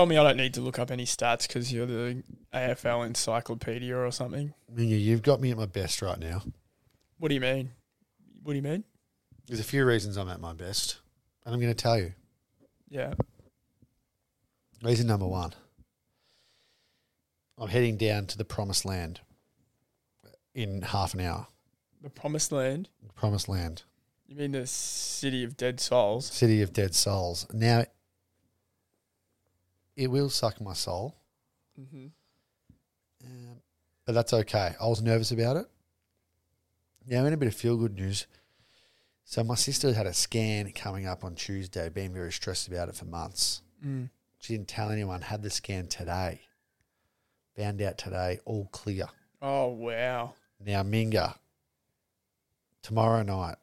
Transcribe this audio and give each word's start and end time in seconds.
told 0.00 0.08
me 0.08 0.16
I 0.16 0.22
don't 0.22 0.38
need 0.38 0.54
to 0.54 0.62
look 0.62 0.78
up 0.78 0.90
any 0.90 1.04
stats 1.04 1.46
because 1.46 1.70
you're 1.70 1.84
the 1.84 2.22
AFL 2.54 3.06
encyclopedia 3.06 3.94
or 3.94 4.10
something. 4.10 4.54
Minga, 4.74 4.98
you've 4.98 5.20
got 5.20 5.42
me 5.42 5.50
at 5.50 5.58
my 5.58 5.66
best 5.66 6.00
right 6.00 6.18
now. 6.18 6.40
What 7.18 7.28
do 7.28 7.34
you 7.34 7.40
mean? 7.42 7.72
What 8.42 8.52
do 8.52 8.56
you 8.56 8.62
mean? 8.62 8.82
There's 9.46 9.60
a 9.60 9.64
few 9.64 9.84
reasons 9.84 10.16
I'm 10.16 10.30
at 10.30 10.40
my 10.40 10.54
best, 10.54 11.00
and 11.44 11.52
I'm 11.54 11.60
going 11.60 11.70
to 11.70 11.76
tell 11.82 11.98
you. 11.98 12.14
Yeah. 12.88 13.12
Reason 14.82 15.06
number 15.06 15.26
one 15.26 15.52
I'm 17.58 17.68
heading 17.68 17.98
down 17.98 18.24
to 18.28 18.38
the 18.38 18.44
promised 18.46 18.86
land 18.86 19.20
in 20.54 20.80
half 20.80 21.12
an 21.12 21.20
hour. 21.20 21.46
The 22.00 22.08
promised 22.08 22.52
land? 22.52 22.88
The 23.06 23.12
promised 23.12 23.50
land, 23.50 23.82
You 24.26 24.36
mean 24.36 24.52
the 24.52 24.66
city 24.66 25.44
of 25.44 25.58
dead 25.58 25.78
souls? 25.78 26.24
city 26.24 26.62
of 26.62 26.72
dead 26.72 26.94
souls. 26.94 27.46
Now, 27.52 27.84
it 30.00 30.10
will 30.10 30.30
suck 30.30 30.60
my 30.60 30.72
soul, 30.72 31.14
Mm-hmm. 31.80 32.06
um, 33.24 33.56
but 34.04 34.12
that's 34.12 34.32
okay. 34.32 34.74
I 34.80 34.86
was 34.86 35.02
nervous 35.02 35.30
about 35.30 35.56
it. 35.56 35.66
Now, 37.06 37.24
in 37.26 37.32
a 37.32 37.36
bit 37.36 37.48
of 37.48 37.54
feel 37.54 37.76
good 37.76 37.94
news. 37.96 38.26
So, 39.24 39.44
my 39.44 39.54
sister 39.54 39.92
had 39.92 40.06
a 40.06 40.12
scan 40.12 40.72
coming 40.72 41.06
up 41.06 41.22
on 41.24 41.34
Tuesday, 41.34 41.88
been 41.88 42.12
very 42.12 42.32
stressed 42.32 42.66
about 42.68 42.88
it 42.88 42.96
for 42.96 43.04
months. 43.04 43.62
Mm. 43.84 44.10
She 44.38 44.54
didn't 44.54 44.68
tell 44.68 44.90
anyone, 44.90 45.20
had 45.22 45.42
the 45.42 45.50
scan 45.50 45.86
today. 45.86 46.40
Found 47.56 47.80
out 47.82 47.98
today, 47.98 48.40
all 48.44 48.66
clear. 48.72 49.06
Oh, 49.42 49.68
wow. 49.68 50.34
Now, 50.64 50.82
Minga, 50.82 51.36
tomorrow 52.82 53.22
night, 53.22 53.56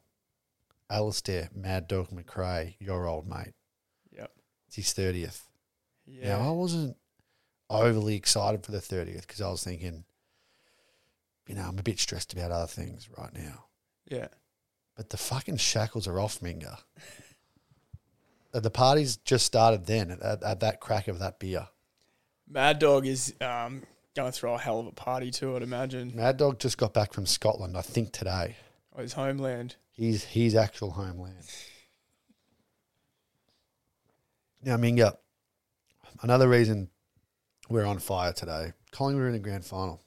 Alistair 0.90 1.50
Mad 1.54 1.86
Dog 1.88 2.08
McRae, 2.10 2.74
your 2.78 3.06
old 3.06 3.28
mate, 3.28 3.54
Yep. 4.16 4.30
it's 4.66 4.76
his 4.76 4.86
30th. 4.94 5.42
Yeah. 6.08 6.38
Now, 6.38 6.48
I 6.48 6.52
wasn't 6.52 6.96
overly 7.70 8.16
excited 8.16 8.64
for 8.64 8.72
the 8.72 8.78
30th 8.78 9.22
because 9.22 9.40
I 9.40 9.50
was 9.50 9.62
thinking, 9.62 10.04
you 11.46 11.54
know, 11.54 11.62
I'm 11.62 11.78
a 11.78 11.82
bit 11.82 11.98
stressed 11.98 12.32
about 12.32 12.50
other 12.50 12.66
things 12.66 13.08
right 13.16 13.32
now. 13.34 13.64
yeah. 14.08 14.28
But 14.96 15.10
the 15.10 15.16
fucking 15.16 15.58
shackles 15.58 16.08
are 16.08 16.18
off, 16.20 16.40
Minga. 16.40 16.78
Uh, 18.54 18.60
the 18.60 18.70
party's 18.70 19.18
just 19.18 19.44
started 19.44 19.84
then 19.84 20.10
at, 20.10 20.22
at, 20.22 20.42
at 20.42 20.60
that 20.60 20.80
crack 20.80 21.06
of 21.06 21.18
that 21.18 21.38
beer. 21.38 21.68
Mad 22.48 22.78
Dog 22.78 23.06
is 23.06 23.34
um, 23.42 23.82
going 24.16 24.32
to 24.32 24.32
throw 24.32 24.54
a 24.54 24.58
hell 24.58 24.80
of 24.80 24.86
a 24.86 24.92
party 24.92 25.30
too, 25.30 25.54
I'd 25.54 25.62
imagine. 25.62 26.12
Mad 26.14 26.38
Dog 26.38 26.58
just 26.58 26.78
got 26.78 26.94
back 26.94 27.12
from 27.12 27.26
Scotland, 27.26 27.76
I 27.76 27.82
think 27.82 28.10
today. 28.10 28.56
Oh, 28.96 29.02
his 29.02 29.12
homeland. 29.12 29.76
He's 29.92 30.24
his 30.24 30.54
actual 30.54 30.92
homeland. 30.92 31.44
Now, 34.64 34.78
Minga, 34.78 35.18
another 36.22 36.48
reason 36.48 36.88
we're 37.68 37.86
on 37.86 37.98
fire 37.98 38.32
today. 38.32 38.72
Collingwood 38.90 39.24
are 39.24 39.28
in 39.28 39.32
the 39.34 39.38
grand 39.38 39.64
final. 39.64 40.02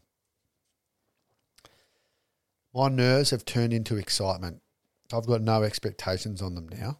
My 2.73 2.87
nerves 2.87 3.31
have 3.31 3.45
turned 3.45 3.73
into 3.73 3.97
excitement. 3.97 4.61
I've 5.13 5.27
got 5.27 5.41
no 5.41 5.63
expectations 5.63 6.41
on 6.41 6.55
them 6.55 6.69
now. 6.69 6.99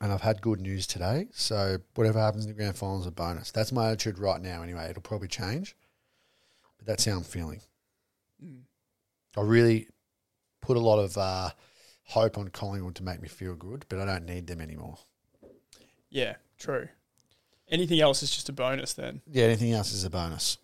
And 0.00 0.12
I've 0.12 0.22
had 0.22 0.40
good 0.40 0.60
news 0.60 0.86
today. 0.86 1.26
So 1.32 1.78
whatever 1.94 2.20
happens 2.20 2.44
in 2.44 2.50
the 2.50 2.56
grand 2.56 2.76
final 2.76 3.00
is 3.00 3.06
a 3.06 3.10
bonus. 3.10 3.50
That's 3.50 3.72
my 3.72 3.88
attitude 3.88 4.18
right 4.18 4.40
now 4.40 4.62
anyway. 4.62 4.88
It'll 4.88 5.02
probably 5.02 5.28
change. 5.28 5.76
But 6.78 6.86
that's 6.86 7.04
how 7.04 7.16
I'm 7.16 7.24
feeling. 7.24 7.60
Mm. 8.42 8.62
I 9.36 9.40
really 9.42 9.88
put 10.60 10.76
a 10.76 10.80
lot 10.80 10.98
of 10.98 11.18
uh, 11.18 11.50
hope 12.04 12.38
on 12.38 12.48
Collingwood 12.48 12.94
to 12.96 13.02
make 13.02 13.20
me 13.20 13.28
feel 13.28 13.54
good, 13.54 13.84
but 13.88 13.98
I 13.98 14.04
don't 14.04 14.24
need 14.24 14.46
them 14.46 14.60
anymore. 14.60 14.98
Yeah, 16.10 16.36
true. 16.58 16.88
Anything 17.70 18.00
else 18.00 18.22
is 18.22 18.30
just 18.30 18.48
a 18.48 18.52
bonus 18.52 18.94
then. 18.94 19.20
Yeah, 19.30 19.44
anything 19.44 19.72
else 19.72 19.92
is 19.92 20.04
a 20.04 20.10
bonus. 20.10 20.58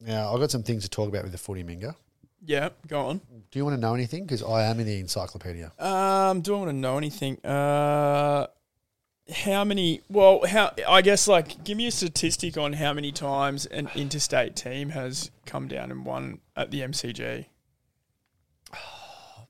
Now, 0.00 0.32
I've 0.32 0.40
got 0.40 0.50
some 0.50 0.62
things 0.62 0.84
to 0.84 0.88
talk 0.88 1.08
about 1.08 1.24
with 1.24 1.32
the 1.32 1.38
footy 1.38 1.64
minga. 1.64 1.94
Yeah, 2.44 2.68
go 2.86 3.06
on. 3.06 3.20
Do 3.50 3.58
you 3.58 3.64
want 3.64 3.76
to 3.76 3.80
know 3.80 3.94
anything? 3.94 4.24
Because 4.24 4.42
I 4.42 4.64
am 4.64 4.78
in 4.78 4.86
the 4.86 5.00
encyclopedia. 5.00 5.72
Um, 5.78 6.40
do 6.40 6.54
I 6.54 6.58
want 6.58 6.70
to 6.70 6.76
know 6.76 6.96
anything? 6.96 7.44
Uh, 7.44 8.46
how 9.32 9.64
many? 9.64 10.02
Well, 10.08 10.46
how? 10.46 10.72
I 10.88 11.02
guess 11.02 11.26
like, 11.26 11.64
give 11.64 11.76
me 11.76 11.88
a 11.88 11.90
statistic 11.90 12.56
on 12.56 12.74
how 12.74 12.92
many 12.92 13.10
times 13.10 13.66
an 13.66 13.90
interstate 13.96 14.54
team 14.54 14.90
has 14.90 15.30
come 15.46 15.66
down 15.66 15.90
and 15.90 16.04
won 16.04 16.38
at 16.56 16.70
the 16.70 16.80
MCG. 16.80 17.46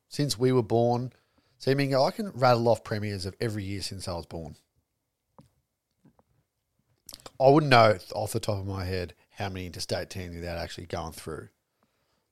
Since 0.09 0.39
we 0.39 0.53
were 0.53 0.63
born, 0.63 1.13
see, 1.59 1.75
Minga, 1.75 2.05
I 2.05 2.11
can 2.11 2.31
rattle 2.31 2.69
off 2.69 2.83
premiers 2.83 3.27
of 3.27 3.35
every 3.41 3.65
year 3.65 3.83
since 3.83 4.09
I 4.09 4.15
was 4.15 4.25
born. 4.25 4.57
I 7.41 7.49
wouldn't 7.49 7.71
know 7.71 7.99
off 8.15 8.33
the 8.33 8.41
top 8.41 8.59
of 8.59 8.67
my 8.67 8.85
head 8.85 9.15
how 9.37 9.49
many 9.49 9.67
interstate 9.67 10.11
teams 10.11 10.35
without 10.35 10.59
actually 10.59 10.87
going 10.87 11.13
through. 11.13 11.49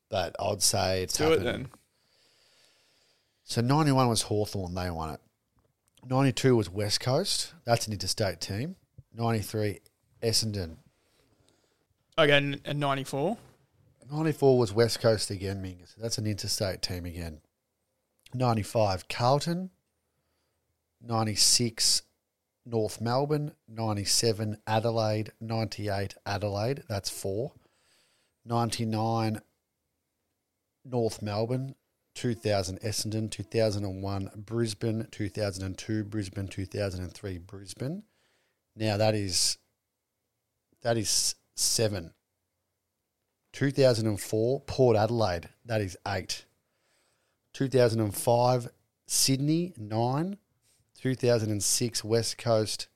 But 0.09 0.35
I'd 0.41 0.63
say 0.63 1.03
it's 1.03 1.17
Do 1.17 1.33
it 1.33 1.39
happened- 1.41 1.47
then. 1.47 1.69
So 3.45 3.61
91 3.61 4.09
was 4.09 4.23
Hawthorn, 4.23 4.75
they 4.75 4.91
won 4.91 5.11
it. 5.15 5.21
92 6.09 6.57
was 6.57 6.69
West 6.69 7.01
Coast, 7.01 7.53
that's 7.65 7.87
an 7.87 7.93
interstate 7.93 8.41
team. 8.41 8.75
93, 9.15 9.81
Essendon. 10.23 10.77
Okay, 12.19 12.37
and, 12.37 12.61
and 12.65 12.81
ninety 12.81 13.05
four. 13.05 13.37
94 14.11 14.59
was 14.59 14.73
West 14.73 15.01
Coast 15.01 15.31
again, 15.31 15.63
Mingus. 15.63 15.95
That's 15.97 16.19
an 16.19 16.27
interstate 16.27 16.81
team 16.83 17.05
again. 17.07 17.41
95, 18.35 19.09
Carlton. 19.09 19.71
96, 21.01 22.03
North 22.67 23.01
Melbourne. 23.01 23.53
97, 23.69 24.59
Adelaide. 24.67 25.33
98, 25.41 26.17
Adelaide. 26.27 26.83
That's 26.89 27.09
four. 27.09 27.53
99, 28.45 29.41
North 30.85 31.23
Melbourne. 31.23 31.77
2000, 32.15 32.81
Essendon. 32.81 33.31
2001, 33.31 34.31
Brisbane. 34.37 35.07
2002, 35.11 36.05
Brisbane. 36.05 36.49
2003, 36.49 37.39
Brisbane. 37.39 38.03
Now 38.75 38.97
that 38.99 39.15
is 39.15 39.57
that 40.83 40.99
is 40.99 41.35
seven. 41.55 42.13
2004, 43.53 44.61
Port 44.61 44.97
Adelaide. 44.97 45.49
That 45.65 45.81
is 45.81 45.97
eight. 46.07 46.45
2005, 47.55 48.69
Sydney, 49.07 49.73
nine. 49.79 50.37
2006, 51.15 52.03
West 52.03 52.37
Coast, 52.37 52.89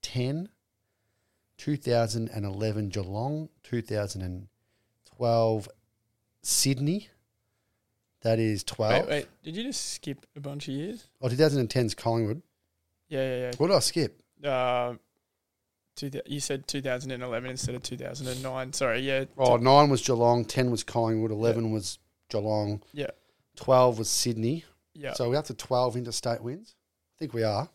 10. 0.00 0.48
2011, 1.58 2.88
Geelong. 2.88 3.50
2012, 3.64 5.68
Sydney. 6.40 7.10
That 8.22 8.38
is 8.38 8.64
12. 8.64 8.92
Wait, 8.92 9.08
wait. 9.10 9.26
Did 9.42 9.56
you 9.58 9.64
just 9.64 9.92
skip 9.92 10.24
a 10.34 10.40
bunch 10.40 10.68
of 10.68 10.74
years? 10.74 11.06
Oh, 11.20 11.28
2010's 11.28 11.94
Collingwood. 11.94 12.40
Yeah, 13.08 13.20
yeah, 13.20 13.36
yeah. 13.36 13.50
What 13.58 13.66
did 13.66 13.76
I 13.76 13.80
skip? 13.80 14.22
Uh, 14.42 14.94
two, 15.96 16.10
you 16.24 16.40
said 16.40 16.66
2011 16.66 17.50
instead 17.50 17.74
of 17.74 17.82
2009. 17.82 18.72
Sorry, 18.72 19.00
yeah. 19.00 19.26
Oh, 19.36 19.58
nine 19.58 19.90
was 19.90 20.00
Geelong. 20.00 20.46
10 20.46 20.70
was 20.70 20.82
Collingwood. 20.82 21.30
11 21.30 21.72
was 21.72 21.98
Geelong. 22.30 22.82
Yeah. 22.94 23.10
12 23.56 23.98
was 23.98 24.08
Sydney. 24.08 24.64
Yeah. 24.94 25.12
So 25.12 25.28
we're 25.28 25.36
up 25.36 25.44
to 25.46 25.54
12 25.54 25.98
interstate 25.98 26.42
wins. 26.42 26.74
I 27.20 27.24
think 27.24 27.34
we 27.34 27.42
are. 27.42 27.68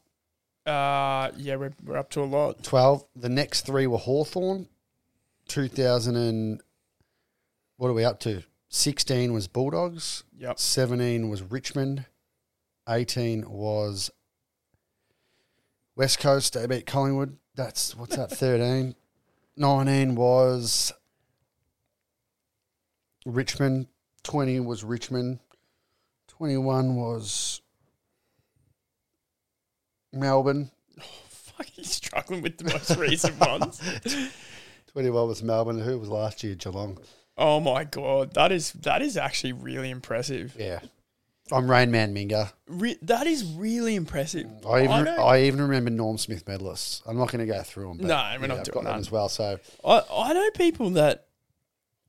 Uh, 0.66 1.30
yeah, 1.38 1.56
we're, 1.56 1.72
we're 1.84 1.98
up 1.98 2.10
to 2.10 2.22
a 2.22 2.26
lot. 2.26 2.64
12. 2.64 3.06
The 3.16 3.30
next 3.30 3.68
three 3.68 3.86
were 3.86 4.00
Hawthorn. 4.00 4.68
2000 5.50 6.16
and 6.16 6.62
what 7.78 7.90
are 7.90 7.94
we 7.94 8.04
up 8.04 8.20
to? 8.22 8.42
16 8.70 9.34
was 9.34 9.48
Bulldogs. 9.48 10.24
Yep. 10.40 10.58
17 10.58 11.30
was 11.30 11.44
Richmond. 11.44 12.06
18 12.90 13.48
was 13.48 14.10
West 15.96 16.18
Coast. 16.18 16.56
They 16.56 16.66
beat 16.66 16.88
Collingwood. 16.88 17.38
That's 17.54 17.96
what's 17.96 18.16
that? 18.16 18.32
13. 18.32 18.96
19 19.58 20.16
was 20.16 20.92
Richmond. 23.28 23.86
20 24.24 24.60
was 24.62 24.84
Richmond. 24.84 25.38
21 26.30 26.96
was 26.96 27.62
Melbourne. 30.16 30.72
Fuck, 31.30 31.68
he's 31.68 31.92
struggling 31.92 32.42
with 32.42 32.58
the 32.58 32.66
most 32.66 32.96
recent 32.98 33.40
ones. 33.40 33.82
21 34.94 35.28
was 35.28 35.44
Melbourne. 35.44 35.80
Who 35.80 36.00
was 36.00 36.10
last 36.10 36.44
year? 36.44 36.56
Geelong. 36.56 36.98
Oh 37.38 37.60
my 37.60 37.84
god, 37.84 38.34
that 38.36 38.52
is 38.52 38.72
that 38.74 39.02
is 39.02 39.18
actually 39.18 39.52
really 39.54 39.90
impressive. 39.90 40.56
Yeah. 40.58 40.80
I'm 41.52 41.70
Rain 41.70 41.92
Man 41.92 42.16
Minga. 42.16 42.52
Re- 42.68 42.98
that 43.04 43.28
is 43.28 43.44
really 43.46 43.94
impressive. 43.96 44.48
I 44.68 44.84
even 44.86 45.04
don't- 45.06 45.20
I, 45.20 45.44
even 45.44 45.62
remember 45.62 45.92
Norm 45.92 46.18
Smith 46.18 46.44
medalists. 46.46 47.04
I'm 47.06 47.18
not 47.18 47.32
going 47.32 47.46
to 47.46 47.54
go 47.54 47.62
through 47.62 47.90
them. 47.90 47.98
But 47.98 48.08
No, 48.08 48.38
we're 48.42 48.48
not 48.48 48.60
I've 48.60 48.64
doing 48.64 48.74
got 48.74 48.84
them 48.86 48.94
that. 48.94 49.00
as 49.00 49.12
well. 49.12 49.30
So 49.30 49.60
I, 49.86 50.02
I 50.12 50.34
know 50.34 50.50
people 50.52 50.90
that 50.92 51.28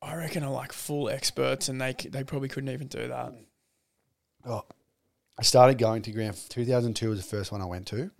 I 0.00 0.14
reckon 0.14 0.42
are 0.42 0.50
like 0.52 0.72
full 0.72 1.10
experts, 1.10 1.68
and 1.68 1.78
they 1.80 1.92
they 2.08 2.24
probably 2.24 2.48
couldn't 2.48 2.70
even 2.70 2.86
do 2.86 3.08
that. 3.08 3.34
oh, 4.46 4.64
I 5.38 5.42
started 5.42 5.78
going 5.78 6.02
to 6.02 6.12
Grand. 6.12 6.36
2002 6.48 7.10
was 7.10 7.18
the 7.22 7.36
first 7.36 7.52
one 7.52 7.60
I 7.60 7.66
went 7.66 7.86
to. 7.88 8.10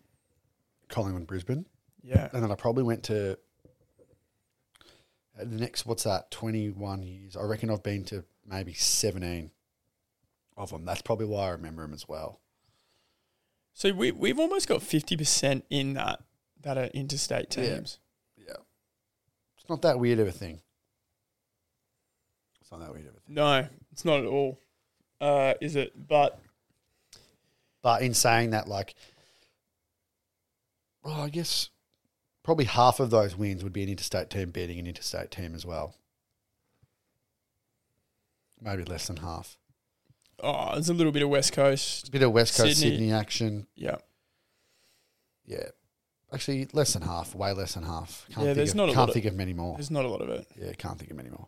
Collingwood, 0.89 1.27
Brisbane, 1.27 1.67
Yeah, 2.03 2.29
and 2.33 2.43
then 2.43 2.53
I 2.53 2.55
probably 2.55 2.85
went 2.85 3.03
to 3.05 3.33
uh, 3.33 3.37
the 5.39 5.57
next. 5.57 5.85
What's 5.87 6.05
that? 6.05 6.31
21 6.31 7.03
years. 7.03 7.37
I 7.37 7.43
reckon 7.43 7.71
I've 7.71 7.83
been 7.83 8.05
to 8.07 8.25
maybe 8.47 8.73
17 8.73 9.51
of 10.57 10.71
them. 10.71 10.85
That's 10.85 11.03
probably 11.03 11.27
why 11.27 11.47
I 11.47 11.51
remember 11.51 11.83
them 11.83 11.93
as 11.93 12.07
well. 12.09 12.41
so 13.75 13.93
we 13.93 14.13
we've 14.13 14.39
almost 14.39 14.69
got 14.69 14.83
fifty 14.83 15.17
percent 15.17 15.65
in 15.71 15.95
that 15.95 16.23
that 16.63 16.79
are 16.79 16.87
interstate 16.95 17.55
Yeah. 17.57 17.75
teams. 17.75 17.99
Yeah, 18.39 18.55
it's 19.59 19.69
not 19.69 19.83
that 19.83 19.99
weird 19.99 20.19
of 20.21 20.29
a 20.29 20.33
thing. 20.33 20.61
It's 22.61 22.71
not 22.71 22.81
that 22.81 22.93
weird 22.93 23.07
of 23.07 23.15
a 23.17 23.21
thing. 23.21 23.35
No, 23.35 23.67
it's 23.93 24.05
not 24.05 24.21
at 24.21 24.27
all. 24.27 24.61
Uh, 25.21 25.55
is 25.61 25.77
it? 25.77 25.93
But 26.09 26.39
But 27.87 28.03
in 28.03 28.15
saying 28.15 28.51
that, 28.51 28.67
like, 28.67 28.97
well, 31.05 31.21
I 31.21 31.29
guess 31.29 31.71
probably 32.43 32.65
half 32.65 32.99
of 32.99 33.11
those 33.11 33.37
wins 33.37 33.63
would 33.63 33.73
be 33.73 33.85
an 33.85 33.89
interstate 33.89 34.29
team 34.29 34.51
beating 34.51 34.81
an 34.81 34.89
interstate 34.89 35.31
team 35.31 35.55
as 35.55 35.65
well. 35.65 35.95
Maybe 38.61 38.83
less 38.83 39.07
than 39.07 39.19
half. 39.19 39.57
oh, 40.43 40.73
there's 40.73 40.89
a 40.89 40.95
little 40.95 41.13
bit 41.13 41.23
of 41.23 41.29
West 41.29 41.53
Coast. 41.53 42.09
A 42.09 42.11
bit 42.11 42.23
of 42.25 42.33
West 42.33 42.57
Coast 42.59 42.81
Sydney. 42.81 42.97
Sydney, 42.97 43.13
action. 43.13 43.69
Yeah, 43.77 43.99
Yeah. 45.47 45.69
Actually, 46.33 46.67
less 46.73 46.93
than 46.93 47.03
half. 47.03 47.37
Way 47.37 47.53
less 47.53 47.75
than 47.75 47.85
half. 47.85 48.25
Can't 48.31 48.39
Yeah, 48.39 48.45
think 48.47 48.57
there's 48.57 48.71
of, 48.71 48.77
not 48.79 48.83
a 48.89 48.95
can't 48.95 48.99
lot 48.99 49.09
of- 49.11 49.15
think 49.15 49.27
of 49.27 49.35
many 49.37 49.53
more. 49.53 49.77
there's 49.77 49.93
not 49.93 50.05
a 50.05 50.09
lot 50.09 50.23
of 50.23 50.29
it. 50.31 50.49
Yeah, 50.61 50.73
can't 50.73 50.99
think 50.99 51.13
of 51.13 51.17
many 51.17 51.31
more. 51.31 51.47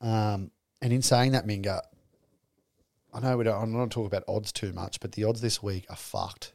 Um, 0.00 0.50
and 0.80 0.90
in 0.90 1.02
saying 1.02 1.32
that, 1.32 1.46
Minga, 1.46 1.82
I 3.14 3.20
know 3.20 3.36
we 3.36 3.44
don't. 3.44 3.62
I'm 3.62 3.70
not 3.70 3.78
going 3.78 3.88
to 3.90 3.94
talk 3.94 4.06
about 4.06 4.24
odds 4.26 4.50
too 4.50 4.72
much, 4.72 4.98
but 4.98 5.12
the 5.12 5.22
odds 5.22 5.40
this 5.40 5.62
week 5.62 5.86
are 5.88 5.96
fucked. 5.96 6.52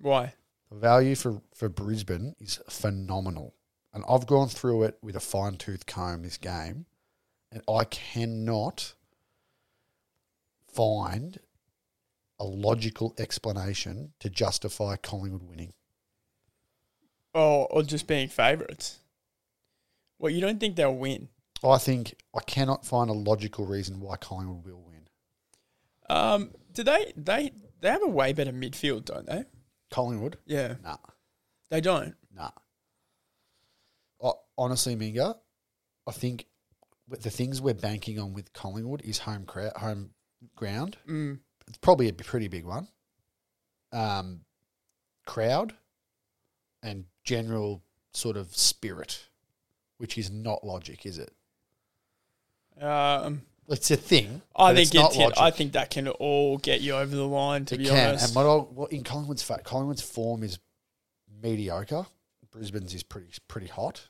Why? 0.00 0.34
The 0.70 0.76
value 0.76 1.14
for, 1.14 1.40
for 1.54 1.68
Brisbane 1.68 2.34
is 2.40 2.60
phenomenal. 2.68 3.54
And 3.94 4.04
I've 4.08 4.26
gone 4.26 4.48
through 4.48 4.82
it 4.82 4.98
with 5.02 5.14
a 5.14 5.20
fine 5.20 5.56
tooth 5.56 5.86
comb 5.86 6.22
this 6.22 6.36
game, 6.36 6.86
and 7.52 7.62
I 7.68 7.84
cannot 7.84 8.94
find 10.66 11.38
a 12.40 12.44
logical 12.44 13.14
explanation 13.16 14.12
to 14.18 14.28
justify 14.28 14.96
Collingwood 14.96 15.44
winning. 15.44 15.72
Oh, 17.34 17.62
or 17.70 17.82
just 17.82 18.06
being 18.06 18.28
favourites. 18.28 18.98
Well, 20.18 20.32
you 20.32 20.40
don't 20.40 20.58
think 20.58 20.76
they'll 20.76 20.94
win? 20.94 21.28
I 21.64 21.78
think 21.78 22.14
I 22.34 22.40
cannot 22.40 22.84
find 22.84 23.10
a 23.10 23.14
logical 23.14 23.64
reason 23.64 24.00
why 24.00 24.16
Collingwood 24.16 24.64
will 24.64 24.82
win. 24.82 24.97
Um, 26.08 26.50
do 26.72 26.82
they 26.82 27.12
they 27.16 27.52
they 27.80 27.90
have 27.90 28.02
a 28.02 28.08
way 28.08 28.32
better 28.32 28.52
midfield, 28.52 29.04
don't 29.06 29.26
they? 29.26 29.44
Collingwood? 29.90 30.38
Yeah, 30.46 30.74
Nah, 30.82 30.96
they 31.70 31.80
don't. 31.80 32.14
nah. 32.34 32.50
Honestly, 34.60 34.96
Minga, 34.96 35.36
I 36.04 36.10
think 36.10 36.46
with 37.08 37.22
the 37.22 37.30
things 37.30 37.62
we're 37.62 37.74
banking 37.74 38.18
on 38.18 38.34
with 38.34 38.52
Collingwood 38.52 39.02
is 39.02 39.20
home 39.20 39.44
crowd, 39.44 39.72
home 39.76 40.10
ground. 40.56 40.96
Mm. 41.08 41.38
it's 41.68 41.78
probably 41.78 42.08
a 42.08 42.12
pretty 42.12 42.48
big 42.48 42.64
one. 42.64 42.88
Um, 43.92 44.40
crowd 45.26 45.74
and 46.82 47.04
general 47.22 47.84
sort 48.12 48.36
of 48.36 48.52
spirit, 48.56 49.28
which 49.98 50.18
is 50.18 50.28
not 50.28 50.64
logic, 50.66 51.06
is 51.06 51.18
it? 51.18 51.32
Um, 52.82 53.42
It's 53.68 53.90
a 53.90 53.96
thing. 53.96 54.40
I 54.56 54.74
think 54.74 54.94
it 54.94 55.12
can. 55.12 55.32
I 55.36 55.50
think 55.50 55.72
that 55.72 55.90
can 55.90 56.08
all 56.08 56.56
get 56.58 56.80
you 56.80 56.94
over 56.94 57.14
the 57.14 57.26
line. 57.26 57.66
To 57.66 57.74
it 57.74 57.78
be 57.78 57.84
can. 57.86 58.10
honest, 58.10 58.26
And 58.26 58.34
what, 58.34 58.46
I, 58.46 58.56
what 58.56 58.92
in 58.92 59.04
Collingwood's 59.04 59.42
fact, 59.42 59.64
Collingwood's 59.64 60.02
form 60.02 60.42
is 60.42 60.58
mediocre. 61.42 62.06
Brisbane's 62.50 62.94
is 62.94 63.02
pretty 63.02 63.28
pretty 63.46 63.66
hot, 63.66 64.08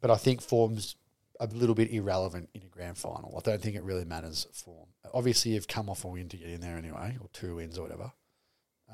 but 0.00 0.10
I 0.10 0.16
think 0.16 0.40
form's 0.40 0.94
a 1.40 1.46
little 1.46 1.74
bit 1.74 1.90
irrelevant 1.90 2.50
in 2.54 2.62
a 2.62 2.66
grand 2.66 2.98
final. 2.98 3.34
I 3.36 3.40
don't 3.40 3.60
think 3.60 3.74
it 3.74 3.82
really 3.82 4.04
matters 4.04 4.46
form. 4.52 4.88
Obviously, 5.12 5.52
you've 5.52 5.66
come 5.66 5.90
off 5.90 6.04
a 6.04 6.08
win 6.08 6.28
to 6.28 6.36
get 6.36 6.48
in 6.48 6.60
there 6.60 6.76
anyway, 6.76 7.16
or 7.20 7.28
two 7.32 7.56
wins 7.56 7.78
or 7.78 7.82
whatever. 7.82 8.12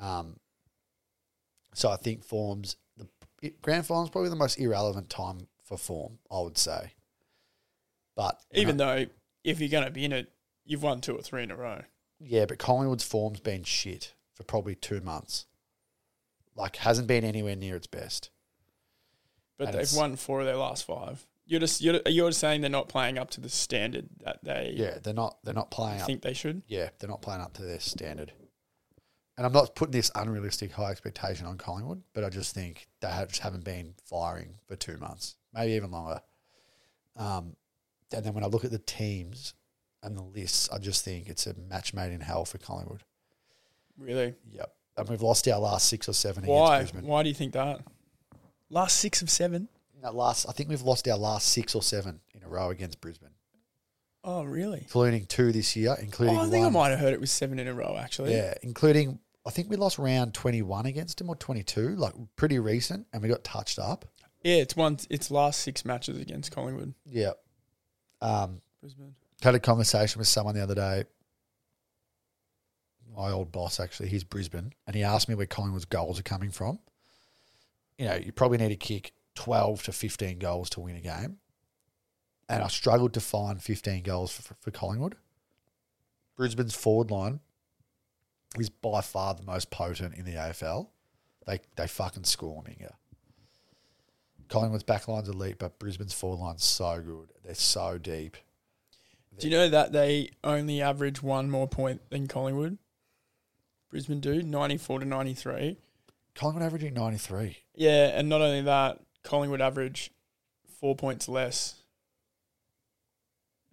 Um, 0.01 0.39
so 1.75 1.91
I 1.91 1.97
think 1.97 2.25
form's 2.25 2.77
the 2.97 3.07
it, 3.43 3.61
grand 3.61 3.87
final's 3.87 4.11
probably 4.11 4.31
the 4.31 4.37
most 4.37 4.59
irrelevant 4.59 5.11
time 5.11 5.49
for 5.63 5.77
form. 5.77 6.19
I 6.31 6.41
would 6.41 6.57
say, 6.57 6.95
but 8.17 8.41
even 8.53 8.79
though 8.79 9.05
if 9.47 9.61
you're 9.61 9.71
going 9.71 9.85
to 9.85 9.91
be 9.91 10.05
in 10.05 10.13
it, 10.13 10.31
you've 10.65 10.83
won 10.83 11.01
two 11.01 11.17
or 11.17 11.23
three 11.23 11.43
in 11.43 11.51
a 11.51 11.57
row. 11.57 11.83
Yeah, 12.21 12.47
but 12.47 12.59
Collingwood's 12.59 13.05
form's 13.05 13.41
been 13.41 13.63
shit 13.63 14.15
for 14.35 14.43
probably 14.43 14.75
two 14.75 15.01
months. 15.01 15.47
Like, 16.55 16.77
hasn't 16.77 17.07
been 17.07 17.25
anywhere 17.25 17.57
near 17.57 17.77
its 17.77 17.87
best. 17.87 18.31
But 19.57 19.69
And 19.69 19.79
they've 19.79 19.93
won 19.95 20.17
four 20.17 20.41
of 20.41 20.47
their 20.47 20.57
last 20.57 20.85
five. 20.85 21.27
You're 21.47 21.61
just 21.61 21.81
you're, 21.81 22.01
you're 22.07 22.33
saying 22.33 22.61
they're 22.61 22.71
not 22.71 22.89
playing 22.89 23.19
up 23.19 23.31
to 23.31 23.41
the 23.41 23.49
standard 23.49 24.09
that 24.25 24.41
they 24.43 24.75
Yeah, 24.75 24.99
they're 25.03 25.15
not. 25.15 25.39
They're 25.45 25.55
not 25.55 25.71
playing 25.71 25.99
up. 25.99 26.03
I 26.03 26.07
think 26.07 26.23
they 26.23 26.33
should. 26.33 26.63
Yeah, 26.67 26.89
they're 26.99 27.09
not 27.09 27.23
playing 27.23 27.41
up 27.41 27.55
to 27.55 27.63
their 27.63 27.79
standard. 27.79 28.33
And 29.37 29.47
I'm 29.47 29.53
not 29.53 29.77
putting 29.77 29.93
this 29.93 30.11
unrealistic 30.15 30.73
high 30.73 30.91
expectation 30.91 31.47
on 31.47 31.57
Collingwood, 31.57 32.03
but 32.15 32.25
I 32.25 32.31
just 32.31 32.55
think 32.55 32.89
they 33.01 33.09
have, 33.09 33.29
just 33.29 33.43
haven't 33.43 33.65
been 33.65 33.95
firing 34.05 34.55
for 34.67 34.77
two 34.77 34.97
months, 34.97 35.37
maybe 35.55 35.75
even 35.75 35.91
longer. 35.91 36.21
Um, 37.17 37.55
and 38.15 38.25
then 38.25 38.35
when 38.35 38.45
I 38.45 38.47
look 38.49 38.65
at 38.65 38.71
the 38.71 38.79
teams 38.79 39.55
and 40.03 40.17
the 40.17 40.23
lists, 40.23 40.69
I 40.71 40.79
just 40.79 41.05
think 41.05 41.29
it's 41.29 41.47
a 41.47 41.55
match 41.55 41.93
made 41.95 42.13
in 42.13 42.21
hell 42.21 42.45
for 42.45 42.59
Collingwood. 42.59 43.03
Really? 43.99 44.35
Yep. 44.53 44.73
And 44.99 45.09
we've 45.09 45.23
lost 45.23 45.47
our 45.49 45.59
last 45.61 45.89
six 45.89 46.09
or 46.09 46.13
seven 46.15 46.45
Why? 46.47 46.77
against 46.77 46.93
Brisbane. 46.95 47.11
Why 47.11 47.23
do 47.23 47.29
you 47.29 47.35
think 47.35 47.53
that? 47.55 47.81
Last 48.71 48.97
six 48.99 49.23
of 49.23 49.31
seven. 49.31 49.69
That 50.03 50.15
last, 50.15 50.47
I 50.49 50.53
think 50.53 50.69
we've 50.69 50.83
lost 50.83 51.09
our 51.09 51.17
last 51.19 51.49
six 51.49 51.75
or 51.75 51.83
seven 51.83 52.21
in 52.35 52.43
a 52.43 52.49
row 52.49 52.71
against 52.71 53.01
Brisbane, 53.01 53.31
Oh, 54.23 54.45
really? 54.45 54.81
including 54.81 55.25
two 55.27 55.53
this 55.53 55.75
year, 55.75 55.97
including 56.01 56.37
Oh, 56.37 56.41
I 56.41 56.51
think 56.51 56.65
one. 56.65 56.77
I 56.77 56.79
might 56.79 56.89
have 56.91 56.99
heard 56.99 57.15
it 57.15 57.21
was 57.21 57.31
seven 57.31 57.59
in 57.59 57.67
a 57.67 57.75
row. 57.75 57.97
Actually. 57.99 58.35
Yeah, 58.35 58.55
including 58.63 59.19
I 59.47 59.51
think 59.51 59.71
we 59.71 59.77
lost 59.77 59.99
round 59.99 60.35
twenty 60.35 60.63
one 60.63 60.85
against 60.87 61.19
them 61.19 61.29
or 61.31 61.37
twenty 61.37 61.63
two, 61.63 61.91
like 61.97 62.13
pretty 62.37 62.59
recent, 62.59 63.07
and 63.13 63.23
we 63.23 63.29
got 63.29 63.43
touched 63.45 63.79
up. 63.79 64.05
Yeah, 64.43 64.57
it's 64.57 64.77
one. 64.77 64.99
It's 65.11 65.31
last 65.31 65.61
six 65.61 65.85
matches 65.85 66.21
against 66.21 66.53
Collingwood. 66.53 66.95
Yeah. 67.07 67.33
Um, 68.21 68.61
Brisbane. 68.81 69.15
had 69.43 69.55
a 69.55 69.61
conversation 69.61 70.19
with 70.19 70.29
someone 70.29 70.55
the 70.55 70.63
other 70.63 70.75
day. 70.75 71.05
My 73.17 73.31
old 73.31 73.51
boss, 73.53 73.81
actually, 73.81 74.09
he's 74.09 74.25
Brisbane, 74.25 74.73
and 74.87 74.95
he 74.95 75.03
asked 75.03 75.29
me 75.29 75.35
where 75.35 75.47
Collingwood's 75.47 75.87
goals 75.87 76.21
are 76.21 76.25
coming 76.25 76.51
from. 76.51 76.79
You 77.99 78.07
know, 78.07 78.15
you 78.17 78.33
probably 78.33 78.59
need 78.59 78.69
to 78.69 78.77
kick 78.77 79.13
twelve 79.35 79.83
to 79.85 79.93
fifteen 79.93 80.39
goals 80.39 80.69
to 80.71 80.81
win 80.81 80.97
a 80.97 81.01
game, 81.01 81.39
and 82.49 82.63
I 82.63 82.69
struggled 82.69 83.15
to 83.15 83.21
find 83.21 83.63
fifteen 83.63 84.03
goals 84.03 84.33
for, 84.33 84.55
for 84.61 84.71
Collingwood. 84.71 85.17
Brisbane's 86.37 86.75
forward 86.75 87.11
line 87.11 87.41
is 88.59 88.69
by 88.69 89.01
far 89.01 89.35
the 89.35 89.43
most 89.43 89.71
potent 89.71 90.15
in 90.15 90.25
the 90.27 90.35
AFL. 90.35 90.89
They 91.47 91.61
they 91.77 91.87
fucking 91.87 92.25
score 92.25 92.63
Minga. 92.63 92.93
Collingwood's 94.49 94.85
back 94.85 95.09
line's 95.09 95.29
elite, 95.29 95.57
but 95.59 95.79
Brisbane's 95.79 96.15
forward 96.15 96.41
line's 96.41 96.65
so 96.65 97.01
good. 97.01 97.33
They're 97.45 97.55
so 97.55 97.99
deep. 97.99 98.37
Do 99.39 99.49
you 99.49 99.53
know 99.53 99.69
that 99.69 99.93
they 99.93 100.31
only 100.43 100.81
average 100.81 101.23
one 101.23 101.51
more 101.51 101.69
point 101.69 102.01
than 102.11 102.27
Collingwood? 102.27 102.79
Brisbane 103.91 104.21
do 104.21 104.43
ninety 104.43 104.79
four 104.79 104.99
to 104.99 105.05
ninety 105.05 105.35
three. 105.35 105.77
Collingwood 106.35 106.65
averaging 106.65 106.93
93. 106.93 107.57
Yeah, 107.75 108.11
and 108.13 108.29
not 108.29 108.43
only 108.43 108.61
that, 108.61 109.01
Collingwood 109.23 109.63
average 109.63 110.11
four 110.79 110.95
points 110.95 111.29
less. 111.29 111.77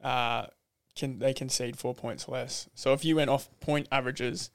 Uh, 0.02 0.46
can 0.96 1.20
they 1.20 1.34
concede 1.34 1.78
four 1.78 1.94
points 1.94 2.28
less? 2.30 2.70
So 2.74 2.94
if 2.94 3.04
you 3.04 3.18
went 3.18 3.30
off 3.30 3.50
point 3.60 3.88
averages, 3.92 4.50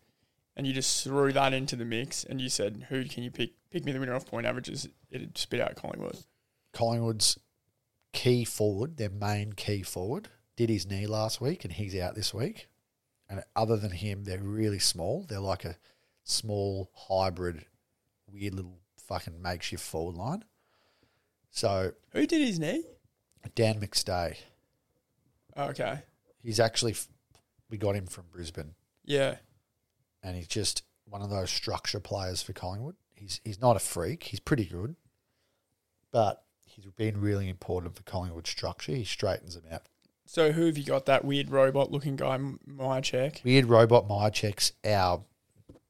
and 0.58 0.66
you 0.66 0.74
just 0.74 1.02
threw 1.04 1.32
that 1.32 1.54
into 1.54 1.74
the 1.76 1.86
mix, 1.86 2.24
and 2.24 2.38
you 2.40 2.50
said, 2.50 2.86
"Who 2.90 3.04
can 3.06 3.22
you 3.22 3.30
pick? 3.30 3.52
Pick 3.70 3.84
me 3.86 3.92
the 3.92 4.00
winner 4.00 4.14
off 4.14 4.26
point 4.26 4.46
averages." 4.46 4.86
It'd 5.10 5.38
spit 5.38 5.60
out 5.60 5.74
Collingwood. 5.76 6.18
Collingwood's 6.74 7.38
key 8.12 8.44
forward, 8.44 8.96
their 8.98 9.08
main 9.10 9.52
key 9.54 9.82
forward, 9.82 10.28
did 10.56 10.68
his 10.68 10.86
knee 10.86 11.06
last 11.06 11.40
week 11.40 11.64
and 11.64 11.72
he's 11.72 11.94
out 11.96 12.14
this 12.14 12.34
week. 12.34 12.68
And 13.28 13.42
other 13.54 13.76
than 13.76 13.90
him, 13.92 14.24
they're 14.24 14.38
really 14.42 14.78
small. 14.78 15.24
They're 15.28 15.38
like 15.40 15.64
a 15.64 15.76
small 16.24 16.90
hybrid, 16.94 17.66
weird 18.26 18.54
little 18.54 18.80
fucking 18.96 19.40
makeshift 19.40 19.82
forward 19.84 20.16
line. 20.16 20.44
So 21.50 21.92
Who 22.12 22.26
did 22.26 22.46
his 22.46 22.58
knee? 22.58 22.84
Dan 23.54 23.80
McStay, 23.80 24.36
Oh, 25.56 25.64
okay. 25.68 26.00
he's 26.42 26.60
actually 26.60 26.94
we 27.70 27.78
got 27.78 27.94
him 27.96 28.06
from 28.06 28.26
Brisbane, 28.30 28.74
Yeah. 29.04 29.36
And 30.22 30.36
he's 30.36 30.48
just 30.48 30.82
one 31.04 31.22
of 31.22 31.30
those 31.30 31.50
structure 31.50 32.00
players 32.00 32.42
for 32.42 32.52
Collingwood. 32.52 32.96
He's 33.14 33.40
he's 33.44 33.60
not 33.60 33.76
a 33.76 33.80
freak. 33.80 34.24
He's 34.24 34.40
pretty 34.40 34.64
good, 34.64 34.96
but 36.10 36.44
he's 36.66 36.86
been 36.86 37.20
really 37.20 37.48
important 37.48 37.96
for 37.96 38.02
Collingwood 38.02 38.46
structure. 38.46 38.92
He 38.92 39.04
straightens 39.04 39.54
them 39.54 39.64
out. 39.72 39.82
So 40.26 40.52
who 40.52 40.66
have 40.66 40.76
you 40.76 40.84
got? 40.84 41.06
That 41.06 41.24
weird 41.24 41.50
robot 41.50 41.90
looking 41.90 42.16
guy, 42.16 42.34
M- 42.34 42.60
my 42.66 43.00
check. 43.00 43.40
Weird 43.44 43.64
robot 43.66 44.06
Mihocek's 44.08 44.72
our 44.84 45.22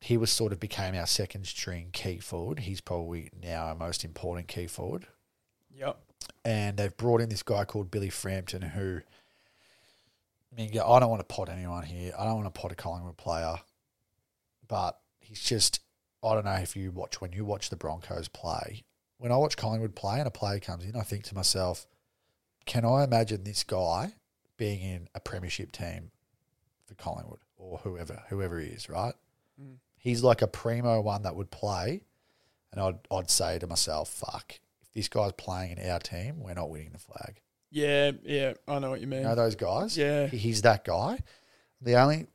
he 0.00 0.16
was 0.16 0.30
sort 0.30 0.52
of 0.52 0.61
became 0.61 0.94
our 0.94 1.06
second 1.06 1.47
string 1.47 1.88
key 1.92 2.18
forward. 2.18 2.61
He's 2.61 2.80
probably 2.80 3.30
now 3.42 3.64
our 3.66 3.75
most 3.75 4.04
important 4.04 4.47
key 4.47 4.68
forward. 4.68 5.06
Yep. 5.76 5.99
And 6.44 6.76
they've 6.76 6.97
brought 6.97 7.20
in 7.20 7.28
this 7.28 7.42
guy 7.42 7.64
called 7.64 7.90
Billy 7.90 8.11
Frampton 8.11 8.62
who 8.62 9.00
I 10.52 10.56
mean 10.56 10.70
I 10.70 11.00
don't 11.00 11.11
want 11.11 11.20
to 11.20 11.35
pot 11.35 11.49
anyone 11.49 11.82
here. 11.82 12.12
I 12.16 12.25
don't 12.25 12.37
want 12.37 12.52
to 12.52 12.61
pot 12.61 12.73
a 12.73 12.76
Collingwood 12.76 13.16
player. 13.16 13.56
But 14.68 14.98
he's 15.20 15.40
just 15.40 15.80
I 16.22 16.34
don't 16.34 16.44
know 16.44 16.52
if 16.52 16.76
you 16.76 16.90
watch 16.90 17.20
when 17.20 17.32
you 17.32 17.44
watch 17.44 17.70
the 17.70 17.76
Broncos 17.76 18.28
play. 18.28 18.84
When 19.18 19.32
I 19.32 19.37
watch 19.37 19.56
Collingwood 19.56 19.94
play 19.94 20.18
and 20.18 20.28
a 20.28 20.30
player 20.30 20.60
comes 20.60 20.84
in, 20.84 20.96
I 20.96 21.02
think 21.02 21.25
to 21.25 21.34
myself, 21.34 21.87
can 22.66 22.84
I 22.84 23.04
imagine 23.04 23.44
this 23.44 23.64
guy 23.64 24.14
being 24.56 24.80
in 24.80 25.08
a 25.14 25.20
premiership 25.20 25.72
team 25.72 26.10
for 26.87 26.94
Collingwood 26.94 27.40
or 27.56 27.78
whoever, 27.78 28.22
whoever 28.28 28.60
he 28.60 28.68
is, 28.68 28.88
right? 28.88 29.14
Mm. 29.60 29.76
He's 29.96 30.22
like 30.22 30.42
a 30.42 30.46
primo 30.46 31.00
one 31.00 31.22
that 31.22 31.34
would 31.34 31.50
play, 31.50 32.02
and 32.72 32.80
I'd 32.80 32.98
I'd 33.10 33.30
say 33.30 33.58
to 33.58 33.66
myself, 33.66 34.08
"Fuck, 34.08 34.60
if 34.80 34.92
this 34.92 35.08
guy's 35.08 35.32
playing 35.32 35.78
in 35.78 35.90
our 35.90 35.98
team, 35.98 36.40
we're 36.40 36.54
not 36.54 36.70
winning 36.70 36.90
the 36.92 36.98
flag." 36.98 37.40
Yeah, 37.70 38.12
yeah. 38.22 38.54
I 38.66 38.78
know 38.78 38.90
what 38.90 39.00
you 39.00 39.06
mean. 39.06 39.20
You 39.20 39.28
know 39.28 39.34
those 39.34 39.56
guys? 39.56 39.96
Yeah. 39.96 40.26
He's 40.26 40.62
that 40.62 40.84
guy. 40.84 41.18
The 41.80 41.96
only 41.96 42.26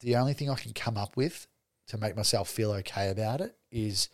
the 0.00 0.16
only 0.16 0.32
thing 0.32 0.50
I 0.50 0.54
can 0.54 0.72
come 0.72 0.96
up 0.96 1.16
with 1.16 1.46
to 1.88 1.98
make 1.98 2.16
myself 2.16 2.48
feel 2.48 2.72
okay 2.72 3.10
about 3.10 3.40
it 3.40 3.56
is 3.70 4.08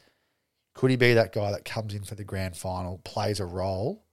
could 0.74 0.90
he 0.90 0.96
be 0.96 1.14
that 1.14 1.32
guy 1.32 1.50
that 1.50 1.64
comes 1.64 1.94
in 1.94 2.04
for 2.04 2.14
the 2.14 2.24
grand 2.24 2.56
final, 2.56 2.98
plays 3.04 3.40
a 3.40 3.46
role, 3.46 4.04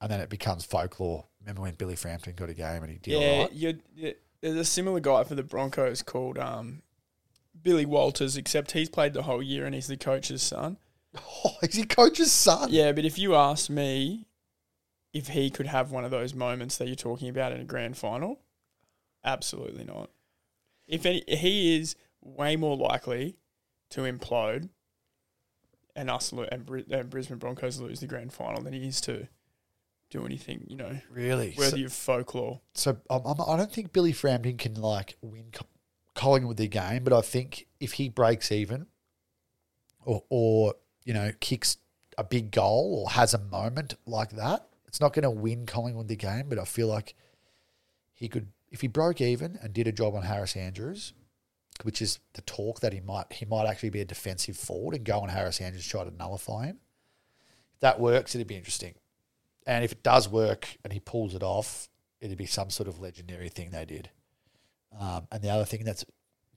and 0.00 0.10
then 0.10 0.20
it 0.20 0.30
becomes 0.30 0.64
folklore? 0.64 1.26
Remember 1.40 1.62
when 1.62 1.74
Billy 1.74 1.96
Frampton 1.96 2.34
got 2.34 2.48
a 2.48 2.54
game 2.54 2.82
and 2.82 2.90
he 2.90 2.98
did 2.98 3.20
yeah, 3.20 3.40
right? 3.42 3.52
you 3.52 3.78
yeah, 3.94 4.12
there's 4.40 4.56
a 4.56 4.64
similar 4.64 5.00
guy 5.00 5.24
for 5.24 5.34
the 5.34 5.42
Broncos 5.42 6.02
called 6.02 6.38
um, 6.38 6.82
Billy 7.60 7.86
Walters, 7.86 8.36
except 8.36 8.72
he's 8.72 8.88
played 8.88 9.12
the 9.12 9.22
whole 9.22 9.42
year 9.42 9.66
and 9.66 9.74
he's 9.74 9.86
the 9.86 9.96
coach's 9.96 10.42
son. 10.42 10.78
Oh, 11.44 11.56
is 11.62 11.74
he 11.74 11.84
coach's 11.84 12.30
son? 12.30 12.68
Yeah, 12.70 12.92
but 12.92 13.06
if 13.06 13.18
you 13.18 13.34
ask 13.34 13.70
me 13.70 14.26
if 15.14 15.28
he 15.28 15.48
could 15.50 15.66
have 15.66 15.90
one 15.90 16.04
of 16.04 16.10
those 16.10 16.34
moments 16.34 16.76
that 16.76 16.86
you're 16.86 16.96
talking 16.96 17.30
about 17.30 17.50
in 17.50 17.60
a 17.60 17.64
grand 17.64 17.96
final, 17.96 18.40
absolutely 19.24 19.84
not. 19.84 20.10
If 20.88 21.06
any, 21.06 21.22
he 21.28 21.76
is 21.78 21.94
way 22.22 22.56
more 22.56 22.76
likely 22.76 23.36
to 23.90 24.00
implode 24.02 24.68
and 25.94 26.10
us 26.10 26.32
lo- 26.32 26.46
and, 26.50 26.68
and 26.90 27.10
Brisbane 27.10 27.38
Broncos 27.38 27.80
lose 27.80 28.00
the 28.00 28.06
grand 28.06 28.32
final 28.32 28.62
than 28.62 28.72
he 28.72 28.88
is 28.88 29.00
to 29.02 29.28
do 30.10 30.24
anything, 30.24 30.64
you 30.68 30.76
know, 30.76 30.98
Really? 31.10 31.52
So, 31.54 31.58
worthy 31.62 31.84
of 31.84 31.92
folklore. 31.92 32.60
so 32.74 32.98
um, 33.10 33.22
I'm, 33.26 33.40
I 33.40 33.56
don't 33.56 33.70
think 33.72 33.92
Billy 33.92 34.12
Frampton 34.12 34.56
can 34.56 34.74
like 34.74 35.16
win 35.20 35.46
Co- 35.52 35.66
Collingwood 36.14 36.56
the 36.56 36.68
game, 36.68 37.04
but 37.04 37.12
I 37.12 37.20
think 37.20 37.66
if 37.78 37.94
he 37.94 38.08
breaks 38.08 38.50
even, 38.50 38.86
or 40.04 40.24
or 40.30 40.74
you 41.04 41.12
know 41.12 41.30
kicks 41.40 41.76
a 42.16 42.24
big 42.24 42.50
goal 42.50 43.02
or 43.04 43.10
has 43.10 43.34
a 43.34 43.38
moment 43.38 43.94
like 44.06 44.30
that, 44.30 44.66
it's 44.86 45.00
not 45.00 45.12
going 45.12 45.24
to 45.24 45.30
win 45.30 45.66
Collingwood 45.66 46.08
the 46.08 46.16
game. 46.16 46.48
But 46.48 46.58
I 46.58 46.64
feel 46.64 46.88
like 46.88 47.14
he 48.14 48.28
could, 48.28 48.48
if 48.70 48.80
he 48.80 48.86
broke 48.86 49.20
even 49.20 49.58
and 49.62 49.72
did 49.72 49.86
a 49.86 49.92
job 49.92 50.14
on 50.14 50.22
Harris 50.22 50.56
Andrews, 50.56 51.12
which 51.82 52.02
is 52.02 52.18
the 52.34 52.42
talk 52.42 52.80
that 52.80 52.92
he 52.92 53.00
might 53.00 53.32
he 53.32 53.44
might 53.44 53.66
actually 53.66 53.90
be 53.90 54.00
a 54.00 54.04
defensive 54.04 54.56
forward 54.56 54.94
and 54.94 55.04
go 55.04 55.20
on 55.20 55.28
Harris 55.28 55.60
Andrews 55.60 55.86
try 55.86 56.04
to 56.04 56.10
nullify 56.10 56.66
him. 56.66 56.78
If 57.74 57.80
that 57.80 58.00
works, 58.00 58.34
it'd 58.34 58.46
be 58.46 58.56
interesting. 58.56 58.94
And 59.66 59.84
if 59.84 59.92
it 59.92 60.02
does 60.02 60.28
work 60.28 60.78
and 60.82 60.92
he 60.92 61.00
pulls 61.00 61.34
it 61.34 61.42
off, 61.42 61.88
it'd 62.20 62.38
be 62.38 62.46
some 62.46 62.70
sort 62.70 62.88
of 62.88 63.00
legendary 63.00 63.48
thing 63.48 63.70
they 63.70 63.84
did. 63.84 64.10
Um, 64.98 65.28
and 65.30 65.42
the 65.42 65.50
other 65.50 65.64
thing 65.64 65.84
that's 65.84 66.04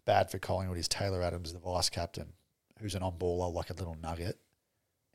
bad 0.06 0.32
for 0.32 0.39
Collingwood 0.39 0.77
is 0.77 0.88
Taylor 0.88 1.22
Adams, 1.22 1.53
the 1.53 1.60
vice 1.60 1.89
captain, 1.89 2.34
who's 2.80 2.96
an 2.96 3.03
on 3.03 3.13
baller 3.13 3.53
like 3.53 3.70
a 3.70 3.74
little 3.74 3.98
nugget. 4.01 4.39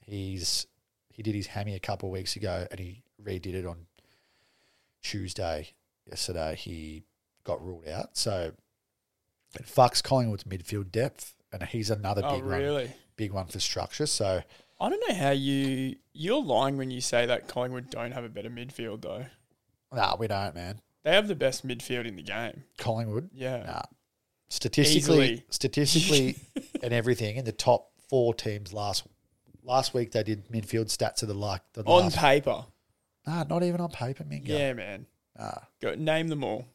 He's 0.05 0.67
he 1.11 1.23
did 1.23 1.35
his 1.35 1.49
hammy 1.49 1.75
a 1.75 1.81
couple 1.81 2.11
of 2.11 2.13
weeks 2.13 2.37
ago 2.37 2.67
and 2.71 2.79
he 2.79 3.03
redid 3.23 3.55
it 3.55 3.67
on 3.67 3.87
Tuesday. 5.03 5.71
Yesterday 6.09 6.55
he 6.57 7.03
got 7.45 7.65
ruled 7.65 7.89
out. 7.89 8.17
So 8.17 8.53
it 9.55 9.67
fucks 9.67 10.03
Collingwood's 10.03 10.45
midfield 10.45 10.91
depth, 10.93 11.35
and 11.53 11.63
he's 11.65 11.91
another 11.91 12.23
Oh, 12.25 12.35
big 12.35 12.45
one, 12.45 12.51
really? 12.61 12.91
big 13.17 13.33
one 13.33 13.47
for 13.47 13.59
structure. 13.61 14.07
So 14.07 14.43
I 14.81 14.89
don't 14.91 15.03
know 15.09 15.15
how 15.15 15.31
you 15.31 15.97
you're 16.13 16.43
lying 16.43 16.77
when 16.77 16.91
you 16.91 17.01
say 17.01 17.27
that 17.27 17.49
Collingwood 17.49 17.91
don't 17.91 18.13
have 18.13 18.25
a 18.25 18.29
better 18.29 18.51
midfield 18.51 19.03
though. 19.03 19.27
nah, 19.93 20.17
we 20.17 20.27
don't, 20.27 20.55
man. 20.55 20.81
They 21.03 21.13
have 21.13 21.29
the 21.29 21.35
best 21.37 21.67
midfield 21.67 22.05
in 22.07 22.17
the 22.17 22.23
game. 22.23 22.65
Collingwood, 22.79 23.31
Yeah. 23.33 23.65
nah. 23.65 23.83
Statistically, 24.49 24.99
Easily. 25.33 25.45
statistically, 25.51 26.37
and 26.83 26.93
everything 26.93 27.37
in 27.37 27.45
the 27.45 27.53
top 27.53 27.91
four 28.09 28.33
teams 28.33 28.73
last 28.73 29.05
last 29.65 29.93
week 29.93 30.13
they 30.13 30.23
did 30.23 30.47
midfield 30.49 30.87
stats 30.87 31.23
of 31.23 31.29
the 31.29 31.35
like 31.35 31.63
the 31.73 31.83
On 31.85 32.05
last, 32.05 32.17
paper. 32.17 32.65
nah, 33.27 33.43
not 33.45 33.65
even 33.65 33.81
on 33.81 33.91
paper, 33.91 34.23
Mingo. 34.25 34.53
Yeah, 34.57 34.73
man. 34.75 35.07
Nah. 35.39 35.53
Go 35.81 35.95
name 35.95 36.29
them 36.29 36.43
all. 36.45 36.67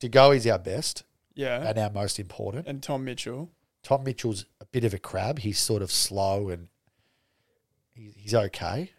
To 0.00 0.08
go 0.08 0.30
is 0.32 0.46
our 0.46 0.58
best 0.58 1.04
Yeah. 1.34 1.68
and 1.68 1.78
our 1.78 1.90
most 1.90 2.18
important. 2.18 2.66
And 2.66 2.82
Tom 2.82 3.04
Mitchell. 3.04 3.50
Tom 3.82 4.04
Mitchell's 4.04 4.46
a 4.60 4.64
bit 4.66 4.84
of 4.84 4.94
a 4.94 4.98
crab. 4.98 5.40
He's 5.40 5.58
sort 5.58 5.82
of 5.82 5.90
slow 5.90 6.48
and 6.48 6.68
he, 7.94 8.14
he's 8.16 8.34
okay. 8.34 8.92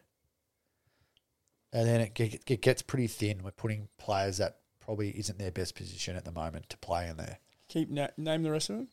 And 1.73 1.87
then 1.87 2.01
it, 2.01 2.43
it 2.49 2.61
gets 2.61 2.81
pretty 2.81 3.07
thin. 3.07 3.41
We're 3.43 3.51
putting 3.51 3.87
players 3.97 4.37
that 4.37 4.57
probably 4.79 5.09
isn't 5.11 5.39
their 5.39 5.51
best 5.51 5.75
position 5.75 6.15
at 6.15 6.25
the 6.25 6.31
moment 6.31 6.69
to 6.69 6.77
play 6.77 7.07
in 7.07 7.17
there. 7.17 7.39
Keep 7.69 7.89
na- 7.89 8.07
name 8.17 8.43
the 8.43 8.51
rest 8.51 8.69
of 8.69 8.77
them. 8.77 8.87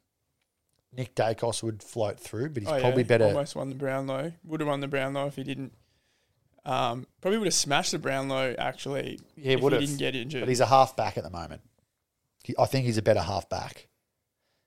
Nick 0.96 1.14
Daicos 1.14 1.62
would 1.62 1.82
float 1.82 2.18
through, 2.20 2.50
but 2.50 2.62
he's 2.62 2.70
Oh, 2.72 2.80
probably 2.80 3.02
yeah. 3.02 3.08
better. 3.08 3.24
Almost 3.26 3.56
won 3.56 3.68
the 3.68 3.74
Brownlow. 3.74 4.32
Would 4.44 4.60
have 4.60 4.68
won 4.68 4.80
the 4.80 4.88
Brownlow 4.88 5.26
if 5.26 5.36
he 5.36 5.42
didn't. 5.44 5.74
Um, 6.68 7.06
probably 7.20 7.38
would 7.38 7.46
have 7.46 7.54
smashed 7.54 7.92
the 7.92 7.98
Brownlow 7.98 8.54
actually. 8.58 9.20
Yeah, 9.36 9.54
if 9.54 9.60
would 9.60 9.72
he 9.72 9.78
have. 9.78 9.86
didn't 9.88 9.98
get 9.98 10.14
injured. 10.14 10.42
But 10.42 10.48
he's 10.48 10.60
a 10.60 10.66
half 10.66 10.96
back 10.96 11.16
at 11.16 11.24
the 11.24 11.30
moment. 11.30 11.62
He, 12.44 12.54
I 12.58 12.66
think 12.66 12.84
he's 12.84 12.98
a 12.98 13.02
better 13.02 13.22
half 13.22 13.48
back. 13.48 13.88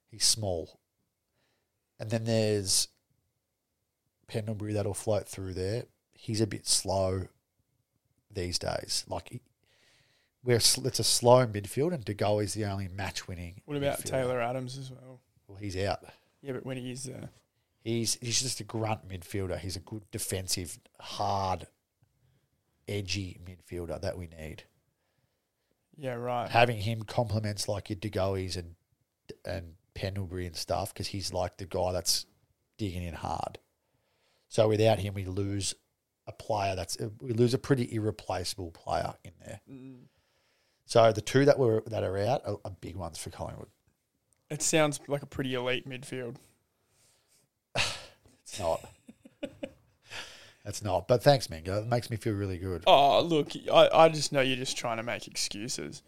He's 0.09 0.25
small. 0.25 0.79
And 1.99 2.09
then 2.09 2.23
there's 2.25 2.87
Pendlebury 4.27 4.73
that'll 4.73 4.93
float 4.93 5.27
through 5.27 5.53
there. 5.53 5.83
He's 6.13 6.41
a 6.41 6.47
bit 6.47 6.67
slow 6.67 7.27
these 8.33 8.57
days. 8.57 9.05
Like 9.07 9.29
he- 9.29 9.41
we're 10.43 10.55
it's 10.55 10.99
a 10.99 11.03
slow 11.03 11.45
midfield, 11.45 11.93
and 11.93 12.03
De 12.03 12.15
is 12.39 12.55
the 12.55 12.65
only 12.65 12.87
match 12.87 13.27
winning. 13.27 13.61
what 13.65 13.77
about 13.77 14.03
Taylor 14.03 14.41
Adams 14.41 14.75
as 14.77 14.89
well? 14.89 15.19
Well, 15.47 15.59
he's 15.59 15.77
out. 15.77 15.99
Yeah, 16.41 16.53
but 16.53 16.65
when 16.65 16.77
he 16.77 16.91
is 16.91 17.03
there, 17.03 17.29
He's 17.83 18.17
he's 18.21 18.41
just 18.41 18.59
a 18.59 18.63
grunt 18.63 19.07
midfielder. 19.07 19.59
He's 19.59 19.75
a 19.75 19.79
good 19.79 20.03
defensive, 20.11 20.79
hard, 20.99 21.67
edgy 22.87 23.39
midfielder 23.45 24.01
that 24.01 24.17
we 24.17 24.27
need. 24.27 24.63
yeah, 25.97 26.13
right. 26.13 26.49
having 26.49 26.77
him 26.77 27.03
complements 27.03 27.67
like 27.67 27.89
your 27.89 27.97
Daicos 27.97 28.57
and 28.57 28.75
and 29.45 29.73
Pendlebury 29.93 30.45
and 30.45 30.55
stuff 30.55 30.93
because 30.93 31.07
he's 31.07 31.33
like 31.33 31.57
the 31.57 31.65
guy 31.65 31.91
that's 31.91 32.25
digging 32.77 33.03
in 33.03 33.13
hard. 33.13 33.59
So 34.47 34.67
without 34.67 34.99
him, 34.99 35.13
we 35.13 35.25
lose 35.25 35.73
a 36.27 36.31
player 36.31 36.75
that's 36.75 36.97
we 37.19 37.33
lose 37.33 37.53
a 37.53 37.57
pretty 37.57 37.93
irreplaceable 37.93 38.71
player 38.71 39.13
in 39.23 39.31
there. 39.43 39.61
Mm. 39.69 39.95
So 40.85 41.11
the 41.11 41.21
two 41.21 41.45
that 41.45 41.57
were 41.57 41.83
that 41.87 42.03
are 42.03 42.17
out 42.17 42.41
are, 42.45 42.57
are 42.65 42.71
big 42.81 42.95
ones 42.95 43.17
for 43.17 43.29
Collingwood. 43.29 43.69
It 44.49 44.61
sounds 44.61 44.99
like 45.07 45.21
a 45.21 45.25
pretty 45.25 45.53
elite 45.53 45.87
midfield. 45.87 46.35
It's 48.43 48.59
not. 48.59 48.83
It's 50.71 50.81
not. 50.81 51.05
But 51.05 51.21
thanks, 51.21 51.49
Mingo. 51.49 51.79
It 51.81 51.87
makes 51.87 52.09
me 52.09 52.15
feel 52.15 52.33
really 52.33 52.57
good. 52.57 52.83
Oh, 52.87 53.21
look, 53.21 53.49
I, 53.71 53.89
I 53.93 54.07
just 54.09 54.31
know 54.31 54.39
you're 54.39 54.55
just 54.55 54.77
trying 54.77 54.95
to 54.97 55.03
make 55.03 55.27
excuses. 55.27 56.01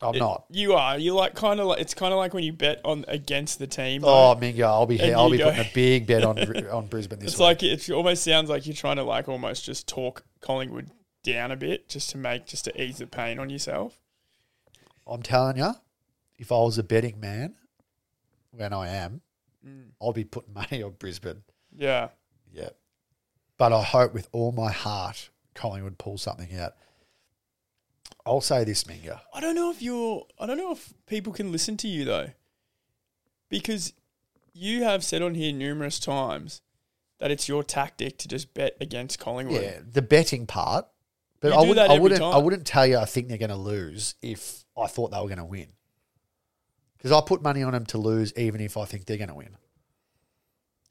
I'm 0.00 0.14
It- 0.14 0.20
not. 0.20 0.44
You 0.50 0.72
are. 0.72 0.98
You 0.98 1.14
like 1.14 1.34
kind 1.34 1.60
of 1.60 1.66
like 1.66 1.80
it's 1.80 1.92
kind 1.92 2.12
of 2.14 2.18
like 2.18 2.32
when 2.32 2.44
you 2.44 2.52
bet 2.54 2.80
on 2.82 3.04
against 3.06 3.58
the 3.58 3.66
team. 3.66 4.02
Oh, 4.04 4.30
like, 4.30 4.40
Mingo, 4.40 4.66
I'll 4.66 4.86
be 4.86 4.98
And 4.98 5.14
I'll 5.14 5.28
be 5.30 5.36
go- 5.38 5.50
putting 5.50 5.66
a 5.66 5.70
big 5.74 6.06
bet 6.06 6.24
on 6.24 6.38
on 6.68 6.86
Brisbane 6.86 7.18
this 7.18 7.32
it's 7.32 7.38
week. 7.38 7.44
like 7.44 7.62
it 7.62 7.90
almost 7.90 8.24
sounds 8.24 8.48
like 8.48 8.66
you're 8.66 8.74
trying 8.74 8.96
to 8.96 9.04
like 9.04 9.28
almost 9.28 9.64
just 9.64 9.86
talk 9.86 10.24
Collingwood 10.40 10.90
down 11.22 11.52
a 11.52 11.56
bit 11.56 11.88
just 11.90 12.08
to 12.10 12.18
make 12.18 12.46
just 12.46 12.64
to 12.64 12.82
ease 12.82 12.98
the 12.98 13.06
pain 13.06 13.38
on 13.38 13.50
yourself. 13.50 14.00
I'm 15.06 15.22
telling 15.22 15.58
you, 15.58 15.72
if 16.38 16.50
I 16.50 16.56
was 16.56 16.78
a 16.78 16.82
betting 16.82 17.20
man, 17.20 17.54
when 18.50 18.72
I 18.72 18.88
am, 18.88 19.20
Mm. 19.66 19.92
I'll 20.02 20.12
be 20.12 20.24
putting 20.24 20.52
money 20.52 20.82
on 20.82 20.90
Brisbane. 20.98 21.42
Yeah. 21.74 22.08
Yeah. 22.52 22.68
But 23.56 23.72
I 23.72 23.82
hope 23.82 24.12
with 24.14 24.28
all 24.32 24.52
my 24.52 24.72
heart 24.72 25.30
Collingwood 25.54 25.98
pull 25.98 26.18
something 26.18 26.56
out. 26.58 26.74
I'll 28.26 28.40
say 28.40 28.64
this, 28.64 28.84
Minga. 28.84 29.20
I 29.32 29.40
don't 29.40 29.54
know 29.54 29.70
if 29.70 29.82
you're. 29.82 30.26
I 30.38 30.46
don't 30.46 30.58
know 30.58 30.72
if 30.72 30.92
people 31.06 31.32
can 31.32 31.52
listen 31.52 31.76
to 31.78 31.88
you 31.88 32.04
though, 32.04 32.30
because 33.48 33.92
you 34.52 34.84
have 34.84 35.04
said 35.04 35.22
on 35.22 35.34
here 35.34 35.52
numerous 35.52 35.98
times 35.98 36.62
that 37.18 37.30
it's 37.30 37.48
your 37.48 37.62
tactic 37.62 38.18
to 38.18 38.28
just 38.28 38.54
bet 38.54 38.76
against 38.80 39.18
Collingwood. 39.18 39.62
Yeah, 39.62 39.78
the 39.86 40.02
betting 40.02 40.46
part. 40.46 40.86
But 41.40 41.52
You 41.52 41.58
I 41.58 41.68
wouldn't. 41.68 41.90
I 41.90 41.98
wouldn't. 41.98 42.22
I 42.22 42.38
wouldn't 42.38 42.66
tell 42.66 42.86
you. 42.86 42.98
I 42.98 43.04
think 43.04 43.28
they're 43.28 43.38
going 43.38 43.50
to 43.50 43.56
lose 43.56 44.14
if 44.22 44.64
I 44.76 44.86
thought 44.86 45.10
they 45.10 45.18
were 45.18 45.28
going 45.28 45.38
to 45.38 45.44
win. 45.44 45.68
Because 46.96 47.12
I 47.12 47.20
put 47.20 47.42
money 47.42 47.62
on 47.62 47.72
them 47.72 47.84
to 47.86 47.98
lose, 47.98 48.32
even 48.34 48.62
if 48.62 48.78
I 48.78 48.86
think 48.86 49.04
they're 49.04 49.18
going 49.18 49.28
to 49.28 49.34
win. 49.34 49.56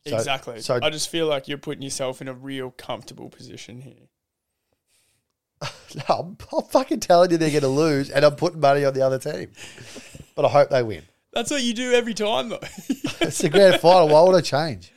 So- 0.08 0.16
exactly. 0.18 0.60
so- 0.62 0.80
I 0.82 0.90
just 0.90 1.10
feel 1.10 1.28
like 1.28 1.48
you're 1.48 1.58
putting 1.58 1.82
yourself 1.82 2.22
in 2.22 2.28
a 2.28 2.34
real 2.34 2.72
comfortable 2.72 3.30
position 3.30 3.82
here. 3.82 4.10
No, 5.96 6.04
I'm, 6.10 6.38
I'm 6.52 6.64
fucking 6.66 7.00
telling 7.00 7.32
you 7.32 7.38
they're 7.38 7.50
going 7.52 7.62
to 7.62 7.68
lose, 7.70 8.10
and 8.10 8.26
I'm 8.26 8.36
putting 8.36 8.60
money 8.60 8.84
on 8.84 8.94
the 8.94 9.02
other 9.02 9.18
team. 9.20 9.52
But 10.36 10.46
I 10.46 10.50
hope 10.50 10.70
they 10.70 10.84
win. 10.84 11.04
That's 11.32 11.52
what 11.52 11.64
you 11.64 11.74
do 11.74 11.94
every 11.94 12.14
time, 12.14 12.50
though. 12.50 12.60
It's 13.22 13.38
the 13.38 13.48
grand 13.50 13.80
final. 13.80 14.10
Why 14.10 14.22
would 14.24 14.36
I 14.36 14.42
change? 14.42 14.92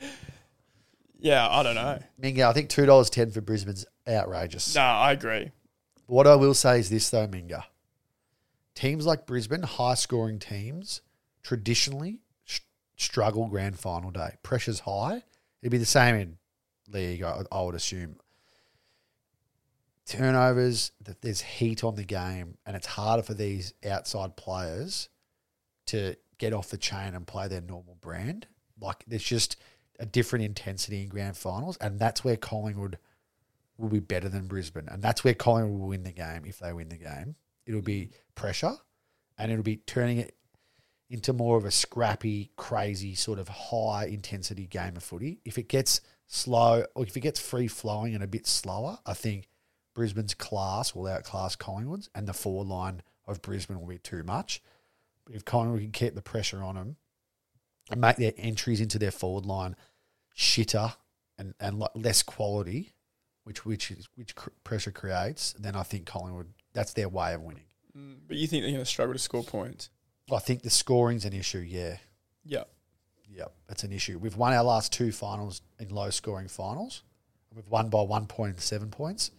yeah, 1.19 1.47
I 1.47 1.63
don't 1.63 1.75
know. 1.75 1.97
Minga, 2.21 2.41
I 2.49 2.51
think 2.53 2.67
two 2.69 2.85
dollars 2.85 3.09
ten 3.09 3.31
for 3.31 3.39
Brisbane's 3.39 3.85
outrageous. 4.05 4.75
No, 4.75 4.81
I 4.81 5.13
agree. 5.13 5.51
What 6.07 6.27
I 6.27 6.35
will 6.35 6.53
say 6.53 6.79
is 6.79 6.89
this 6.89 7.09
though, 7.09 7.25
Minga. 7.27 7.63
Teams 8.75 9.05
like 9.05 9.25
Brisbane, 9.25 9.63
high 9.63 9.93
scoring 9.93 10.39
teams, 10.39 11.01
traditionally 11.41 12.19
struggle 12.97 13.47
grand 13.47 13.79
final 13.79 14.11
day. 14.11 14.35
Pressure's 14.43 14.81
high. 14.81 15.23
It'd 15.61 15.71
be 15.71 15.77
the 15.77 15.85
same 15.85 16.15
in 16.15 16.37
league, 16.89 17.23
I, 17.23 17.43
I 17.51 17.61
would 17.61 17.75
assume. 17.75 18.17
Turnovers, 20.05 20.91
that 21.03 21.21
there's 21.21 21.41
heat 21.41 21.83
on 21.83 21.95
the 21.95 22.03
game, 22.03 22.57
and 22.65 22.75
it's 22.75 22.87
harder 22.87 23.23
for 23.23 23.33
these 23.33 23.73
outside 23.85 24.35
players 24.37 25.09
to 25.87 26.15
get 26.37 26.53
off 26.53 26.69
the 26.69 26.77
chain 26.77 27.13
and 27.13 27.27
play 27.27 27.47
their 27.47 27.61
normal 27.61 27.97
brand. 27.99 28.47
Like 28.79 29.03
there's 29.07 29.23
just 29.23 29.57
a 29.99 30.05
different 30.05 30.45
intensity 30.45 31.03
in 31.03 31.09
grand 31.09 31.37
finals, 31.37 31.77
and 31.77 31.99
that's 31.99 32.23
where 32.23 32.37
Collingwood 32.37 32.97
will 33.77 33.89
be 33.89 33.99
better 33.99 34.29
than 34.29 34.47
Brisbane, 34.47 34.87
and 34.89 35.01
that's 35.01 35.23
where 35.23 35.33
Collingwood 35.33 35.79
will 35.79 35.87
win 35.89 36.03
the 36.03 36.11
game 36.11 36.43
if 36.45 36.59
they 36.59 36.71
win 36.73 36.89
the 36.89 36.97
game. 36.97 37.35
It'll 37.65 37.81
be 37.81 38.11
pressure, 38.33 38.75
and 39.37 39.51
it'll 39.51 39.63
be 39.63 39.77
turning 39.77 40.19
it 40.19 40.35
into 41.09 41.33
more 41.33 41.57
of 41.57 41.65
a 41.65 41.71
scrappy, 41.71 42.51
crazy 42.57 43.15
sort 43.15 43.39
of 43.39 43.47
high 43.47 44.05
intensity 44.05 44.67
game 44.67 44.97
of 44.97 45.03
footy. 45.03 45.39
If 45.45 45.57
it 45.57 45.69
gets 45.69 46.01
slow, 46.27 46.85
or 46.95 47.03
if 47.03 47.15
it 47.15 47.21
gets 47.21 47.39
free 47.39 47.67
flowing 47.67 48.13
and 48.13 48.23
a 48.23 48.27
bit 48.27 48.45
slower, 48.45 48.99
I 49.05 49.13
think 49.13 49.47
Brisbane's 49.95 50.33
class 50.33 50.93
will 50.93 51.07
outclass 51.07 51.55
Collingwood's, 51.55 52.09
and 52.13 52.27
the 52.27 52.33
forward 52.33 52.67
line 52.67 53.01
of 53.25 53.41
Brisbane 53.41 53.79
will 53.79 53.87
be 53.87 53.97
too 53.97 54.23
much. 54.23 54.61
But 55.25 55.35
if 55.35 55.45
Collingwood 55.45 55.81
can 55.81 55.91
keep 55.91 56.15
the 56.15 56.21
pressure 56.21 56.63
on 56.63 56.75
them 56.75 56.97
and 57.89 58.01
make 58.01 58.17
their 58.17 58.33
entries 58.37 58.81
into 58.81 58.99
their 58.99 59.11
forward 59.11 59.45
line 59.45 59.75
shitter 60.35 60.93
and, 61.37 61.53
and 61.59 61.83
less 61.95 62.21
quality, 62.21 62.93
which 63.43 63.65
which 63.65 63.91
is 63.91 64.09
which 64.15 64.35
pressure 64.63 64.91
creates, 64.91 65.53
then 65.53 65.75
I 65.75 65.83
think 65.83 66.05
Collingwood 66.05 66.53
that's 66.73 66.93
their 66.93 67.09
way 67.09 67.33
of 67.33 67.41
winning. 67.41 67.63
Mm, 67.97 68.17
But 68.27 68.37
you 68.37 68.47
think 68.47 68.63
they're 68.63 68.71
going 68.71 68.83
to 68.83 68.89
struggle 68.89 69.13
to 69.13 69.19
score 69.19 69.43
points? 69.43 69.89
I 70.31 70.39
think 70.39 70.61
the 70.61 70.69
scoring's 70.69 71.25
an 71.25 71.33
issue. 71.33 71.59
Yeah, 71.59 71.97
Yeah. 72.43 72.63
yeah, 73.29 73.45
that's 73.67 73.83
an 73.83 73.91
issue. 73.91 74.17
We've 74.19 74.35
won 74.35 74.53
our 74.53 74.63
last 74.63 74.91
two 74.91 75.11
finals 75.11 75.61
in 75.79 75.89
low 75.89 76.09
scoring 76.09 76.47
finals. 76.47 77.03
We've 77.55 77.67
won 77.69 77.89
by 77.89 78.01
one 78.01 78.27
point 78.27 78.53
and 78.53 78.61
seven 78.61 78.89
points. 78.91 79.31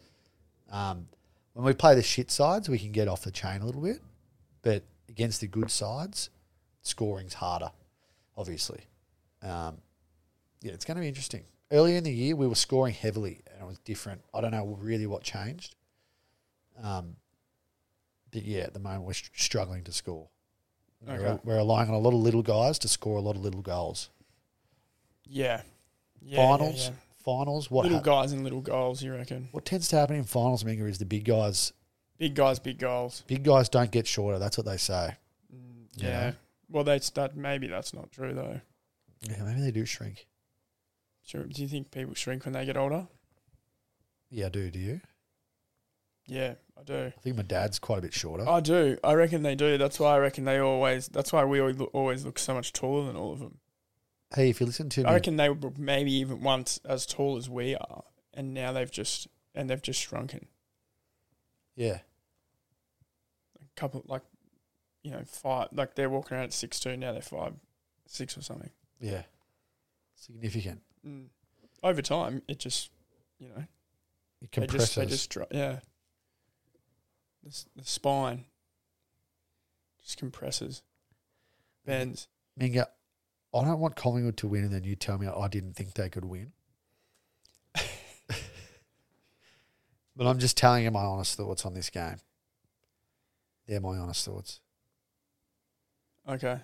Um, 0.70 1.08
when 1.52 1.64
we 1.64 1.72
play 1.74 1.94
the 1.94 2.02
shit 2.02 2.30
sides, 2.30 2.68
we 2.68 2.78
can 2.78 2.92
get 2.92 3.06
off 3.08 3.22
the 3.22 3.30
chain 3.30 3.60
a 3.60 3.66
little 3.66 3.82
bit, 3.82 4.00
but 4.62 4.82
against 5.08 5.40
the 5.40 5.46
good 5.46 5.70
sides, 5.70 6.30
scoring's 6.82 7.34
harder. 7.34 7.70
Obviously, 8.36 8.80
um, 9.42 9.78
yeah, 10.62 10.72
it's 10.72 10.84
going 10.84 10.96
to 10.96 11.00
be 11.02 11.08
interesting. 11.08 11.44
Earlier 11.70 11.98
in 11.98 12.04
the 12.04 12.12
year, 12.12 12.34
we 12.36 12.46
were 12.46 12.54
scoring 12.54 12.94
heavily, 12.94 13.42
and 13.52 13.62
it 13.62 13.66
was 13.66 13.78
different. 13.80 14.22
I 14.32 14.40
don't 14.40 14.52
know 14.52 14.64
really 14.80 15.06
what 15.06 15.22
changed. 15.22 15.74
Um, 16.82 17.16
but 18.30 18.42
yeah, 18.44 18.60
at 18.62 18.72
the 18.74 18.80
moment 18.80 19.04
we're 19.04 19.12
str- 19.14 19.30
struggling 19.34 19.84
to 19.84 19.92
score. 19.92 20.28
We're, 21.06 21.40
we're 21.44 21.56
relying 21.56 21.88
on 21.88 21.94
a 21.94 21.98
lot 21.98 22.12
of 22.12 22.20
little 22.20 22.42
guys 22.42 22.78
to 22.80 22.88
score 22.88 23.16
a 23.16 23.20
lot 23.20 23.36
of 23.36 23.42
little 23.42 23.62
goals. 23.62 24.10
Yeah. 25.24 25.62
yeah 26.20 26.36
finals, 26.36 26.84
yeah, 26.84 26.90
yeah. 26.90 26.96
finals. 27.24 27.70
What 27.70 27.82
Little 27.84 27.98
hap- 27.98 28.04
guys 28.04 28.32
and 28.32 28.42
little 28.44 28.60
goals, 28.60 29.02
you 29.02 29.12
reckon? 29.14 29.48
what 29.52 29.64
tends 29.64 29.88
to 29.88 29.96
happen 29.96 30.16
in 30.16 30.24
finals, 30.24 30.64
Minga, 30.64 30.88
is 30.88 30.98
the 30.98 31.04
big 31.04 31.24
guys. 31.24 31.72
Big 32.18 32.34
guys, 32.34 32.58
big 32.58 32.78
goals. 32.78 33.22
Big 33.26 33.44
guys 33.44 33.68
don't 33.68 33.90
get 33.90 34.06
shorter. 34.06 34.38
That's 34.38 34.56
what 34.58 34.66
they 34.66 34.76
say. 34.76 35.14
Mm, 35.54 35.86
Yeah. 35.96 36.08
Yeah. 36.08 36.32
Well, 36.70 36.84
that's 36.84 37.08
that. 37.10 37.36
Maybe 37.36 37.66
that's 37.68 37.94
not 37.94 38.10
true 38.12 38.34
though. 38.34 38.60
Yeah, 39.22 39.42
maybe 39.44 39.60
they 39.62 39.70
do 39.70 39.86
shrink. 39.86 40.26
Sure. 41.24 41.44
Do 41.44 41.62
you 41.62 41.68
think 41.68 41.90
people 41.90 42.14
shrink 42.14 42.44
when 42.44 42.52
they 42.54 42.66
get 42.66 42.76
older? 42.76 43.06
Yeah, 44.30 44.46
I 44.46 44.48
do. 44.50 44.70
Do 44.70 44.78
you? 44.78 45.00
Yeah, 46.26 46.54
I 46.78 46.82
do. 46.84 47.12
I 47.16 47.20
think 47.20 47.36
my 47.36 47.42
dad's 47.42 47.78
quite 47.78 47.98
a 47.98 48.02
bit 48.02 48.14
shorter. 48.14 48.48
I 48.48 48.60
do. 48.60 48.98
I 49.02 49.14
reckon 49.14 49.42
they 49.42 49.54
do. 49.56 49.78
That's 49.78 49.98
why 49.98 50.14
I 50.14 50.18
reckon 50.18 50.44
they 50.44 50.58
always. 50.58 51.08
That's 51.08 51.32
why 51.32 51.44
we 51.44 51.58
always 51.60 51.76
look, 51.76 51.90
always 51.92 52.24
look 52.24 52.38
so 52.38 52.54
much 52.54 52.72
taller 52.72 53.06
than 53.06 53.16
all 53.16 53.32
of 53.32 53.40
them. 53.40 53.58
Hey, 54.34 54.50
if 54.50 54.60
you 54.60 54.66
listen 54.66 54.88
to 54.90 55.00
me, 55.02 55.06
I 55.08 55.14
reckon 55.14 55.36
they 55.36 55.48
were 55.48 55.72
maybe 55.76 56.12
even 56.12 56.42
once 56.42 56.78
as 56.84 57.04
tall 57.06 57.36
as 57.36 57.48
we 57.50 57.74
are, 57.74 58.04
and 58.34 58.54
now 58.54 58.72
they've 58.72 58.90
just 58.90 59.26
and 59.54 59.68
they've 59.68 59.82
just 59.82 60.00
shrunken. 60.00 60.46
yeah, 61.74 61.98
A 63.60 63.80
couple 63.80 64.04
like, 64.06 64.22
you 65.02 65.10
know, 65.10 65.22
five. 65.26 65.68
Like 65.72 65.94
they're 65.94 66.10
walking 66.10 66.36
around 66.36 66.44
at 66.44 66.52
six 66.52 66.78
two 66.78 66.96
now. 66.96 67.12
They're 67.12 67.22
five, 67.22 67.54
six 68.06 68.36
or 68.36 68.42
something. 68.42 68.70
yeah, 69.00 69.22
significant. 70.14 70.82
Mm. 71.06 71.26
Over 71.82 72.02
time, 72.02 72.42
it 72.48 72.58
just, 72.58 72.90
you 73.38 73.48
know, 73.48 73.64
It 74.42 74.50
they 74.52 74.60
compresses. 74.66 74.88
just 74.88 74.96
they 74.96 75.06
just 75.06 75.30
dr- 75.30 75.46
yeah. 75.50 75.78
The, 77.42 77.64
the 77.76 77.84
spine 77.84 78.44
just 80.02 80.18
compresses, 80.18 80.82
bends. 81.84 82.28
Minga, 82.58 82.86
I 83.54 83.64
don't 83.64 83.78
want 83.78 83.96
Collingwood 83.96 84.36
to 84.38 84.48
win, 84.48 84.64
and 84.64 84.72
then 84.72 84.84
you 84.84 84.96
tell 84.96 85.18
me 85.18 85.26
I 85.26 85.48
didn't 85.48 85.74
think 85.74 85.94
they 85.94 86.08
could 86.08 86.24
win. 86.24 86.52
but 90.16 90.26
I'm 90.26 90.38
just 90.38 90.56
telling 90.56 90.84
you 90.84 90.90
my 90.90 91.04
honest 91.04 91.36
thoughts 91.36 91.64
on 91.64 91.74
this 91.74 91.90
game. 91.90 92.16
They're 93.66 93.80
my 93.80 93.96
honest 93.98 94.24
thoughts. 94.24 94.60
Okay. 96.28 96.58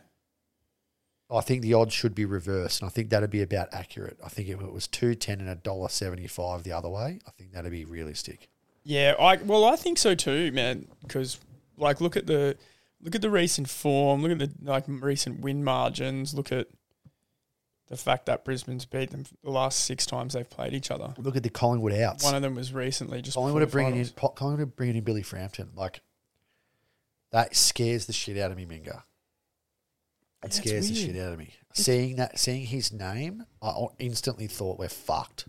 I 1.30 1.40
think 1.40 1.62
the 1.62 1.74
odds 1.74 1.94
should 1.94 2.14
be 2.14 2.26
reversed, 2.26 2.80
and 2.80 2.88
I 2.88 2.90
think 2.90 3.10
that'd 3.10 3.30
be 3.30 3.42
about 3.42 3.72
accurate. 3.72 4.18
I 4.24 4.28
think 4.28 4.48
if 4.48 4.60
it 4.60 4.72
was 4.72 4.87
two 4.87 5.14
ten 5.14 5.40
and 5.40 5.48
a 5.48 5.54
dollar 5.54 5.88
seventy 5.88 6.26
five 6.26 6.64
the 6.64 6.72
other 6.72 6.88
way, 6.88 7.18
I 7.26 7.30
think 7.30 7.52
that'd 7.52 7.70
be 7.70 7.84
realistic. 7.84 8.48
Yeah, 8.84 9.14
I 9.18 9.36
well, 9.36 9.64
I 9.64 9.76
think 9.76 9.98
so 9.98 10.14
too, 10.14 10.52
man. 10.52 10.86
Because 11.02 11.38
like, 11.76 12.00
look 12.00 12.16
at 12.16 12.26
the 12.26 12.56
look 13.00 13.14
at 13.14 13.22
the 13.22 13.30
recent 13.30 13.68
form. 13.68 14.22
Look 14.22 14.32
at 14.32 14.38
the 14.38 14.52
like 14.62 14.84
recent 14.86 15.40
win 15.40 15.64
margins. 15.64 16.34
Look 16.34 16.52
at 16.52 16.68
the 17.88 17.96
fact 17.96 18.26
that 18.26 18.44
Brisbane's 18.44 18.86
beat 18.86 19.10
them 19.10 19.24
the 19.42 19.50
last 19.50 19.80
six 19.80 20.06
times 20.06 20.34
they've 20.34 20.48
played 20.48 20.74
each 20.74 20.90
other. 20.90 21.14
Look 21.18 21.36
at 21.36 21.42
the 21.42 21.50
Collingwood 21.50 21.92
outs. 21.94 22.24
One 22.24 22.34
of 22.34 22.42
them 22.42 22.54
was 22.54 22.72
recently 22.72 23.22
just 23.22 23.36
Collingwood 23.36 23.62
are 23.62 23.66
bringing 23.66 23.96
in 23.96 24.08
Collingwood 24.16 24.60
are 24.60 24.66
bringing 24.66 24.96
in 24.96 25.04
Billy 25.04 25.22
Frampton. 25.22 25.70
Like 25.74 26.00
that 27.30 27.56
scares 27.56 28.06
the 28.06 28.12
shit 28.12 28.38
out 28.38 28.50
of 28.50 28.56
me, 28.56 28.66
Minga. 28.66 29.02
It 30.42 30.48
Yeah, 30.48 30.50
scares 30.50 30.88
the 30.88 30.94
shit 30.94 31.16
out 31.16 31.32
of 31.32 31.38
me. 31.38 31.54
Seeing 31.72 32.16
that, 32.16 32.38
seeing 32.38 32.66
his 32.66 32.92
name, 32.92 33.46
I 33.62 33.86
instantly 33.98 34.46
thought 34.46 34.78
we're 34.78 34.88
fucked. 34.88 35.48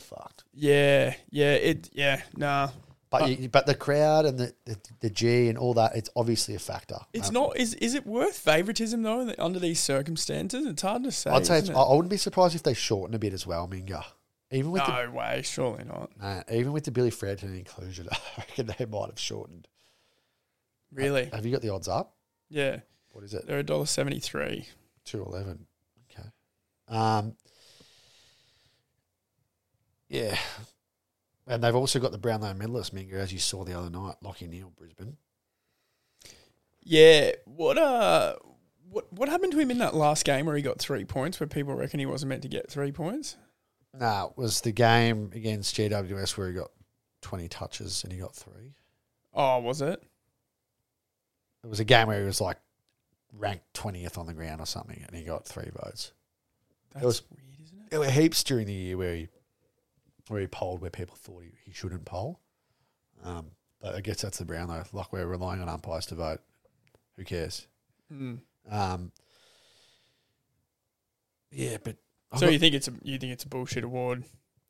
Fucked. 0.00 0.44
Yeah, 0.54 1.14
yeah, 1.30 1.52
it 1.54 1.90
yeah, 1.92 2.22
nah. 2.36 2.70
But 3.08 3.22
Uh, 3.22 3.26
you, 3.26 3.48
but 3.48 3.66
the 3.66 3.74
crowd 3.74 4.26
and 4.26 4.36
the, 4.38 4.52
the 4.64 4.76
the 5.00 5.10
G 5.10 5.48
and 5.48 5.56
all 5.56 5.74
that, 5.74 5.94
it's 5.96 6.10
obviously 6.16 6.54
a 6.56 6.58
factor. 6.58 6.98
It's 7.12 7.28
Um, 7.28 7.34
not 7.34 7.56
is 7.56 7.74
is 7.74 7.94
it 7.94 8.04
worth 8.06 8.36
favoritism 8.36 9.02
though 9.02 9.32
under 9.38 9.58
these 9.60 9.78
circumstances? 9.80 10.66
It's 10.66 10.82
hard 10.82 11.04
to 11.04 11.12
say. 11.12 11.30
I'd 11.30 11.46
say 11.46 11.62
I 11.72 11.92
wouldn't 11.94 12.10
be 12.10 12.16
surprised 12.16 12.54
if 12.56 12.62
they 12.64 12.74
shorten 12.74 13.14
a 13.14 13.18
bit 13.18 13.32
as 13.32 13.46
well, 13.46 13.68
Minga. 13.68 14.04
Even 14.50 14.70
with 14.72 14.86
no 14.86 15.10
way, 15.10 15.42
surely 15.44 15.84
not. 15.84 16.10
nah, 16.20 16.42
even 16.50 16.72
with 16.72 16.84
the 16.84 16.90
Billy 16.92 17.10
Frampton 17.10 17.54
inclusion, 17.56 18.08
I 18.12 18.18
reckon 18.38 18.66
they 18.78 18.84
might 18.86 19.06
have 19.08 19.18
shortened. 19.18 19.66
Really? 20.92 21.26
Have 21.32 21.44
you 21.44 21.52
got 21.52 21.62
the 21.62 21.70
odds 21.70 21.88
up? 21.88 22.14
Yeah, 22.48 22.80
What 23.12 23.24
is 23.24 23.34
it? 23.34 23.46
they're 23.46 23.58
a 23.58 23.62
dollar 23.64 23.86
seventy 23.86 24.20
three. 24.20 24.66
Two 25.04 25.24
eleven. 25.24 25.66
Okay. 26.10 26.28
Um. 26.88 27.36
Yeah, 30.08 30.38
and 31.46 31.62
they've 31.62 31.74
also 31.74 31.98
got 32.00 32.12
the 32.12 32.18
Brownlow 32.18 32.54
medalist 32.54 32.94
Minga, 32.94 33.14
as 33.14 33.32
you 33.32 33.38
saw 33.38 33.64
the 33.64 33.78
other 33.78 33.90
night, 33.90 34.16
Lachie 34.22 34.48
Neale, 34.48 34.72
Brisbane. 34.76 35.16
Yeah. 36.82 37.32
What 37.44 37.78
uh 37.78 38.36
what 38.88 39.12
what 39.12 39.28
happened 39.28 39.52
to 39.52 39.58
him 39.58 39.70
in 39.70 39.78
that 39.78 39.94
last 39.94 40.24
game 40.24 40.46
where 40.46 40.54
he 40.56 40.62
got 40.62 40.78
three 40.78 41.04
points 41.04 41.40
where 41.40 41.48
people 41.48 41.74
reckon 41.74 41.98
he 41.98 42.06
wasn't 42.06 42.28
meant 42.28 42.42
to 42.42 42.48
get 42.48 42.70
three 42.70 42.92
points? 42.92 43.36
Nah, 43.98 44.26
it 44.26 44.32
was 44.36 44.60
the 44.60 44.72
game 44.72 45.30
against 45.34 45.74
GWS 45.76 46.36
where 46.36 46.48
he 46.48 46.54
got 46.54 46.70
20 47.22 47.48
touches 47.48 48.04
and 48.04 48.12
he 48.12 48.18
got 48.20 48.34
three. 48.36 48.74
Oh, 49.34 49.58
was 49.58 49.80
it? 49.82 50.02
It 51.64 51.66
was 51.68 51.80
a 51.80 51.84
game 51.84 52.06
where 52.06 52.20
he 52.20 52.26
was 52.26 52.40
like 52.40 52.58
ranked 53.32 53.64
20th 53.74 54.16
on 54.18 54.26
the 54.26 54.34
ground 54.34 54.60
or 54.60 54.66
something 54.66 55.02
and 55.06 55.16
he 55.16 55.24
got 55.24 55.44
three 55.44 55.70
votes. 55.82 56.12
That's 56.92 57.04
was- 57.04 57.22
weird, 57.30 57.60
isn't 57.64 57.78
it? 57.80 57.90
There 57.90 58.00
were 58.00 58.10
heaps 58.10 58.44
during 58.44 58.66
the 58.66 58.72
year 58.72 58.96
where 58.96 59.14
he 59.16 59.28
where 60.28 60.40
he 60.40 60.46
polled 60.46 60.80
where 60.80 60.90
people 60.90 61.16
thought 61.16 61.42
he, 61.42 61.50
he 61.64 61.72
shouldn't 61.72 62.04
poll. 62.04 62.40
Um, 63.24 63.46
but 63.80 63.94
I 63.94 64.00
guess 64.00 64.22
that's 64.22 64.38
the 64.38 64.44
Brownlow. 64.44 64.84
Like 64.92 65.12
we're 65.12 65.26
relying 65.26 65.60
on 65.62 65.68
umpires 65.68 66.06
to 66.06 66.14
vote. 66.14 66.40
Who 67.16 67.24
cares? 67.24 67.66
Mm. 68.12 68.38
Um, 68.70 69.12
yeah, 71.50 71.76
but 71.82 71.96
I've 72.32 72.40
So 72.40 72.46
got- 72.46 72.52
you 72.52 72.58
think 72.58 72.74
it's 72.74 72.88
a 72.88 72.92
you 73.02 73.18
think 73.18 73.32
it's 73.32 73.44
a 73.44 73.48
bullshit 73.48 73.84
award? 73.84 74.24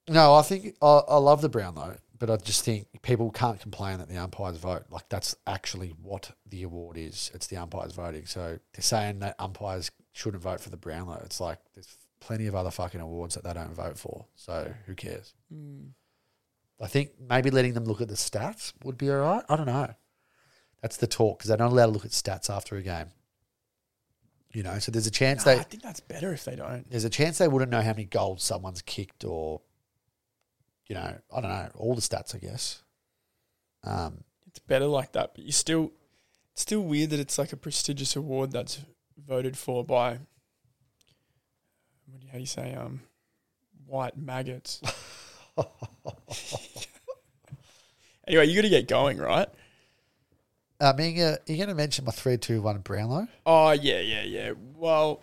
no, 0.09 0.35
I 0.35 0.43
think 0.43 0.77
I, 0.83 1.01
I 1.09 1.17
love 1.17 1.41
the 1.43 1.49
Brownlow, 1.49 1.97
but 2.19 2.31
I 2.31 2.37
just 2.37 2.65
think 2.65 2.87
people 3.03 3.31
can't 3.31 3.59
complain 3.61 3.99
that 3.99 4.09
the 4.09 4.19
umpires 4.19 4.57
vote. 4.59 4.85
Like 4.91 5.09
that's 5.09 5.35
actually 5.47 5.89
what 6.03 6.31
the 6.49 6.63
award 6.63 6.97
is. 6.99 7.31
It's 7.35 7.47
the 7.49 7.57
umpires 7.57 7.93
voting. 7.93 8.27
So 8.27 8.59
they're 8.73 8.83
saying 8.83 9.19
that 9.21 9.35
umpires 9.39 9.91
shouldn't 10.13 10.43
vote 10.43 10.61
for 10.61 10.71
the 10.71 10.77
brown 10.77 11.07
Brownlow. 11.07 11.23
It's 11.25 11.41
like 11.41 11.59
there's 11.75 11.97
plenty 12.21 12.47
of 12.47 12.55
other 12.55 12.71
fucking 12.71 13.01
awards 13.01 13.35
that 13.35 13.45
they 13.45 13.53
don't 13.53 13.75
vote 13.75 13.99
for. 13.99 14.27
So 14.35 14.73
who 14.87 14.95
cares? 14.95 15.35
Mm. 15.53 15.91
I 16.81 16.87
think 16.89 17.11
maybe 17.21 17.51
letting 17.51 17.75
them 17.75 17.85
look 17.85 18.01
at 18.01 18.09
the 18.09 18.15
stats 18.15 18.73
would 18.85 18.99
be 18.99 19.11
all 19.11 19.17
right. 19.19 19.45
I 19.49 19.57
don't 19.57 19.67
know. 19.67 19.95
That's 20.83 20.97
the 20.99 21.07
talk 21.07 21.39
because 21.39 21.49
they're 21.49 21.59
not 21.59 21.73
allowed 21.73 21.87
to 21.87 21.93
look 21.93 22.05
at 22.05 22.11
stats 22.11 22.51
after 22.51 22.77
a 22.77 22.83
game. 22.83 23.07
You 24.53 24.63
know, 24.63 24.79
so 24.79 24.91
there's 24.93 25.07
a 25.07 25.11
chance 25.11 25.45
Nah, 25.45 25.55
they 25.55 25.61
I 25.61 25.63
think 25.65 25.83
that's 25.83 26.01
better 26.01 26.33
if 26.33 26.45
they 26.45 26.57
don't. 26.57 26.89
there's 26.91 27.05
a 27.05 27.11
chance 27.11 27.39
they 27.39 27.49
wouldn't 27.49 27.71
know 27.71 27.83
how 27.83 27.91
many 27.93 28.05
goals 28.05 28.43
someone's 28.43 28.81
kicked 28.83 29.25
or, 29.25 29.61
you 30.87 30.95
know, 30.95 31.15
I 31.35 31.41
don't 31.41 31.51
know, 31.51 31.69
all 31.77 31.95
the 31.95 32.01
stats, 32.01 32.35
I 32.35 32.39
guess. 32.39 32.83
Um, 33.85 34.25
It's 34.47 34.59
better 34.61 34.87
like 34.87 35.13
that, 35.13 35.33
but 35.35 35.45
you 35.45 35.53
still 35.53 35.93
it's 36.53 36.63
still 36.63 36.81
weird 36.81 37.11
that 37.11 37.21
it's 37.21 37.39
like 37.39 37.53
a 37.53 37.57
prestigious 37.57 38.17
award 38.17 38.53
that's 38.53 38.81
voted 39.19 39.59
for 39.59 39.85
by 39.85 40.21
what 42.17 42.21
do 42.21 42.27
you, 42.27 42.33
how 42.33 42.39
do 42.39 42.41
you 42.41 42.47
say 42.47 42.75
um 42.75 43.01
white 43.87 44.17
maggots. 44.17 44.81
anyway, 48.27 48.47
you 48.47 48.57
got 48.57 48.63
to 48.63 48.69
get 48.69 48.89
going, 48.89 49.19
right? 49.19 49.49
I 50.81 50.93
mean, 50.93 51.21
uh, 51.21 51.37
you're 51.47 51.57
going 51.57 51.69
to 51.69 51.75
mention 51.75 52.05
my 52.05 52.13
three, 52.13 52.37
two, 52.37 52.61
one 52.61 52.79
Brownlow. 52.79 53.29
Oh 53.47 53.71
yeah, 53.71 54.01
yeah, 54.01 54.23
yeah. 54.23 54.53
Well, 54.75 55.23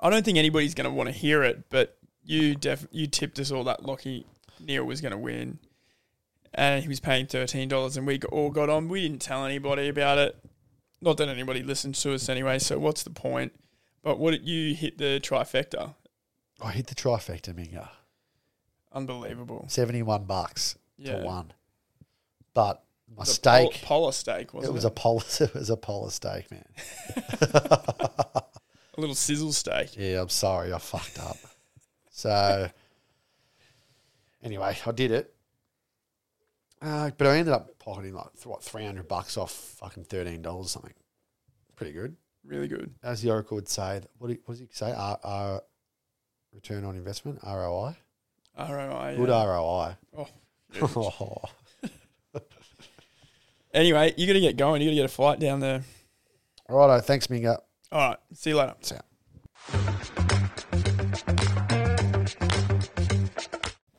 I 0.00 0.08
don't 0.08 0.24
think 0.24 0.38
anybody's 0.38 0.74
going 0.74 0.88
to 0.88 0.94
want 0.94 1.08
to 1.08 1.14
hear 1.14 1.42
it, 1.42 1.64
but 1.68 1.98
you 2.24 2.54
def 2.54 2.86
you 2.90 3.06
tipped 3.06 3.38
us 3.38 3.50
all 3.50 3.64
that 3.64 3.82
Lachie 3.82 4.24
Neale 4.60 4.84
was 4.84 5.02
going 5.02 5.12
to 5.12 5.18
win, 5.18 5.58
and 6.54 6.82
he 6.82 6.88
was 6.88 7.00
paying 7.00 7.26
thirteen 7.26 7.68
dollars, 7.68 7.98
and 7.98 8.06
we 8.06 8.18
all 8.32 8.50
got 8.50 8.70
on. 8.70 8.88
We 8.88 9.02
didn't 9.02 9.20
tell 9.20 9.44
anybody 9.44 9.88
about 9.88 10.16
it. 10.16 10.36
Not 11.02 11.18
that 11.18 11.28
anybody 11.28 11.62
listens 11.62 12.00
to 12.02 12.14
us 12.14 12.30
anyway. 12.30 12.58
So 12.60 12.78
what's 12.78 13.02
the 13.02 13.10
point? 13.10 13.52
But 14.04 14.18
what 14.20 14.30
did 14.32 14.46
you 14.46 14.74
hit 14.74 14.98
the 14.98 15.18
trifecta? 15.20 15.94
I 16.62 16.70
hit 16.72 16.86
the 16.86 16.94
trifecta, 16.94 17.52
Minga. 17.54 17.88
Unbelievable. 18.92 19.64
Seventy-one 19.68 20.24
bucks 20.24 20.78
Yeah. 20.98 21.18
to 21.18 21.24
one. 21.24 21.52
But 22.52 22.84
my 23.16 23.24
The 23.24 23.30
steak, 23.30 23.70
pol- 23.82 24.00
polar 24.00 24.12
steak 24.12 24.54
wasn't 24.54 24.68
it 24.68 24.72
it? 24.72 24.74
was 24.74 24.84
a 24.84 24.90
polar, 24.90 25.22
it 25.40 25.54
was 25.54 25.70
a 25.70 25.76
polar 25.76 26.10
steak, 26.10 26.50
man. 26.50 26.64
a 27.40 28.44
little 28.96 29.14
sizzle 29.16 29.52
steak. 29.52 29.96
Yeah, 29.96 30.20
I'm 30.22 30.28
sorry, 30.28 30.72
I 30.72 30.78
fucked 30.78 31.18
up. 31.18 31.36
So, 32.10 32.70
anyway, 34.42 34.76
I 34.86 34.92
did 34.92 35.10
it. 35.10 35.34
Uh, 36.80 37.10
but 37.16 37.26
I 37.26 37.38
ended 37.38 37.54
up 37.54 37.78
pocketing 37.78 38.12
like 38.14 38.26
what 38.44 38.62
three 38.62 38.84
hundred 38.84 39.08
bucks 39.08 39.36
off 39.38 39.50
fucking 39.52 40.04
thirteen 40.04 40.42
dollars 40.42 40.70
something. 40.70 40.92
Pretty 41.76 41.92
good, 41.92 42.14
Really 42.46 42.68
good. 42.68 42.92
as 43.02 43.22
the 43.22 43.30
Oracle 43.30 43.54
would 43.56 43.68
say. 43.68 44.02
What, 44.18 44.28
do 44.28 44.36
what 44.44 44.54
does 44.54 44.60
he 44.60 44.68
say? 44.70 44.92
R, 44.92 45.18
R, 45.22 45.62
return 46.52 46.84
on 46.84 46.94
investment, 46.96 47.38
ROI, 47.42 47.96
ROI. 48.58 49.14
good 49.16 49.28
yeah. 49.28 49.44
ROI. 49.44 49.96
Oh, 50.16 50.28
Oh, 50.82 51.42
Anyway, 53.72 54.12
you 54.16 54.26
got 54.26 54.34
to 54.34 54.40
get 54.40 54.56
going. 54.56 54.82
You 54.82 54.88
got 54.88 54.90
to 54.90 54.96
get 54.96 55.04
a 55.04 55.08
flight 55.08 55.40
down 55.40 55.60
there. 55.60 55.82
Righto, 56.68 57.00
thanks, 57.00 57.26
Minga. 57.28 57.58
All 57.90 58.08
right. 58.10 58.18
See 58.32 58.50
you 58.50 58.56
later. 58.56 58.74
See 58.82 58.94
ya. 58.94 59.00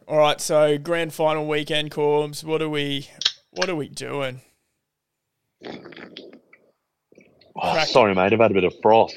All 0.08 0.18
right. 0.18 0.40
So 0.40 0.78
grand 0.78 1.14
final 1.14 1.48
weekend, 1.48 1.92
Corbs. 1.92 2.44
What 2.44 2.62
are 2.62 2.70
we? 2.70 3.10
What 3.52 3.70
are 3.70 3.76
we 3.76 3.90
doing? 3.90 4.42
Oh, 7.58 7.84
sorry, 7.86 8.14
mate. 8.14 8.34
I've 8.34 8.40
had 8.40 8.52
a 8.52 8.54
bit 8.54 8.64
of 8.64 8.74
froth. 8.82 9.14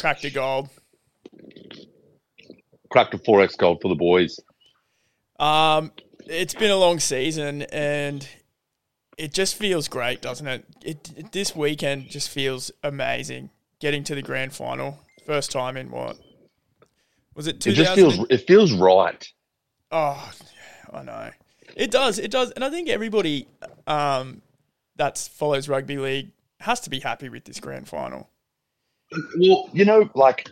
Cracked 0.00 0.24
a 0.24 0.30
gold. 0.30 0.68
Cracked 2.90 3.14
a 3.14 3.18
4x 3.18 3.56
gold 3.58 3.80
for 3.82 3.88
the 3.88 3.94
boys. 3.94 4.40
Um, 5.38 5.92
it's 6.26 6.54
been 6.54 6.70
a 6.70 6.76
long 6.76 7.00
season, 7.00 7.62
and 7.62 8.26
it 9.18 9.32
just 9.32 9.56
feels 9.56 9.88
great, 9.88 10.22
doesn't 10.22 10.46
it? 10.46 10.64
It, 10.82 11.12
it 11.16 11.32
this 11.32 11.54
weekend 11.54 12.08
just 12.08 12.30
feels 12.30 12.70
amazing. 12.82 13.50
Getting 13.80 14.04
to 14.04 14.14
the 14.14 14.22
grand 14.22 14.54
final, 14.54 14.98
first 15.26 15.50
time 15.50 15.76
in 15.76 15.90
what 15.90 16.16
was 17.34 17.46
it? 17.46 17.60
2000? 17.60 17.70
It 17.70 17.76
2000 17.76 17.84
just 17.84 18.16
feels 18.16 18.26
it 18.30 18.46
feels 18.46 18.72
right. 18.72 19.28
Oh, 19.90 20.32
yeah, 20.42 20.98
I 20.98 21.02
know. 21.02 21.30
It 21.76 21.90
does. 21.90 22.18
It 22.18 22.30
does. 22.30 22.50
And 22.52 22.64
I 22.64 22.70
think 22.70 22.88
everybody 22.88 23.46
um, 23.86 24.40
that 24.96 25.18
follows 25.18 25.68
rugby 25.68 25.98
league 25.98 26.30
has 26.64 26.80
to 26.80 26.90
be 26.90 27.00
happy 27.00 27.28
with 27.28 27.44
this 27.44 27.60
grand 27.60 27.88
final. 27.88 28.28
Well, 29.38 29.68
you 29.72 29.84
know, 29.84 30.10
like 30.14 30.50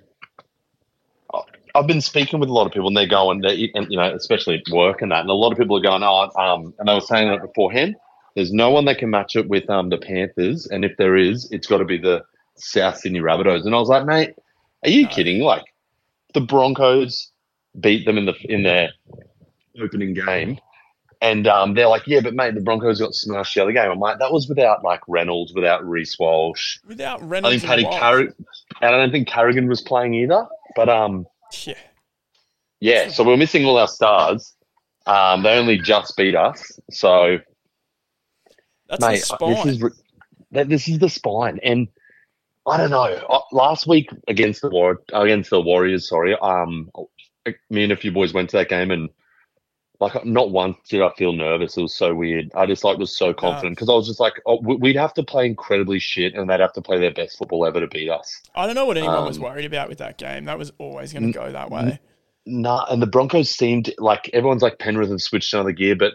I've 1.75 1.87
been 1.87 2.01
speaking 2.01 2.39
with 2.39 2.49
a 2.49 2.53
lot 2.53 2.67
of 2.67 2.73
people, 2.73 2.89
and 2.89 2.97
they're 2.97 3.07
going, 3.07 3.41
they, 3.41 3.71
and 3.75 3.91
you 3.91 3.97
know, 3.97 4.15
especially 4.15 4.57
at 4.57 4.73
work 4.73 5.03
and 5.03 5.11
that, 5.11 5.21
and 5.21 5.31
a 5.31 5.35
lot 5.35 5.53
of 5.53 5.59
people 5.59 5.77
are 5.77 5.83
going, 5.83 6.03
oh, 6.03 6.31
um, 6.41 6.75
and 6.79 6.89
I 6.91 6.95
was 6.95 7.09
saying 7.09 7.29
that 7.29 7.41
beforehand. 7.43 7.97
There's 8.37 8.53
no 8.53 8.71
one 8.71 8.87
that 8.87 8.97
can 8.99 9.11
match 9.11 9.37
it 9.37 9.49
with 9.49 9.69
um 9.69 9.91
the 9.91 9.99
Panthers, 9.99 10.67
and 10.67 10.85
if 10.85 10.93
there 10.97 11.17
is, 11.17 11.51
it's 11.51 11.67
got 11.67 11.79
to 11.79 11.85
be 11.85 11.99
the 11.99 12.23
South 12.57 12.99
Sydney 12.99 13.21
Rabbitohs. 13.21 13.65
And 13.65 13.75
I 13.75 13.79
was 13.79 13.89
like, 13.89 14.07
mate, 14.07 14.35
are 14.85 14.91
you 14.91 15.03
No. 15.05 15.09
kidding? 15.09 15.43
Like 15.43 15.65
the 16.35 16.41
Broncos 16.41 17.31
beat 17.81 18.05
them 18.07 18.19
in 18.19 18.27
the 18.27 18.35
in 18.45 18.63
their 18.63 18.91
opening 19.83 20.15
game. 20.15 20.59
And 21.23 21.47
um, 21.47 21.75
they're 21.75 21.87
like, 21.87 22.03
yeah, 22.09 22.19
but 22.19 22.35
mate, 22.35 22.57
the 22.57 22.61
Broncos 22.61 22.99
got 22.99 23.15
smashed 23.15 23.55
the 23.55 23.63
other 23.63 23.71
game. 23.71 23.89
I'm 23.89 24.01
like, 24.01 24.19
that 24.19 24.33
was 24.33 24.49
without 24.49 24.83
like 24.83 25.01
Reynolds, 25.07 25.55
without 25.55 25.89
Reece 25.89 26.19
Walsh. 26.19 26.79
Without 26.85 27.23
Reynolds. 27.27 27.65
I 27.65 27.77
think 27.77 27.89
Paddy 27.89 27.97
Carrigan, 27.97 28.35
and 28.81 28.95
I 28.95 28.99
don't 28.99 29.13
think 29.13 29.29
Carrigan 29.29 29.69
was 29.69 29.81
playing 29.81 30.15
either. 30.15 30.45
But 30.75 30.89
um, 30.89 31.29
Yeah, 31.65 31.75
yeah, 32.81 33.09
so 33.09 33.23
we're 33.23 33.37
missing 33.37 33.65
all 33.65 33.79
our 33.79 33.87
stars. 33.87 34.53
Um, 35.07 35.45
they 35.45 35.57
only 35.57 35.79
just 35.79 36.17
beat 36.17 36.35
us, 36.35 36.73
so 36.91 37.39
that's 38.89 39.01
mate, 39.01 39.21
the 39.21 39.27
spine. 39.27 39.55
this 39.55 39.67
is 39.67 40.03
this 40.51 40.89
is 40.89 40.99
the 40.99 41.09
spine. 41.09 41.61
And 41.63 41.87
I 42.67 42.79
don't 42.79 42.91
know. 42.91 43.05
uh, 43.05 43.41
Last 43.53 43.87
week 43.87 44.11
against 44.27 44.61
the 44.61 44.71
War 44.71 45.01
against 45.13 45.51
the 45.51 45.61
Warriors, 45.61 46.09
sorry, 46.09 46.37
um, 46.43 46.91
me 47.71 47.85
and 47.85 47.93
a 47.93 47.97
few 47.97 48.11
boys 48.11 48.35
went 48.35 48.51
to 48.51 48.57
that 48.57 48.69
game 48.69 48.91
and. 48.91 49.09
Like 50.03 50.25
not 50.25 50.51
once 50.51 50.77
did 50.89 51.01
I 51.01 51.11
feel 51.17 51.33
nervous. 51.33 51.77
It 51.77 51.83
was 51.83 51.95
so 51.95 52.13
weird. 52.13 52.51
I 52.57 52.67
just 52.67 52.83
like 52.83 52.99
was 52.99 53.17
so 53.17 53.33
confident 53.33 53.77
because 53.77 53.89
I 53.89 53.93
was 53.93 54.09
just 54.09 54.19
like, 54.19 54.35
oh, 54.47 54.61
we- 54.61 54.75
we'd 54.75 54.97
have 54.97 55.15
to 55.15 55.23
play 55.23 55.47
incredibly 55.47 56.01
shit, 56.01 56.35
and 56.35 56.51
they'd 56.51 56.59
have 56.59 56.73
to 56.73 56.83
play 56.83 56.99
their 56.99 57.13
best 57.13 57.39
football 57.39 57.65
ever 57.65 57.79
to 57.79 57.87
beat 57.87 58.11
us. 58.11 58.43
I 58.57 58.67
don't 58.67 58.75
know 58.75 58.85
what 58.85 58.97
anyone 58.97 59.25
was 59.25 59.37
um, 59.37 59.45
worried 59.45 59.65
about 59.65 59.89
with 59.89 59.99
that 59.99 60.19
game. 60.19 60.47
That 60.47 60.59
was 60.59 60.73
always 60.79 61.13
going 61.13 61.33
to 61.33 61.39
go 61.39 61.53
that 61.53 61.71
way. 61.71 62.01
Nah, 62.47 62.85
and 62.91 63.01
the 63.01 63.07
Broncos 63.07 63.49
seemed 63.49 63.95
like 63.99 64.29
everyone's 64.33 64.63
like 64.63 64.81
Penrith 64.81 65.11
have 65.11 65.23
switched 65.23 65.55
another 65.55 65.71
gear, 65.71 65.95
but 65.95 66.15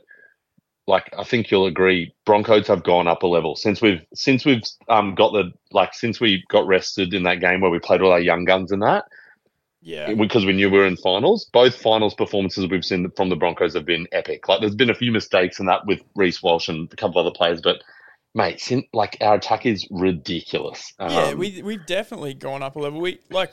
like 0.85 1.09
I 1.17 1.23
think 1.23 1.49
you'll 1.49 1.67
agree, 1.67 2.13
Broncos 2.25 2.67
have 2.67 2.83
gone 2.83 3.07
up 3.07 3.23
a 3.23 3.27
level 3.27 3.55
since 3.55 3.81
we've 3.81 4.01
since 4.13 4.43
we've 4.45 4.63
um 4.89 5.15
got 5.15 5.31
the 5.31 5.53
like 5.71 5.93
since 5.93 6.19
we 6.19 6.43
got 6.49 6.67
rested 6.67 7.13
in 7.13 7.23
that 7.23 7.39
game 7.39 7.61
where 7.61 7.71
we 7.71 7.79
played 7.79 8.01
all 8.01 8.11
our 8.11 8.19
young 8.19 8.43
guns 8.43 8.73
and 8.73 8.81
that 8.81 9.05
Yeah, 9.81 10.13
because 10.15 10.45
we 10.45 10.53
knew 10.53 10.69
we 10.69 10.79
were 10.79 10.87
in 10.87 10.97
finals. 10.97 11.49
Both 11.53 11.75
finals 11.81 12.15
performances 12.15 12.67
we've 12.69 12.83
seen 12.83 13.09
from 13.15 13.29
the 13.29 13.35
Broncos 13.35 13.73
have 13.75 13.85
been 13.85 14.07
epic. 14.11 14.47
Like 14.47 14.59
there's 14.59 14.75
been 14.75 14.89
a 14.89 14.95
few 14.95 15.11
mistakes 15.11 15.59
in 15.59 15.67
that 15.67 15.85
with 15.85 16.01
Reece 16.15 16.41
Walsh 16.41 16.67
and 16.67 16.91
a 16.91 16.95
couple 16.95 17.19
of 17.21 17.25
other 17.27 17.35
players, 17.35 17.61
but 17.61 17.77
mate, 18.33 18.61
like 18.93 19.17
our 19.21 19.35
attack 19.35 19.65
is 19.65 19.87
ridiculous. 19.91 20.93
yeah. 20.99 21.05
Um, 21.27 21.37
We 21.37 21.61
we've 21.61 21.85
definitely 21.85 22.33
gone 22.33 22.63
up 22.63 22.75
a 22.75 22.79
level. 22.79 22.99
We 22.99 23.19
like 23.29 23.51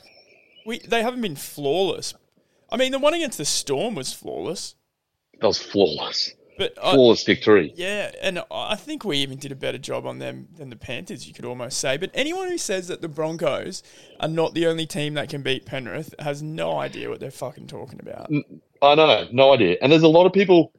we 0.65 0.79
they 0.79 1.01
haven't 1.03 1.21
been 1.21 1.35
flawless. 1.35 2.13
I 2.71 2.77
mean, 2.77 2.91
the 2.91 2.99
one 2.99 3.13
against 3.13 3.37
the 3.37 3.45
Storm 3.45 3.95
was 3.95 4.11
flawless. 4.11 4.75
that 5.39 5.47
was 5.47 5.59
flawless. 5.59 6.33
But 6.57 6.77
I, 6.81 6.95
victory. 7.25 7.73
yeah, 7.75 8.11
and 8.21 8.43
I 8.49 8.75
think 8.75 9.03
we 9.03 9.17
even 9.17 9.37
did 9.37 9.51
a 9.51 9.55
better 9.55 9.77
job 9.77 10.05
on 10.05 10.19
them 10.19 10.47
than 10.55 10.69
the 10.69 10.75
Panthers, 10.75 11.27
you 11.27 11.33
could 11.33 11.45
almost 11.45 11.79
say. 11.79 11.97
But 11.97 12.11
anyone 12.13 12.47
who 12.47 12.57
says 12.57 12.87
that 12.87 13.01
the 13.01 13.09
Broncos 13.09 13.83
are 14.19 14.27
not 14.27 14.53
the 14.53 14.67
only 14.67 14.85
team 14.85 15.15
that 15.15 15.29
can 15.29 15.41
beat 15.41 15.65
Penrith 15.65 16.15
has 16.19 16.41
no 16.41 16.77
idea 16.77 17.09
what 17.09 17.19
they're 17.19 17.31
fucking 17.31 17.67
talking 17.67 17.99
about. 17.99 18.29
I 18.81 18.95
know, 18.95 19.27
no 19.31 19.53
idea. 19.53 19.77
And 19.81 19.91
there's 19.91 20.03
a 20.03 20.07
lot 20.07 20.25
of 20.25 20.33
people, 20.33 20.71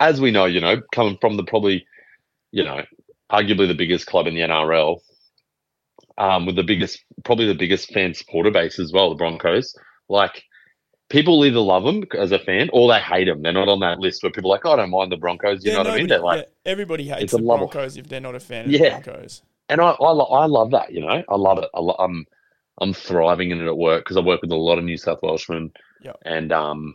as 0.00 0.20
we 0.20 0.30
know, 0.30 0.46
you 0.46 0.60
know, 0.60 0.80
coming 0.92 1.18
from 1.20 1.36
the 1.36 1.44
probably, 1.44 1.86
you 2.50 2.64
know, 2.64 2.82
arguably 3.30 3.68
the 3.68 3.74
biggest 3.74 4.06
club 4.06 4.26
in 4.26 4.34
the 4.34 4.40
NRL, 4.40 4.98
um, 6.16 6.46
with 6.46 6.56
the 6.56 6.64
biggest, 6.64 7.04
probably 7.24 7.46
the 7.46 7.54
biggest 7.54 7.92
fan 7.92 8.14
supporter 8.14 8.50
base 8.50 8.78
as 8.78 8.92
well, 8.92 9.10
the 9.10 9.16
Broncos. 9.16 9.76
Like, 10.08 10.42
people 11.08 11.44
either 11.44 11.58
love 11.60 11.84
them 11.84 12.04
as 12.18 12.32
a 12.32 12.38
fan 12.38 12.68
or 12.72 12.92
they 12.92 12.98
hate 13.00 13.24
them. 13.24 13.42
They're 13.42 13.52
not 13.52 13.68
on 13.68 13.80
that 13.80 13.98
list 13.98 14.22
where 14.22 14.32
people 14.32 14.50
are 14.52 14.56
like, 14.56 14.66
oh, 14.66 14.72
I 14.72 14.76
don't 14.76 14.90
mind 14.90 15.10
the 15.12 15.16
Broncos. 15.16 15.64
You 15.64 15.70
Yeah, 15.72 15.82
know 15.82 15.90
what 15.90 15.94
I 15.94 15.98
mean? 15.98 16.08
They're 16.08 16.20
like, 16.20 16.46
yeah, 16.64 16.70
everybody 16.70 17.08
hates 17.08 17.32
the 17.32 17.38
Broncos 17.42 17.96
if 17.96 18.08
they're 18.08 18.20
not 18.20 18.34
a 18.34 18.40
fan 18.40 18.66
of 18.66 18.70
Yeah. 18.72 18.98
the 18.98 19.04
Broncos. 19.10 19.42
and 19.68 19.80
I, 19.80 19.90
I, 19.90 20.12
I 20.12 20.46
love 20.46 20.70
that. 20.72 20.92
You 20.92 21.00
know, 21.00 21.22
I 21.28 21.34
love 21.36 21.58
it. 21.58 21.68
I 21.74 21.80
lo- 21.80 21.96
I'm, 21.98 22.26
I'm 22.80 22.92
thriving 22.92 23.50
in 23.50 23.60
it 23.60 23.66
at 23.66 23.76
work 23.76 24.04
because 24.04 24.16
I 24.16 24.20
work 24.20 24.42
with 24.42 24.50
a 24.52 24.56
lot 24.56 24.78
of 24.78 24.84
New 24.84 24.96
South 24.98 25.20
Welshmen, 25.22 25.72
Yep. 26.02 26.16
and 26.24 26.52
um, 26.52 26.94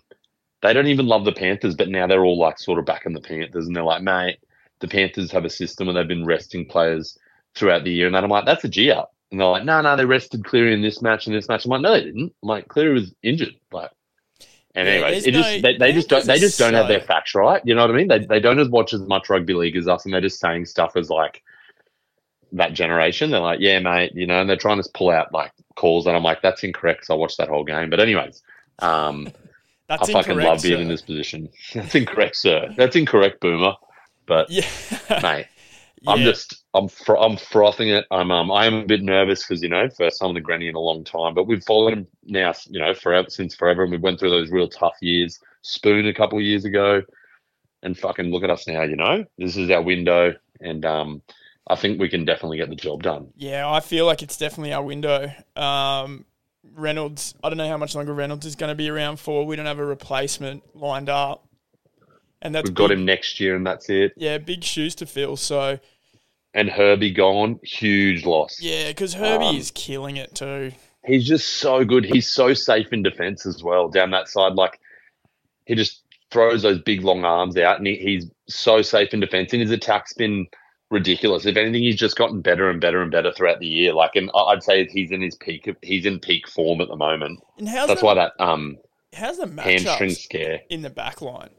they 0.62 0.71
don't 0.73 0.88
even 0.88 1.08
love 1.08 1.26
the 1.26 1.34
Panthers, 1.34 1.76
but 1.76 1.89
now 1.89 2.08
they're 2.08 2.23
all 2.23 2.39
like 2.39 2.58
sort 2.60 2.80
of 2.80 2.86
back 2.86 3.06
in 3.06 3.13
the 3.13 3.19
Panthers, 3.21 3.65
and 3.67 3.76
they're 3.76 3.84
like, 3.84 4.02
mate, 4.02 4.38
the 4.80 4.88
Panthers 4.88 5.32
have 5.32 5.43
a 5.43 5.49
system 5.49 5.88
where 5.88 5.93
they've 5.95 6.08
been 6.08 6.26
resting 6.26 6.65
players 6.65 7.17
throughout 7.56 7.84
the 7.84 7.91
year, 7.91 8.06
and 8.06 8.15
then 8.15 8.23
I'm 8.23 8.30
like, 8.30 8.45
that's 8.45 8.63
a 8.63 8.69
G 8.69 8.91
up, 8.91 9.13
and 9.32 9.39
they're 9.41 9.47
like, 9.47 9.65
no, 9.65 9.82
no, 9.82 9.95
they 9.97 10.06
rested 10.06 10.45
Cleary 10.45 10.73
in 10.73 10.82
this 10.82 11.02
match 11.02 11.28
and 11.28 11.36
this 11.36 11.49
match. 11.49 11.65
I'm 11.65 11.71
like, 11.71 11.82
no, 11.82 11.91
they 11.91 12.04
didn't. 12.06 12.34
I'm 12.41 12.49
like, 12.49 12.67
Cleary 12.69 12.93
was 12.93 13.13
injured, 13.23 13.56
like. 13.71 13.91
And 14.76 14.88
Yeah, 14.88 15.02
there's 15.12 15.26
it 15.26 15.32
just 15.34 15.62
they, 15.62 15.78
they 15.78 15.94
just 15.94 16.10
don't 16.10 16.26
they 16.26 16.40
just 16.40 16.58
don't 16.58 16.74
have 16.74 16.88
their 16.88 17.02
facts 17.02 17.36
right. 17.36 17.62
You 17.64 17.76
know 17.76 17.82
what 17.82 17.92
I 17.92 17.94
mean? 17.98 18.08
They 18.08 18.20
they 18.26 18.40
don't 18.40 18.60
as 18.60 18.70
watch 18.70 18.94
as 18.94 19.02
much 19.02 19.30
rugby 19.30 19.54
league 19.54 19.76
as 19.76 19.88
us, 19.88 20.06
and 20.06 20.14
they're 20.14 20.22
just 20.22 20.40
saying 20.40 20.66
stuff 20.66 20.96
as 20.96 21.10
like 21.10 21.44
that 22.54 22.74
generation. 22.74 23.32
They're 23.32 23.40
like, 23.40 23.60
yeah, 23.60 23.80
mate, 23.80 24.14
you 24.16 24.26
know, 24.28 24.42
and 24.42 24.50
they're 24.50 24.58
trying 24.58 24.82
to 24.82 24.90
pull 24.94 25.10
out 25.12 25.34
like 25.34 25.52
calls, 25.76 26.08
and 26.08 26.16
I'm 26.16 26.24
like, 26.24 26.42
that's 26.42 26.64
incorrect. 26.64 27.02
because 27.02 27.10
I 27.12 27.16
watched 27.16 27.38
that 27.38 27.50
whole 27.50 27.64
game. 27.64 27.90
But 27.90 28.00
anyways, 28.00 28.42
um, 28.80 29.32
That's 29.90 30.10
I 30.10 30.14
fucking 30.14 30.38
love 30.38 30.62
being 30.64 30.78
sir. 30.78 30.82
in 30.82 30.88
this 30.88 31.02
position. 31.02 31.50
That's 31.74 31.94
incorrect, 31.94 32.38
sir. 32.38 32.74
That's 32.78 32.96
incorrect, 32.96 33.42
Boomer. 33.42 33.74
But 34.26 34.50
Yeah, 34.50 34.66
mate, 35.22 35.48
I'm 36.08 36.20
Yeah. 36.20 36.26
just 36.26 36.62
I'm 36.76 36.88
fr- 36.88 37.18
I'm 37.18 37.38
frothing 37.38 37.90
it. 37.90 38.06
I'm 38.10 38.32
um 38.32 38.52
I 38.52 38.66
am 38.66 38.74
a 38.74 38.86
bit 38.86 39.02
nervous 39.04 39.46
because 39.46 39.62
you 39.62 39.70
know 39.70 39.88
first 39.90 40.20
time 40.20 40.30
with 40.30 40.36
the 40.38 40.42
granny 40.42 40.68
in 40.68 40.76
a 40.76 40.80
long 40.80 41.04
time, 41.04 41.34
but 41.34 41.46
we've 41.48 41.64
followed 41.64 41.94
him 41.94 42.08
now 42.26 42.54
you 42.68 42.80
know 42.80 42.94
forever 42.94 43.30
since 43.30 43.54
forever, 43.56 43.84
and 43.84 43.92
we 43.92 43.98
went 43.98 44.20
through 44.20 44.32
those 44.32 44.50
real 44.52 44.68
tough 44.68 44.96
years. 45.02 45.40
Spoon 45.62 46.08
a 46.08 46.14
couple 46.14 46.38
of 46.38 46.44
years 46.44 46.66
ago, 46.66 47.02
and 47.84 47.98
fucking 47.98 48.32
look 48.32 48.44
at 48.44 48.50
us 48.50 48.68
now. 48.68 48.82
You 48.84 48.96
know 48.96 49.24
this 49.38 49.56
is 49.56 49.70
our 49.70 49.82
window, 49.82 50.34
and 50.62 50.84
um 50.86 51.22
I 51.68 51.76
think 51.76 52.00
we 52.00 52.10
can 52.10 52.26
definitely 52.26 52.58
get 52.58 52.70
the 52.70 52.76
job 52.76 53.04
done. 53.04 53.30
Yeah, 53.38 53.70
I 53.70 53.80
feel 53.80 54.06
like 54.06 54.22
it's 54.22 54.36
definitely 54.38 54.74
our 54.74 54.84
window. 54.84 55.32
Um, 55.56 56.26
Reynolds, 56.76 57.36
I 57.42 57.48
don't 57.50 57.58
know 57.58 57.70
how 57.70 57.78
much 57.78 57.96
longer 57.96 58.14
Reynolds 58.14 58.46
is 58.46 58.56
going 58.56 58.68
to 58.70 58.76
be 58.76 58.90
around 58.90 59.18
for. 59.18 59.46
We 59.46 59.56
don't 59.56 59.66
have 59.66 59.80
a 59.80 59.86
replacement 59.86 60.64
lined 60.76 61.08
up, 61.08 61.48
and 62.42 62.54
that's 62.54 62.68
We've 62.70 62.76
got 62.76 62.90
big- 62.90 62.98
him 63.00 63.06
next 63.06 63.40
year, 63.40 63.56
and 63.56 63.66
that's 63.66 63.90
it. 63.90 64.12
Yeah, 64.18 64.40
big 64.40 64.64
shoes 64.64 64.94
to 64.96 65.06
fill. 65.06 65.38
So 65.38 65.80
And 66.54 66.70
Herbie 66.70 67.12
gone, 67.12 67.60
huge 67.63 68.26
loss. 68.26 68.62
yeah, 68.62 68.89
because 68.89 69.13
Herbie 69.16 69.46
Um, 69.46 69.56
is 69.56 69.72
killing 69.72 70.18
it 70.18 70.36
too. 70.36 70.72
he's 71.06 71.28
just 71.28 71.48
so 71.54 71.84
good. 71.84 72.06
He's 72.06 72.30
so 72.32 72.54
safe 72.54 72.94
in 72.94 73.02
defense 73.04 73.46
as 73.46 73.63
well 73.63 73.89
down 73.89 74.12
that 74.12 74.28
side. 74.28 74.54
Like 74.54 74.80
he 75.66 75.74
just 75.76 76.02
throws 76.32 76.62
those 76.62 76.80
big 76.80 77.04
long 77.04 77.26
arms 77.26 77.58
out, 77.58 77.78
and 77.78 77.88
he, 77.88 77.96
he's 77.96 78.30
so 78.48 78.82
safe 78.82 79.13
in 79.13 79.20
defense. 79.20 79.52
And 79.54 79.62
his 79.62 79.72
attack's 79.72 80.13
been 80.13 80.46
ridiculous. 80.92 81.46
If 81.48 81.58
anything, 81.58 81.82
he's 81.82 81.96
just 81.96 82.16
gotten 82.18 82.42
better 82.42 82.70
and 82.70 82.80
better 82.80 83.02
and 83.02 83.10
better 83.12 83.32
throughout 83.32 83.60
the 83.60 83.66
year. 83.68 83.94
Like, 83.94 84.16
and 84.16 84.30
I- 84.36 84.39
I'd 84.52 84.62
say 84.63 84.86
he's 84.86 85.10
in 85.12 85.22
his 85.22 85.36
peak. 85.36 85.68
He's 85.82 86.06
in 86.06 86.20
peak 86.20 86.48
form 86.48 86.82
at 86.82 86.88
the 86.88 86.96
moment. 86.96 87.39
And 87.58 87.68
how's 87.68 87.88
That's 87.88 88.02
the, 88.02 88.06
why 88.06 88.13
that 88.16 88.34
um 88.39 88.78
how's 89.13 89.38
the 89.39 89.48
hamstring 89.60 90.12
scare. 90.12 90.62
in 90.70 90.84
the 90.84 90.89
back 90.92 91.20
line? 91.22 91.50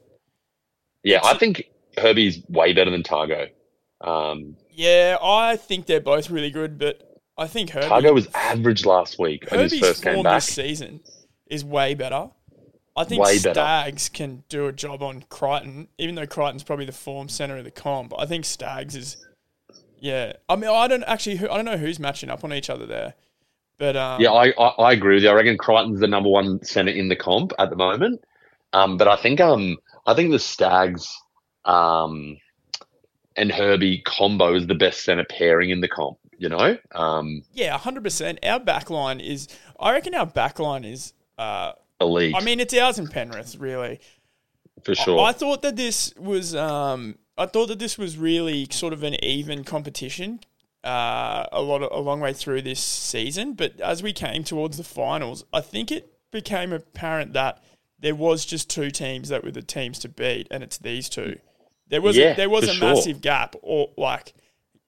Yeah, 1.03 1.17
I 1.17 1.31
It's- 1.31 1.39
think 1.39 1.69
Herbie's 1.97 2.41
way 2.47 2.71
better 2.71 2.91
than 2.91 3.03
Tago. 3.03 3.49
Um, 4.01 4.57
Yeah, 4.71 5.17
I 5.21 5.55
think 5.55 5.85
they're 5.85 6.01
both 6.01 6.29
really 6.29 6.51
good, 6.51 6.77
but 6.77 7.19
I 7.37 7.47
think 7.47 7.71
Herbie 7.71 7.87
Tago 7.87 8.13
was 8.13 8.27
average 8.33 8.85
last 8.85 9.19
week 9.19 9.45
when 9.49 9.59
he 9.61 9.65
Herbie's 9.65 9.79
first 9.79 10.03
came 10.03 10.15
form 10.15 10.23
back. 10.23 10.41
this 10.41 10.53
season 10.53 11.01
is 11.47 11.63
way 11.65 11.93
better. 11.95 12.29
I 12.97 13.03
think 13.03 13.23
Way 13.23 13.39
better. 13.39 13.53
Staggs 13.53 14.07
can 14.07 14.43
do 14.47 14.67
a 14.67 14.71
job 14.71 15.03
on 15.03 15.25
Crichton, 15.29 15.89
even 15.97 16.15
though 16.15 16.25
Crichton's 16.25 16.63
probably 16.63 16.85
the 16.85 16.93
form 16.93 17.27
center 17.27 17.57
of 17.57 17.65
the 17.65 17.71
comp. 17.71 18.13
I 18.17 18.25
think 18.25 18.45
Staggs 18.45 18.95
is, 18.95 19.17
yeah. 19.99 20.33
I 20.47 20.55
mean, 20.55 20.69
I 20.69 20.87
don't 20.87 21.03
actually, 21.03 21.39
I 21.39 21.55
don't 21.57 21.65
know 21.65 21.75
who's 21.77 21.99
matching 21.99 22.29
up 22.29 22.45
on 22.45 22.53
each 22.53 22.69
other 22.69 22.85
there, 22.85 23.15
but 23.77 23.97
um, 23.97 24.21
Yeah, 24.21 24.31
I, 24.31 24.53
I, 24.57 24.67
I 24.67 24.91
agree 24.93 25.15
with 25.15 25.23
you. 25.23 25.29
I 25.29 25.33
reckon 25.33 25.57
Crichton's 25.57 25.99
the 25.99 26.07
number 26.07 26.29
one 26.29 26.63
center 26.63 26.91
in 26.91 27.09
the 27.09 27.17
comp 27.17 27.51
at 27.59 27.69
the 27.69 27.75
moment. 27.75 28.23
Um, 28.71 28.95
but 28.97 29.09
I 29.09 29.17
think 29.17 29.41
um 29.41 29.77
I 30.05 30.13
think 30.13 30.31
the 30.31 30.39
Staggs 30.39 31.13
um 31.65 32.37
and 33.37 33.51
Herbie 33.51 34.01
combo 34.05 34.55
is 34.55 34.67
the 34.67 34.75
best 34.75 35.03
center 35.03 35.25
pairing 35.25 35.69
in 35.69 35.81
the 35.81 35.87
comp. 35.87 36.17
You 36.37 36.49
know, 36.49 36.77
um, 36.93 37.43
yeah, 37.53 37.77
hundred 37.77 38.03
percent. 38.03 38.39
Our 38.43 38.59
backline 38.59 39.25
is, 39.25 39.47
I 39.79 39.93
reckon, 39.93 40.13
our 40.13 40.27
backline 40.27 40.85
is. 40.89 41.13
Uh, 41.37 41.73
elite 42.01 42.35
I 42.35 42.41
mean, 42.41 42.59
it's 42.59 42.73
ours 42.73 42.99
and 42.99 43.09
Penrith, 43.09 43.55
really. 43.57 43.99
for 44.83 44.95
sure. 44.95 45.19
I 45.21 45.31
thought 45.31 45.61
that 45.61 45.75
this 45.75 46.13
was 46.17 46.55
um 46.55 47.17
I 47.37 47.45
thought 47.45 47.67
that 47.67 47.79
this 47.79 47.97
was 47.97 48.17
really 48.17 48.67
sort 48.71 48.93
of 48.93 49.03
an 49.03 49.21
even 49.23 49.63
competition 49.63 50.39
uh 50.83 51.45
a 51.51 51.61
lot 51.61 51.81
of, 51.81 51.91
a 51.91 51.99
long 51.99 52.19
way 52.19 52.33
through 52.33 52.61
this 52.61 52.79
season, 52.79 53.53
but 53.53 53.79
as 53.79 54.03
we 54.03 54.13
came 54.13 54.43
towards 54.43 54.77
the 54.77 54.83
finals, 54.83 55.45
I 55.53 55.61
think 55.61 55.91
it 55.91 56.11
became 56.31 56.73
apparent 56.73 57.33
that 57.33 57.63
there 57.99 58.15
was 58.15 58.45
just 58.45 58.69
two 58.69 58.91
teams 58.91 59.29
that 59.29 59.43
were 59.43 59.51
the 59.51 59.61
teams 59.61 59.99
to 59.99 60.09
beat 60.09 60.47
and 60.51 60.63
it's 60.63 60.77
these 60.77 61.09
two. 61.09 61.39
There 61.89 62.01
was 62.01 62.17
Yeah, 62.17 62.25
a, 62.25 62.35
there 62.35 62.49
was 62.49 62.67
a 62.67 62.73
sure. 62.73 62.87
massive 62.87 63.21
gap 63.21 63.55
or 63.61 63.89
like 63.97 64.33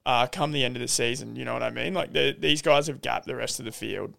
uh, 0.05 0.27
come 0.27 0.51
the 0.51 0.63
end 0.63 0.75
of 0.75 0.81
the 0.81 0.88
season, 0.88 1.36
you 1.36 1.45
know 1.45 1.53
what 1.53 1.63
I 1.63 1.69
mean? 1.69 1.93
Like 1.93 2.13
the, 2.13 2.36
these 2.38 2.62
guys 2.62 2.88
have 2.88 3.01
gapped 3.01 3.25
the 3.27 3.36
rest 3.36 3.60
of 3.60 3.65
the 3.65 3.71
field. 3.71 4.15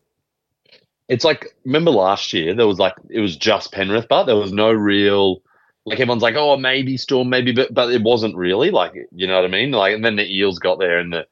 it's 1.08 1.24
like 1.24 1.46
remember 1.64 1.90
last 1.90 2.32
year 2.32 2.54
there 2.54 2.66
was 2.66 2.78
like 2.78 2.94
it 3.10 3.20
was 3.20 3.36
just 3.36 3.72
Penrith, 3.72 4.06
but 4.08 4.24
there 4.24 4.36
was 4.36 4.52
no 4.52 4.70
real 4.72 5.42
like 5.86 6.00
everyone's 6.00 6.22
like 6.22 6.34
oh 6.36 6.56
maybe 6.56 6.96
Storm 6.96 7.28
maybe, 7.30 7.52
but 7.52 7.72
but 7.72 7.90
it 7.92 8.02
wasn't 8.02 8.36
really 8.36 8.70
like 8.70 8.92
you 9.12 9.26
know 9.26 9.36
what 9.36 9.44
I 9.44 9.48
mean. 9.48 9.70
Like 9.72 9.94
and 9.94 10.04
then 10.04 10.16
the 10.16 10.30
Eels 10.30 10.58
got 10.58 10.78
there 10.78 10.98
and 10.98 11.12
the, 11.12 11.26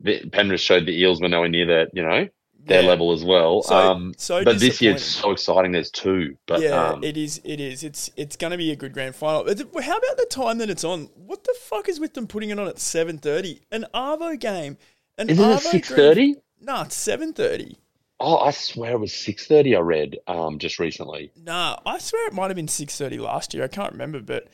the 0.00 0.28
Penrith 0.30 0.60
showed 0.60 0.86
the 0.86 0.98
Eels 1.00 1.20
were 1.20 1.28
nowhere 1.28 1.48
near 1.48 1.66
their 1.66 1.86
you 1.92 2.02
know 2.02 2.28
their 2.64 2.82
Yeah. 2.82 2.88
level 2.88 3.12
as 3.12 3.24
well. 3.24 3.62
So- 3.62 3.74
um, 3.74 4.14
so 4.16 4.44
but 4.44 4.58
this 4.60 4.80
year 4.82 4.92
it's 4.92 5.04
so 5.04 5.30
exciting. 5.30 5.72
There's 5.72 5.90
two, 5.90 6.36
but 6.46 6.60
yeah, 6.60 6.90
um, 6.90 7.02
it 7.02 7.16
is. 7.16 7.40
It 7.44 7.60
is. 7.60 7.82
It's 7.82 8.10
it's 8.16 8.36
going 8.36 8.50
to 8.50 8.56
be 8.58 8.70
a 8.70 8.76
good 8.76 8.92
grand 8.92 9.14
final. 9.16 9.44
How 9.46 9.96
about 9.98 10.16
the 10.16 10.26
time 10.30 10.58
that 10.58 10.68
it's 10.70 10.84
on? 10.84 11.08
What 11.14 11.44
the 11.44 11.54
fuck 11.60 11.88
is 11.88 11.98
with 11.98 12.14
them 12.14 12.26
putting 12.26 12.50
it 12.50 12.58
on 12.58 12.68
at 12.68 12.78
seven 12.78 13.18
thirty? 13.18 13.60
An 13.72 13.86
Arvo 13.94 14.38
game. 14.38 14.76
An 15.18 15.30
isn't 15.30 15.44
it 15.44 15.48
Arvo 15.56 15.60
six 15.60 15.88
grand- 15.88 16.00
thirty? 16.02 16.34
Nah, 16.60 16.82
it's 16.82 16.96
seven 16.96 17.32
thirty. 17.32 17.78
Oh, 18.22 18.36
I 18.36 18.50
swear 18.50 18.92
it 18.92 18.98
was 19.00 19.14
six 19.14 19.46
thirty. 19.46 19.74
I 19.74 19.80
read 19.80 20.18
um 20.26 20.58
just 20.58 20.78
recently. 20.78 21.30
Nah, 21.42 21.78
I 21.86 21.98
swear 21.98 22.26
it 22.26 22.34
might 22.34 22.48
have 22.48 22.56
been 22.56 22.68
six 22.68 22.98
thirty 22.98 23.18
last 23.18 23.54
year. 23.54 23.64
I 23.64 23.68
can't 23.68 23.92
remember, 23.92 24.20
but 24.20 24.48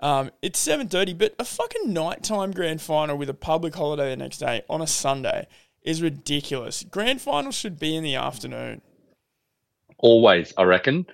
um, 0.00 0.30
it's 0.42 0.60
seven 0.60 0.86
thirty. 0.86 1.12
But 1.14 1.34
a 1.40 1.44
fucking 1.44 1.92
nighttime 1.92 2.52
grand 2.52 2.80
final 2.80 3.16
with 3.18 3.28
a 3.28 3.34
public 3.34 3.74
holiday 3.74 4.10
the 4.10 4.16
next 4.16 4.38
day 4.38 4.62
on 4.70 4.80
a 4.80 4.86
Sunday 4.86 5.48
is 5.88 6.02
ridiculous. 6.02 6.84
Grand 6.90 7.18
finals 7.18 7.54
should 7.54 7.78
be 7.78 7.96
in 7.96 8.04
the 8.04 8.14
afternoon. 8.14 8.82
Always, 9.96 10.52
I 10.58 10.64
reckon. 10.64 11.06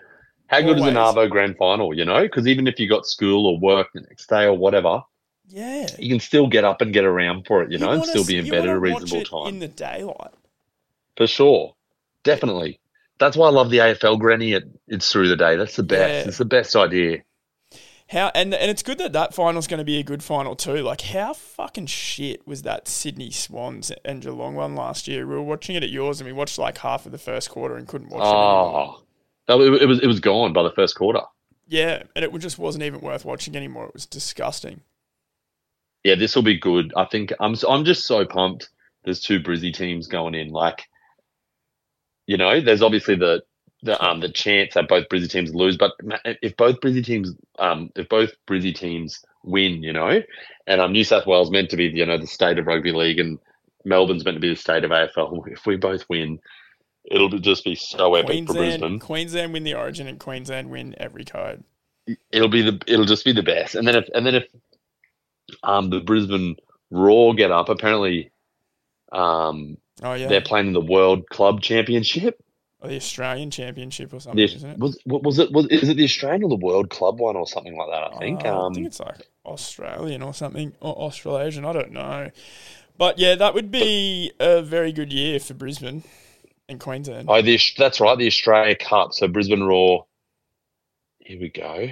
How 0.48 0.60
good 0.60 0.78
is 0.78 0.84
an 0.84 0.94
Arvo 0.94 1.30
grand 1.30 1.56
final? 1.56 1.94
You 1.96 2.04
know, 2.04 2.22
because 2.22 2.48
even 2.48 2.66
if 2.66 2.80
you 2.80 2.88
got 2.88 3.06
school 3.06 3.46
or 3.46 3.58
work 3.58 3.88
the 3.94 4.00
next 4.00 4.28
day 4.28 4.44
or 4.44 4.58
whatever, 4.58 5.02
Yeah, 5.46 5.87
you 5.98 6.08
can 6.10 6.18
still 6.18 6.48
get 6.48 6.64
up 6.64 6.80
and 6.80 6.92
get 6.92 7.04
around 7.04 7.46
for 7.46 7.62
it. 7.62 7.70
You, 7.70 7.78
know, 7.78 7.92
and 7.92 8.04
still 8.04 8.26
be 8.26 8.37
in 8.37 8.50
bed 8.50 8.66
at 8.66 8.74
a 8.74 8.78
reasonable 8.78 9.24
time. 9.24 9.54
in 9.54 9.60
the 9.60 9.68
daylight. 9.68 10.32
For 11.16 11.28
sure. 11.28 11.74
Definitely. 12.24 12.80
That's 13.18 13.37
why 13.37 13.46
I 13.46 13.52
love 13.52 13.70
the 13.70 13.78
AFL 13.78 14.18
granny. 14.18 14.54
It, 14.54 14.64
it's 14.88 15.10
through 15.10 15.28
the 15.28 15.37
day. 15.37 15.54
That's 15.56 15.76
the 15.76 15.84
best. 15.84 16.24
Yeah. 16.24 16.28
It's 16.28 16.38
the 16.38 16.44
best 16.44 16.74
idea. 16.74 17.22
How 18.14 18.31
and 18.33 18.55
and 18.55 18.70
it's 18.70 18.85
good 18.85 18.98
that 18.98 19.12
that 19.12 19.35
final's 19.35 19.66
going 19.66 19.79
to 19.79 19.85
be 19.85 19.98
a 19.98 20.05
good 20.05 20.22
final 20.22 20.55
too. 20.55 20.77
Like 20.77 21.00
how 21.00 21.33
fucking 21.33 21.87
shit 21.87 22.46
was 22.46 22.62
that 22.62 22.87
Sydney 22.87 23.33
Swans 23.33 23.90
and 24.05 24.22
Geelong 24.22 24.55
one 24.55 24.77
last 24.77 25.09
year? 25.09 25.27
We 25.27 25.35
were 25.35 25.42
watching 25.42 25.74
it 25.74 25.83
at 25.83 25.90
yours 25.90 26.20
and 26.20 26.27
we 26.29 26.33
watched 26.33 26.57
like 26.57 26.79
half 26.79 27.07
of 27.07 27.12
the 27.12 27.18
first 27.18 27.50
quarter 27.50 27.74
and 27.74 27.88
couldn't 27.88 28.11
watch 28.11 28.20
it 28.20 28.27
anymore. 28.27 29.00
Oh, 29.48 29.61
it, 29.61 29.83
it 29.83 29.87
was 29.87 29.98
it 29.98 30.07
was 30.07 30.20
gone 30.20 30.53
by 30.53 30.62
the 30.62 30.70
first 30.70 30.94
quarter. 30.94 31.22
Yeah, 31.66 32.05
and 32.14 32.24
it 32.24 32.33
just 32.38 32.57
wasn't 32.57 32.85
even 32.85 33.00
worth 33.00 33.24
watching 33.24 33.57
anymore. 33.57 33.87
It 33.87 33.94
was 33.94 34.07
disgusting. 34.07 34.83
Yeah, 36.05 36.14
this 36.14 36.37
will 36.37 36.44
be 36.44 36.57
good. 36.57 36.92
I 36.96 37.07
think 37.07 37.33
I'm 37.40 37.57
I'm 37.68 37.85
just 37.85 38.07
so 38.07 38.24
pumped. 38.24 38.70
There's 39.03 39.18
two 39.18 39.40
Brizzy 39.40 39.74
teams 39.74 40.07
going 40.07 40.37
in. 40.37 40.50
Like, 40.50 40.85
you 42.27 42.37
know, 42.37 42.61
there's 42.61 42.81
obviously 42.81 43.16
the 43.16 43.42
the 43.84 44.02
um 44.02 44.20
the 44.20 44.30
chance 44.30 44.74
that 44.74 44.88
both 44.88 45.08
Brizzy 45.08 45.30
teams 45.30 45.54
lose. 45.54 45.76
But 45.76 45.92
if 46.42 46.56
both 46.56 46.80
Brizzy 46.80 47.04
teams 47.04 47.34
um 47.58 47.90
if 47.94 48.08
both 48.08 48.32
Brizzy 48.48 48.74
teams 48.74 49.24
win, 49.44 49.82
you 49.82 49.92
know, 49.92 50.22
and 50.66 50.80
um 50.80 50.92
New 50.92 51.04
South 51.04 51.26
Wales 51.26 51.50
meant 51.50 51.70
to 51.70 51.76
be 51.76 51.84
you 51.84 52.04
know 52.04 52.18
the 52.18 52.26
state 52.26 52.58
of 52.58 52.66
rugby 52.66 52.92
league 52.92 53.20
and 53.20 53.38
Melbourne's 53.84 54.24
meant 54.24 54.36
to 54.36 54.40
be 54.40 54.48
the 54.48 54.56
state 54.56 54.84
of 54.84 54.90
AFL. 54.90 55.46
If 55.52 55.66
we 55.66 55.76
both 55.76 56.08
win, 56.08 56.40
it'll 57.04 57.28
just 57.28 57.64
be 57.64 57.74
so 57.74 58.14
epic 58.14 58.46
for 58.46 58.54
Brisbane. 58.54 58.98
Queensland, 58.98 59.52
win 59.52 59.64
the 59.64 59.74
Origin, 59.74 60.06
and 60.06 60.18
Queensland 60.18 60.70
win 60.70 60.94
every 60.98 61.24
code. 61.24 61.62
It'll 62.32 62.48
be 62.48 62.62
the 62.62 62.80
it'll 62.86 63.04
just 63.04 63.24
be 63.24 63.32
the 63.32 63.42
best. 63.42 63.74
And 63.74 63.86
then 63.86 63.96
if 63.96 64.08
and 64.14 64.26
then 64.26 64.36
if 64.36 64.46
um 65.62 65.90
the 65.90 66.00
Brisbane 66.00 66.56
Roar 66.90 67.34
get 67.34 67.50
up, 67.50 67.68
apparently 67.68 68.30
um 69.12 69.76
Oh 70.02 70.14
yeah, 70.14 70.28
they're 70.28 70.40
playing 70.40 70.68
in 70.68 70.72
the 70.72 70.80
World 70.80 71.28
Club 71.28 71.60
Championship. 71.60 72.42
Or 72.84 72.88
the 72.88 72.96
Australian 72.96 73.50
Championship 73.50 74.12
or 74.12 74.20
something, 74.20 74.36
The, 74.36 74.54
isn't 74.54 74.70
it? 74.70 74.78
was 74.78 74.98
was 75.06 75.38
it 75.38 75.50
was 75.52 75.66
is 75.68 75.88
it 75.88 75.96
the 75.96 76.04
Australian 76.04 76.44
or 76.44 76.50
the 76.50 76.56
World 76.56 76.90
Club 76.90 77.18
one 77.18 77.34
or 77.34 77.46
something 77.46 77.74
like 77.76 77.88
that? 77.88 78.12
I 78.14 78.18
think. 78.18 78.44
Uh, 78.44 78.66
um, 78.66 78.72
I 78.72 78.74
think 78.74 78.86
it's 78.86 79.00
like 79.00 79.26
Australian 79.46 80.20
or 80.22 80.34
something, 80.34 80.74
or 80.80 80.94
Australasian. 80.94 81.64
I 81.64 81.72
don't 81.72 81.92
know. 81.92 82.30
But 82.98 83.18
yeah, 83.18 83.36
that 83.36 83.54
would 83.54 83.70
be 83.70 84.32
a 84.38 84.60
very 84.60 84.92
good 84.92 85.12
year 85.14 85.40
for 85.40 85.54
Brisbane 85.54 86.04
and 86.68 86.78
Queensland. 86.78 87.28
Oh, 87.30 87.40
the, 87.40 87.58
that's 87.78 88.00
right, 88.00 88.18
the 88.18 88.26
Australia 88.26 88.76
Cup. 88.76 89.14
So 89.14 89.28
Brisbane 89.28 89.62
Roar. 89.62 90.04
Here 91.20 91.40
we 91.40 91.48
go. 91.48 91.88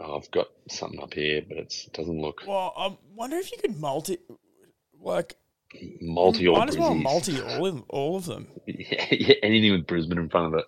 Oh, 0.00 0.16
I've 0.16 0.30
got 0.30 0.48
something 0.68 1.00
up 1.00 1.14
here, 1.14 1.42
but 1.46 1.56
it's, 1.56 1.86
it 1.86 1.92
doesn't 1.92 2.20
look 2.20 2.42
Well, 2.46 2.72
I 2.76 2.96
wonder 3.14 3.36
if 3.36 3.52
you 3.52 3.58
could 3.58 3.78
multi, 3.78 4.18
like, 5.00 5.36
multi 6.00 6.46
or 6.48 6.58
might 6.58 6.68
as 6.68 6.76
well 6.78 6.94
multi 6.94 7.40
all 7.40 7.66
of, 7.66 7.82
all 7.88 8.16
of 8.16 8.26
them. 8.26 8.46
Yeah, 8.66 9.06
yeah, 9.10 9.34
anything 9.42 9.72
with 9.72 9.86
Brisbane 9.86 10.18
in 10.18 10.28
front 10.28 10.54
of 10.54 10.60
it. 10.60 10.64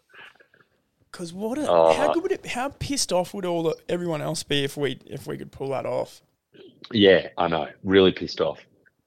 Because 1.11 1.33
what? 1.33 1.59
A, 1.59 1.67
Oh. 1.69 1.93
how 1.93 2.13
good 2.13 2.23
would 2.23 2.33
it? 2.33 2.47
How 2.47 2.69
pissed 2.71 3.13
off 3.13 3.35
would 3.35 3.45
all 3.45 3.63
the, 3.65 3.77
everyone 3.89 4.23
else 4.23 4.43
be 4.43 4.65
if 4.65 4.77
we 4.77 4.99
if 5.07 5.27
we 5.27 5.37
could 5.37 5.53
pull 5.53 5.69
that 5.71 5.87
off? 5.87 6.23
Yeah, 6.91 7.29
I 7.39 7.49
know. 7.49 7.69
Really 7.85 8.13
pissed 8.13 8.41
off. 8.41 8.59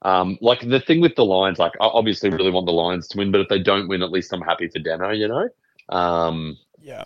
Um, 0.03 0.38
like 0.39 0.62
the 0.62 0.79
thing 0.79 1.01
with 1.01 1.15
the 1.15 1.25
Lions, 1.25 1.58
like 1.60 1.73
I 1.81 1.86
obviously 1.88 2.29
really 2.29 2.51
want 2.51 2.67
the 2.67 2.71
Lions 2.73 3.08
to 3.10 3.17
win, 3.17 3.31
but 3.31 3.41
if 3.41 3.49
they 3.49 3.60
don't 3.60 3.88
win, 3.88 4.03
at 4.03 4.12
least 4.12 4.31
I'm 4.34 4.41
happy 4.41 4.67
for 4.67 4.79
Dano, 4.79 5.10
you 5.12 5.27
know. 5.27 5.49
Um, 5.89 6.58
Yeah, 6.79 7.05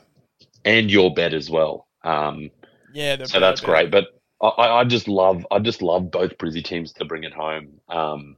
and 0.65 0.91
your 0.91 1.13
bet 1.13 1.33
as 1.33 1.49
well. 1.49 1.87
Um, 2.03 2.51
yeah. 2.93 3.23
so 3.23 3.39
that's 3.39 3.61
bet. 3.61 3.69
great. 3.69 3.91
But 3.91 4.07
I- 4.41 4.47
I, 4.47 4.79
I 4.81 4.83
just 4.83 5.07
love, 5.07 5.45
I 5.51 5.59
just 5.59 5.81
love 5.81 6.11
both 6.11 6.37
Brizzy 6.37 6.63
teams 6.63 6.91
to 6.93 7.05
bring 7.05 7.23
it 7.23 7.33
home. 7.33 7.79
Um, 7.87 8.35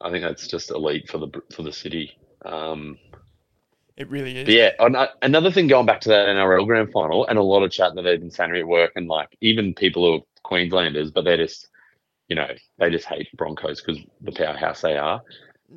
I 0.00 0.10
think 0.10 0.22
that's 0.24 0.46
just 0.48 0.70
elite 0.70 1.08
for 1.08 1.18
the 1.18 1.28
for 1.54 1.62
the 1.62 1.72
city. 1.72 2.18
Um, 2.44 2.98
It 3.96 4.08
really 4.10 4.36
is. 4.36 4.48
yeah, 4.48 4.70
an- 4.78 5.08
another 5.22 5.50
thing 5.50 5.66
going 5.66 5.86
back 5.86 6.00
to 6.02 6.08
that 6.10 6.28
NRL 6.28 6.66
grand 6.66 6.92
final, 6.92 7.26
and 7.26 7.38
a 7.38 7.42
lot 7.42 7.62
of 7.62 7.70
chat 7.70 7.94
that 7.94 8.02
they've 8.02 8.20
been 8.20 8.30
saying 8.30 8.54
at 8.56 8.66
work, 8.66 8.92
and 8.96 9.08
like 9.08 9.36
even 9.40 9.74
people 9.74 10.04
who 10.04 10.14
are 10.18 10.24
Queenslanders, 10.42 11.10
but 11.10 11.24
they're 11.24 11.36
just, 11.38 11.68
you 12.28 12.36
know, 12.36 12.48
they 12.78 12.90
just 12.90 13.06
hate 13.06 13.28
Broncos 13.36 13.80
because 13.80 14.02
the 14.20 14.32
powerhouse 14.32 14.80
they 14.82 14.96
are. 14.96 15.22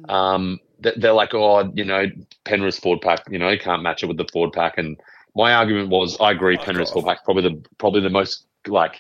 Um, 0.10 0.60
they're 0.80 1.14
like, 1.14 1.34
oh, 1.34 1.72
you 1.74 1.86
know, 1.86 2.06
Penrith 2.44 2.80
forward 2.80 3.02
pack, 3.02 3.24
you 3.30 3.40
know, 3.40 3.56
can't 3.58 3.82
match 3.82 4.04
it 4.04 4.08
with 4.08 4.18
the 4.18 4.28
forward 4.32 4.54
pack. 4.54 4.78
And 4.78 5.00
my 5.36 5.54
argument 5.54 5.90
was, 5.90 6.18
I 6.20 6.32
agree, 6.32 6.56
Fuck 6.58 6.66
Penrith 6.66 6.90
off. 6.90 6.94
forward 6.94 7.08
pack 7.10 7.24
probably 7.26 7.44
the 7.44 7.64
probably 7.78 8.02
the 8.02 8.10
most 8.10 8.46
like, 8.68 8.96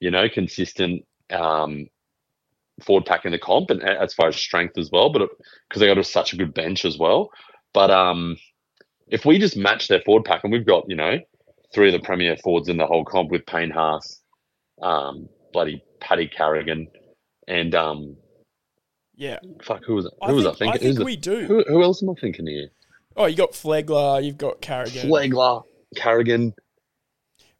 you 0.00 0.10
know, 0.10 0.28
consistent 0.28 1.04
um, 1.30 1.86
forward 2.80 3.06
pack 3.06 3.24
in 3.24 3.32
the 3.32 3.38
comp, 3.38 3.70
and 3.70 3.82
as 3.82 4.14
far 4.14 4.28
as 4.28 4.36
strength 4.36 4.78
as 4.78 4.90
well. 4.90 5.12
But 5.12 5.28
because 5.68 5.80
they 5.80 5.92
got 5.92 6.04
such 6.06 6.32
a 6.32 6.36
good 6.36 6.54
bench 6.54 6.84
as 6.84 6.98
well. 6.98 7.30
But 7.74 7.90
um, 7.90 8.36
if 9.08 9.24
we 9.24 9.38
just 9.38 9.56
match 9.56 9.88
their 9.88 10.00
forward 10.00 10.24
pack, 10.24 10.44
and 10.44 10.52
we've 10.52 10.66
got 10.66 10.84
you 10.88 10.96
know 10.96 11.18
three 11.74 11.94
of 11.94 12.00
the 12.00 12.06
premier 12.06 12.36
Fords 12.36 12.68
in 12.68 12.76
the 12.76 12.86
whole 12.86 13.04
comp 13.04 13.30
with 13.30 13.46
Payne 13.46 13.70
Haas, 13.70 14.20
um, 14.82 15.28
bloody 15.52 15.82
Paddy 16.00 16.28
Carrigan, 16.28 16.88
and 17.48 17.74
um, 17.74 18.16
Yeah, 19.14 19.38
fuck, 19.62 19.84
who 19.84 19.94
was 19.94 20.06
it? 20.06 20.12
I 20.20 20.28
Who 20.28 20.34
was 20.36 20.44
think, 20.44 20.52
I 20.52 20.58
thinking? 20.58 20.74
I 20.74 20.78
think 20.78 20.98
Who's 20.98 21.04
we 21.04 21.16
do. 21.16 21.46
Who, 21.46 21.64
who 21.66 21.82
else 21.82 22.02
am 22.02 22.10
I 22.10 22.14
thinking 22.20 22.46
here? 22.46 22.68
Oh, 23.16 23.26
you 23.26 23.36
got 23.36 23.52
Flegler, 23.52 24.24
you've 24.24 24.38
got 24.38 24.60
Carrigan, 24.60 25.08
Flegler, 25.08 25.64
Carrigan. 25.96 26.54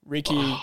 Riki. 0.05 0.57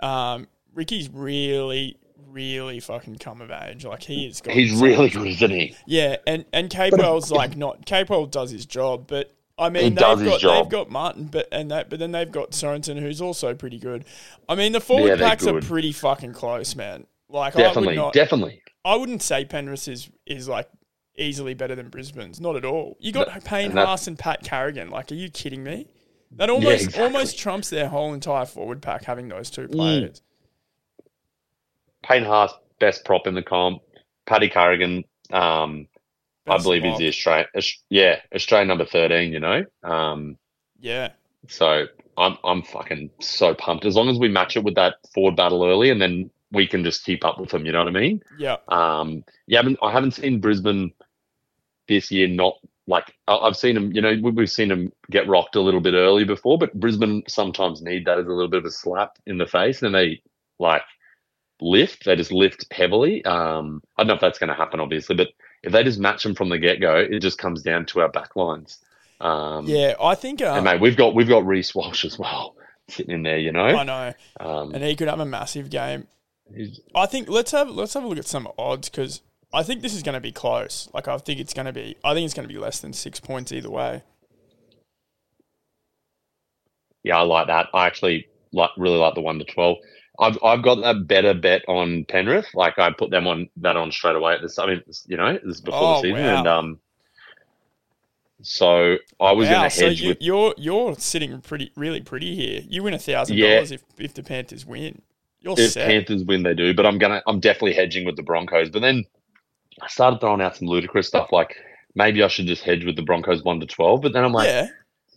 Um, 0.00 0.48
Riki's 0.74 1.08
really, 1.08 1.96
really 2.28 2.80
fucking 2.80 3.16
come 3.16 3.40
of 3.40 3.50
age. 3.50 3.84
Like 3.84 4.02
he 4.02 4.26
is. 4.26 4.40
got 4.40 4.54
He's 4.54 4.72
some- 4.72 4.82
really 4.82 5.08
good, 5.10 5.26
isn't 5.26 5.50
he? 5.50 5.76
Yeah, 5.86 6.16
and 6.26 6.44
and 6.52 6.70
Capewell's 6.70 7.30
like 7.30 7.56
not 7.56 7.86
Capewell 7.86 8.30
does 8.30 8.50
his 8.50 8.66
job, 8.66 9.06
but 9.06 9.32
I 9.58 9.70
mean 9.70 9.82
He 9.84 9.88
they've 9.90 9.98
does 9.98 10.20
his 10.20 10.28
got 10.30 10.40
job. 10.40 10.64
they've 10.64 10.70
got 10.72 10.90
Martin, 10.90 11.26
but 11.26 11.48
and 11.52 11.70
that 11.70 11.88
but 11.90 11.98
then 11.98 12.12
they've 12.12 12.30
got 12.30 12.50
Sorensen 12.52 12.98
who's 13.00 13.20
also 13.20 13.54
pretty 13.54 13.78
good. 13.78 14.04
I 14.48 14.54
mean 14.54 14.72
the 14.72 14.80
forward 14.80 15.08
Yeah, 15.08 15.14
they're 15.16 15.28
packs 15.28 15.46
are 15.46 15.60
pretty 15.60 15.92
fucking 15.92 16.32
close, 16.32 16.74
man. 16.76 17.06
Like 17.28 17.54
Definitely, 17.54 17.98
I 17.98 18.02
would 18.02 18.06
not, 18.06 18.12
definitely. 18.12 18.62
I 18.84 18.96
wouldn't 18.96 19.22
say 19.22 19.44
Penrith 19.44 19.88
is 19.88 20.08
is 20.26 20.48
like 20.48 20.68
easily 21.18 21.54
better 21.54 21.74
than 21.74 21.88
Brisbane's, 21.88 22.40
not 22.40 22.56
at 22.56 22.64
all. 22.64 22.96
You 23.00 23.10
got 23.12 23.42
Payne 23.44 23.70
and 23.70 23.78
Haas 23.78 24.06
and 24.06 24.18
Pat 24.18 24.42
Carrigan. 24.44 24.90
Like, 24.90 25.10
are 25.10 25.14
you 25.14 25.30
kidding 25.30 25.64
me? 25.64 25.86
That 26.32 26.50
almost 26.50 26.84
exactly. 26.84 27.02
almost 27.04 27.38
trumps 27.38 27.70
their 27.70 27.88
whole 27.88 28.12
entire 28.12 28.44
forward 28.44 28.82
pack 28.82 29.04
having 29.04 29.28
those 29.28 29.50
Mm. 29.50 29.54
two 29.54 29.68
players. 29.68 30.20
Payne 32.08 32.24
Haas, 32.24 32.52
best 32.80 33.04
prop 33.04 33.26
in 33.26 33.34
the 33.34 33.42
comp. 33.42 33.82
Paddy 34.26 34.48
Carrigan, 34.48 35.04
um, 35.32 35.86
I 36.46 36.58
believe 36.58 36.82
he's 36.82 36.90
lock. 36.92 36.98
the 37.00 37.08
Australian, 37.08 37.46
yeah, 37.90 38.20
Australian 38.34 38.68
number 38.68 38.84
thirteen. 38.84 39.32
You 39.32 39.40
know, 39.40 39.64
um, 39.82 40.36
Yeah, 40.80 41.10
so 41.48 41.86
I'm 42.16 42.36
I'm 42.44 42.62
fucking 42.62 43.10
so 43.20 43.54
pumped. 43.54 43.84
As 43.84 43.96
long 43.96 44.08
as 44.08 44.18
we 44.18 44.28
match 44.28 44.56
it 44.56 44.64
with 44.64 44.74
that 44.76 44.94
forward 45.14 45.36
battle 45.36 45.64
early, 45.64 45.90
and 45.90 46.00
then 46.00 46.30
we 46.52 46.66
can 46.66 46.84
just 46.84 47.04
keep 47.04 47.24
up 47.24 47.40
with 47.40 47.50
them. 47.50 47.66
You 47.66 47.72
know 47.72 47.80
what 47.84 47.88
I 47.96 48.00
mean? 48.00 48.20
yeah, 48.38 48.56
Um, 48.68 49.24
yeah, 49.46 49.58
I 49.58 49.62
haven't, 49.62 49.78
I 49.82 49.90
haven't 49.92 50.12
seen 50.12 50.40
Brisbane 50.40 50.92
this 51.88 52.10
year. 52.10 52.28
Not 52.28 52.54
like 52.86 53.12
I've 53.26 53.56
seen 53.56 53.74
them. 53.74 53.92
You 53.92 54.00
know, 54.00 54.10
we- 54.22 54.30
we've 54.30 54.50
seen 54.50 54.68
them 54.68 54.92
get 55.10 55.26
rocked 55.28 55.56
a 55.56 55.60
little 55.60 55.80
bit 55.80 55.94
early 55.94 56.24
before, 56.24 56.56
but 56.58 56.72
Brisbane 56.74 57.24
sometimes 57.28 57.82
need 57.82 58.04
that 58.06 58.18
as 58.18 58.26
a 58.26 58.30
little 58.30 58.48
bit 58.50 58.58
of 58.60 58.64
a 58.64 58.70
slap 58.70 59.18
in 59.26 59.38
the 59.38 59.46
face, 59.46 59.82
and 59.82 59.94
they 59.94 60.22
like 60.60 60.82
lift. 61.60 62.04
They 62.04 62.16
just 62.16 62.32
lift 62.32 62.66
heavily. 62.72 63.24
Um, 63.24 63.82
I 63.96 64.02
don't 64.02 64.08
know 64.08 64.14
if 64.14 64.20
that's 64.20 64.38
going 64.38 64.48
to 64.48 64.54
happen, 64.54 64.80
obviously, 64.80 65.16
but 65.16 65.28
if 65.62 65.72
they 65.72 65.82
just 65.82 65.98
match 65.98 66.22
them 66.22 66.34
from 66.34 66.48
the 66.48 66.58
get 66.58 66.80
go, 66.80 66.96
it 66.96 67.20
just 67.20 67.38
comes 67.38 67.62
down 67.62 67.86
to 67.86 68.00
our 68.00 68.08
back 68.08 68.36
lines. 68.36 68.78
Um, 69.20 69.66
yeah. 69.66 69.94
I 70.00 70.14
think. 70.14 70.42
Uh, 70.42 70.54
and 70.54 70.64
mate, 70.64 70.80
we've 70.80 70.96
got 70.96 71.14
we've 71.14 71.28
got 71.28 71.46
Reece 71.46 71.74
Walsh 71.74 72.04
as 72.04 72.18
well 72.18 72.56
sitting 72.88 73.14
in 73.14 73.22
there. 73.22 73.38
You 73.38 73.52
know, 73.52 73.66
I 73.66 73.84
know, 73.84 74.12
um, 74.40 74.74
and 74.74 74.84
he 74.84 74.94
could 74.96 75.08
have 75.08 75.20
a 75.20 75.26
massive 75.26 75.70
game. 75.70 76.06
I 76.94 77.06
think 77.06 77.28
let's 77.28 77.50
have 77.50 77.68
let's 77.68 77.94
have 77.94 78.04
a 78.04 78.06
look 78.06 78.18
at 78.18 78.26
some 78.26 78.48
odds 78.58 78.88
because 78.88 79.22
I 79.52 79.62
think 79.62 79.82
this 79.82 79.94
is 79.94 80.02
going 80.02 80.14
to 80.14 80.20
be 80.20 80.32
close. 80.32 80.88
Like 80.92 81.08
I 81.08 81.18
think 81.18 81.40
it's 81.40 81.54
going 81.54 81.66
to 81.66 81.72
be. 81.72 81.96
I 82.04 82.14
think 82.14 82.24
it's 82.24 82.34
going 82.34 82.48
to 82.48 82.52
be 82.52 82.60
less 82.60 82.80
than 82.80 82.92
six 82.92 83.20
points 83.20 83.52
either 83.52 83.70
way. 83.70 84.02
Yeah, 87.02 87.18
I 87.18 87.22
like 87.22 87.46
that. 87.48 87.68
I 87.72 87.86
actually 87.86 88.28
like 88.52 88.70
really 88.76 88.98
like 88.98 89.14
the 89.14 89.20
one 89.20 89.38
to 89.38 89.44
twelve. 89.44 89.78
I've 90.18 90.38
I've 90.42 90.62
got 90.62 90.76
that 90.82 91.06
better 91.06 91.34
bet 91.34 91.62
on 91.68 92.04
Penrith. 92.06 92.46
Like 92.54 92.78
I 92.78 92.90
put 92.92 93.10
them 93.10 93.26
on 93.26 93.48
that 93.58 93.76
on 93.76 93.92
straight 93.92 94.16
away 94.16 94.34
at 94.34 94.42
this. 94.42 94.58
I 94.58 94.66
mean, 94.66 94.82
you 95.06 95.16
know, 95.16 95.32
this 95.34 95.56
is 95.56 95.60
before 95.60 95.80
Oh, 95.82 96.02
the 96.02 96.08
season, 96.08 96.24
wow. 96.24 96.38
and 96.38 96.46
um, 96.46 96.80
so 98.42 98.96
I 99.20 99.32
was 99.32 99.48
wow, 99.48 99.54
going 99.54 99.70
to 99.70 99.76
so 99.76 99.86
you, 99.86 100.08
with 100.10 100.18
you're 100.20 100.54
you're 100.56 100.94
sitting 100.96 101.40
pretty 101.40 101.72
really 101.74 102.00
pretty 102.00 102.34
here. 102.34 102.62
You 102.68 102.82
win 102.82 102.94
a 102.94 102.98
thousand 102.98 103.38
dollars 103.38 103.72
if 103.72 103.82
if 103.98 104.14
the 104.14 104.22
Panthers 104.22 104.66
win. 104.66 105.02
You're 105.40 105.54
if 105.58 105.72
set. 105.72 105.86
Panthers 105.88 106.24
win, 106.24 106.42
they 106.42 106.54
do. 106.54 106.74
But 106.74 106.86
I'm 106.86 106.98
gonna 106.98 107.22
I'm 107.26 107.40
definitely 107.40 107.74
hedging 107.74 108.04
with 108.04 108.16
the 108.16 108.22
Broncos. 108.22 108.70
But 108.70 108.82
then 108.82 109.04
I 109.80 109.88
started 109.88 110.20
throwing 110.20 110.40
out 110.42 110.56
some 110.56 110.68
ludicrous 110.68 111.08
stuff 111.08 111.32
like 111.32 111.56
maybe 111.94 112.22
I 112.22 112.28
should 112.28 112.46
just 112.46 112.62
hedge 112.62 112.84
with 112.84 112.96
the 112.96 113.02
Broncos 113.02 113.42
one 113.42 113.60
to 113.60 113.66
twelve. 113.66 114.02
But 114.02 114.12
then 114.12 114.24
I'm 114.24 114.32
like, 114.32 114.48
yeah, 114.48 114.68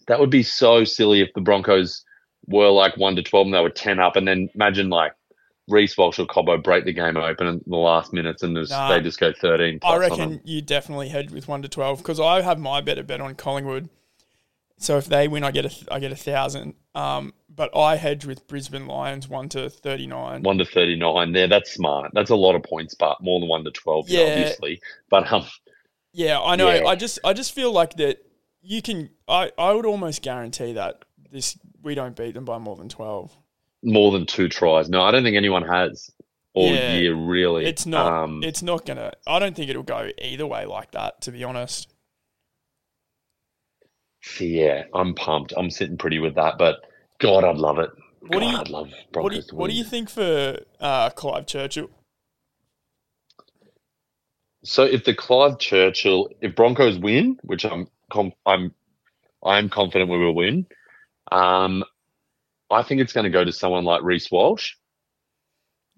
that 0.08 0.20
would 0.20 0.30
be 0.30 0.44
so 0.44 0.84
silly 0.86 1.22
if 1.22 1.34
the 1.34 1.42
Broncos 1.42 2.04
were 2.48 2.70
like 2.70 2.98
one 2.98 3.16
to 3.16 3.24
twelve 3.24 3.46
and 3.48 3.54
they 3.54 3.62
were 3.62 3.70
ten 3.70 4.00
up, 4.00 4.16
and 4.16 4.28
then 4.28 4.50
imagine 4.56 4.90
like 4.90 5.14
Reece 5.68 5.96
Walsh 5.98 6.18
or 6.20 6.26
Cobbo 6.26 6.62
break 6.64 6.86
the 6.86 6.94
game 6.94 7.16
open 7.18 7.48
in 7.48 7.62
the 7.68 7.76
last 7.78 8.12
minutes 8.12 8.42
and 8.42 8.56
just, 8.58 8.72
Nah. 8.72 8.90
they 8.90 9.02
just 9.02 9.20
go 9.20 9.32
thirteen. 9.34 9.76
I 9.84 9.98
Plus 9.98 10.12
on 10.12 10.20
reckon 10.20 10.42
you 10.44 10.62
definitely 10.62 11.10
head 11.10 11.32
with 11.32 11.48
one 11.48 11.62
to 11.62 11.68
twelve 11.70 12.00
because 12.00 12.20
I 12.20 12.42
have 12.42 12.60
my 12.60 12.82
better 12.82 13.04
bet 13.04 13.22
on 13.22 13.36
Collingwood. 13.36 13.90
So 14.82 14.98
if 14.98 15.06
they 15.08 15.28
win, 15.28 15.44
I 15.44 15.52
get 15.52 15.66
a 15.66 15.94
I 15.94 16.00
get 16.00 16.12
a 16.12 16.16
thousand. 16.16 16.74
Um, 16.96 17.34
but 17.54 17.76
I 17.76 17.98
hedge 17.98 18.26
with 18.26 18.48
Brisbane 18.48 18.88
Lions 18.88 19.28
one 19.28 19.50
to 19.50 19.70
thirty 19.70 20.08
nine. 20.08 20.42
one 20.42 20.58
to 20.58 20.66
thirty 20.66 20.96
nine. 20.96 21.34
There, 21.34 21.48
that's 21.48 21.72
smart. 21.74 22.12
That's 22.14 22.30
a 22.30 22.36
lot 22.36 22.56
of 22.56 22.64
points, 22.64 22.96
but 22.96 23.22
more 23.22 23.40
than 23.42 23.50
one 23.50 23.64
to 23.66 23.72
twelve, 23.72 24.08
yeah, 24.10 24.22
Yeah. 24.22 24.26
obviously. 24.32 24.82
But 25.10 25.32
um, 25.32 25.46
Yeah, 26.14 26.40
I 26.42 26.56
know. 26.56 26.70
Yeah. 26.72 26.86
I 26.88 26.96
just 26.96 27.20
I 27.24 27.34
just 27.34 27.54
feel 27.54 27.72
like 27.74 27.98
that 27.98 28.26
you 28.62 28.82
can. 28.82 29.10
I 29.28 29.52
I 29.58 29.74
would 29.74 29.86
almost 29.86 30.22
guarantee 30.22 30.74
that 30.74 31.04
this 31.30 31.60
we 31.84 31.96
don't 31.96 32.16
beat 32.16 32.34
them 32.34 32.46
by 32.46 32.58
more 32.58 32.76
than 32.76 32.90
twelve. 32.90 33.36
more 33.82 34.12
than 34.12 34.26
two 34.26 34.50
tries. 34.50 34.90
No, 34.90 35.02
I 35.02 35.12
don't 35.12 35.24
think 35.24 35.38
anyone 35.38 35.64
has 35.64 36.10
all 36.54 36.74
Yeah. 36.74 36.98
year 36.98 37.16
really. 37.16 37.66
It's 37.66 37.86
not. 37.86 38.12
Um, 38.12 38.44
it's 38.44 38.62
not 38.62 38.86
gonna. 38.86 39.14
I 39.26 39.40
don't 39.40 39.56
think 39.56 39.70
it'll 39.70 39.84
go 39.84 40.10
either 40.22 40.46
way 40.46 40.66
like 40.66 40.92
that. 40.92 41.22
To 41.22 41.32
be 41.32 41.44
honest. 41.44 41.94
Yeah, 44.40 44.84
I'm 44.94 45.16
pumped. 45.16 45.54
I'm 45.56 45.70
sitting 45.70 45.98
pretty 45.98 46.20
with 46.20 46.36
that, 46.36 46.58
but 46.58 46.78
God, 47.20 47.44
I'd 47.46 47.56
love 47.58 47.80
it. 47.80 47.90
What 48.20 48.32
do 48.34 48.40
God, 48.40 48.52
you- 48.52 48.58
I'd 48.58 48.70
love 48.70 48.88
What 48.90 48.98
do, 48.98 49.12
Broncos 49.14 49.50
you, 49.52 49.58
what 49.58 49.70
do 49.70 49.76
you 49.78 49.84
think 49.86 50.10
for 50.10 50.60
uh, 50.82 51.10
Clive 51.12 51.46
Churchill? 51.46 51.90
So 54.64 54.84
if 54.84 55.06
the 55.06 55.14
Clive 55.16 55.58
Churchill, 55.58 56.30
if 56.42 56.54
Broncos 56.54 57.00
win, 57.00 57.38
which 57.44 57.64
I'm, 57.66 57.88
I'm, 58.46 58.74
I'm 59.42 59.70
confident 59.70 60.12
we 60.12 60.18
will 60.18 60.36
win. 60.36 60.66
Um, 61.32 61.84
I 62.72 62.84
think 62.84 63.02
it's 63.02 63.14
going 63.14 63.24
to 63.26 63.30
go 63.30 63.44
to 63.44 63.52
someone 63.52 63.84
like 63.84 64.04
Reece 64.04 64.30
Walsh, 64.32 64.74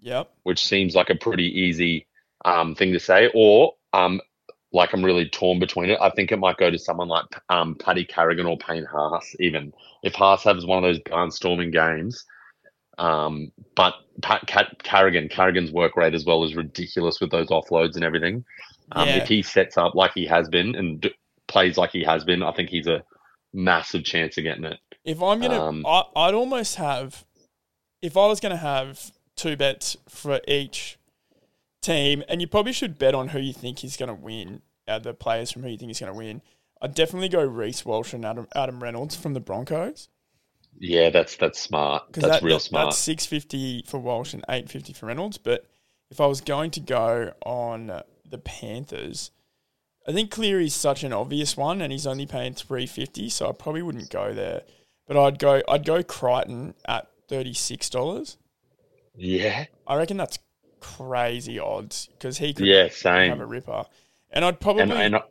Yep. 0.01 0.31
which 0.43 0.65
seems 0.65 0.95
like 0.95 1.09
a 1.09 1.15
pretty 1.15 1.45
easy 1.61 2.07
um, 2.45 2.75
thing 2.75 2.93
to 2.93 2.99
say, 2.99 3.29
or 3.33 3.73
um, 3.93 4.19
like 4.73 4.93
I'm 4.93 5.03
really 5.03 5.29
torn 5.29 5.59
between 5.59 5.89
it. 5.89 5.99
I 6.01 6.09
think 6.09 6.31
it 6.31 6.37
might 6.39 6.57
go 6.57 6.71
to 6.71 6.79
someone 6.79 7.07
like 7.07 7.25
um, 7.49 7.75
Paddy 7.75 8.05
Carrigan 8.05 8.45
or 8.45 8.57
Payne 8.57 8.85
Haas, 8.85 9.35
even 9.39 9.73
if 10.03 10.13
Haas 10.15 10.43
has 10.45 10.65
one 10.65 10.77
of 10.77 10.83
those 10.83 10.99
barnstorming 11.01 11.71
games. 11.71 12.25
Um, 12.97 13.51
but 13.75 13.93
Pat 14.21 14.45
Cat, 14.47 14.81
Carrigan, 14.83 15.27
Carrigan's 15.29 15.71
work 15.71 15.95
rate 15.97 16.13
as 16.13 16.25
well 16.25 16.43
is 16.43 16.55
ridiculous 16.55 17.19
with 17.19 17.31
those 17.31 17.47
offloads 17.49 17.95
and 17.95 18.03
everything. 18.03 18.43
Um, 18.91 19.07
Yeah. 19.07 19.17
If 19.17 19.27
he 19.27 19.41
sets 19.41 19.77
up 19.77 19.95
like 19.95 20.11
he 20.13 20.25
has 20.27 20.49
been 20.49 20.75
and 20.75 21.01
d- 21.01 21.13
plays 21.47 21.77
like 21.77 21.91
he 21.91 22.03
has 22.03 22.23
been, 22.23 22.43
I 22.43 22.51
think 22.51 22.69
he's 22.69 22.87
a 22.87 23.03
massive 23.53 24.03
chance 24.03 24.37
of 24.37 24.43
getting 24.43 24.65
it. 24.65 24.79
If 25.03 25.21
I'm 25.21 25.39
gonna, 25.41 25.61
Um, 25.61 25.85
I, 25.85 26.03
I'd 26.15 26.33
almost 26.33 26.75
have, 26.75 27.25
if 28.01 28.15
I 28.17 28.27
was 28.27 28.39
gonna 28.39 28.57
have 28.57 29.11
two 29.35 29.55
bets 29.55 29.97
for 30.07 30.41
each 30.47 30.97
team, 31.81 32.23
and 32.27 32.41
you 32.41 32.47
probably 32.47 32.73
should 32.73 32.97
bet 32.99 33.15
on 33.15 33.29
who 33.29 33.39
you 33.39 33.53
think 33.53 33.83
is 33.83 33.97
gonna 33.97 34.13
win, 34.13 34.61
uh, 34.87 34.99
the 34.99 35.13
players 35.13 35.51
from 35.51 35.63
who 35.63 35.69
you 35.69 35.77
think 35.77 35.91
is 35.91 35.99
gonna 35.99 36.13
win. 36.13 36.41
I'd 36.81 36.93
definitely 36.95 37.29
go 37.29 37.43
Reece 37.43 37.85
Walsh 37.85 38.13
and 38.13 38.25
Adam 38.25 38.47
Adam 38.55 38.81
Reynolds 38.81 39.15
from 39.15 39.33
the 39.35 39.39
Broncos 39.39 40.09
Yeah, 40.79 41.09
that's 41.11 41.35
that's 41.35 41.59
smart. 41.59 42.05
That's 42.13 42.27
that, 42.27 42.43
real 42.43 42.57
that- 42.57 42.61
smart. 42.63 42.85
that's 42.87 42.97
six 42.97 43.25
fifty 43.25 43.83
for 43.87 43.99
Walsh 43.99 44.33
and 44.33 44.43
eight 44.49 44.69
fifty 44.69 44.93
for 44.93 45.05
Reynolds. 45.07 45.37
But 45.37 45.65
if 46.09 46.19
I 46.19 46.25
was 46.25 46.41
going 46.41 46.71
to 46.71 46.79
go 46.79 47.33
on 47.45 48.01
the 48.27 48.37
Panthers, 48.37 49.31
I 50.07 50.11
think 50.11 50.31
Cleary's 50.31 50.73
such 50.73 51.03
an 51.03 51.13
obvious 51.13 51.55
one, 51.55 51.81
and 51.81 51.91
he's 51.91 52.07
only 52.07 52.25
paying 52.25 52.53
three 52.55 52.87
fifty, 52.87 53.29
so 53.29 53.49
I 53.49 53.51
probably 53.51 53.81
wouldn't 53.83 54.09
go 54.09 54.33
there. 54.33 54.63
But 55.07 55.17
I'd 55.17 55.39
go 55.39 55.61
I'd 55.67 55.85
go 55.85 56.03
Crichton 56.03 56.75
at 56.85 57.07
thirty 57.27 57.53
six 57.53 57.89
dollars. 57.89 58.37
yeah, 59.15 59.65
I 59.87 59.95
reckon 59.95 60.17
that's 60.17 60.39
crazy 60.79 61.59
odds 61.59 62.09
because 62.13 62.37
he 62.37 62.53
could 62.53 62.65
yeah, 62.65 62.87
same 62.89 63.29
have 63.29 63.39
a 63.39 63.45
ripper. 63.45 63.85
And 64.31 64.45
I'd 64.45 64.59
probably 64.59 64.83
And, 64.83 65.15
and 65.15 65.23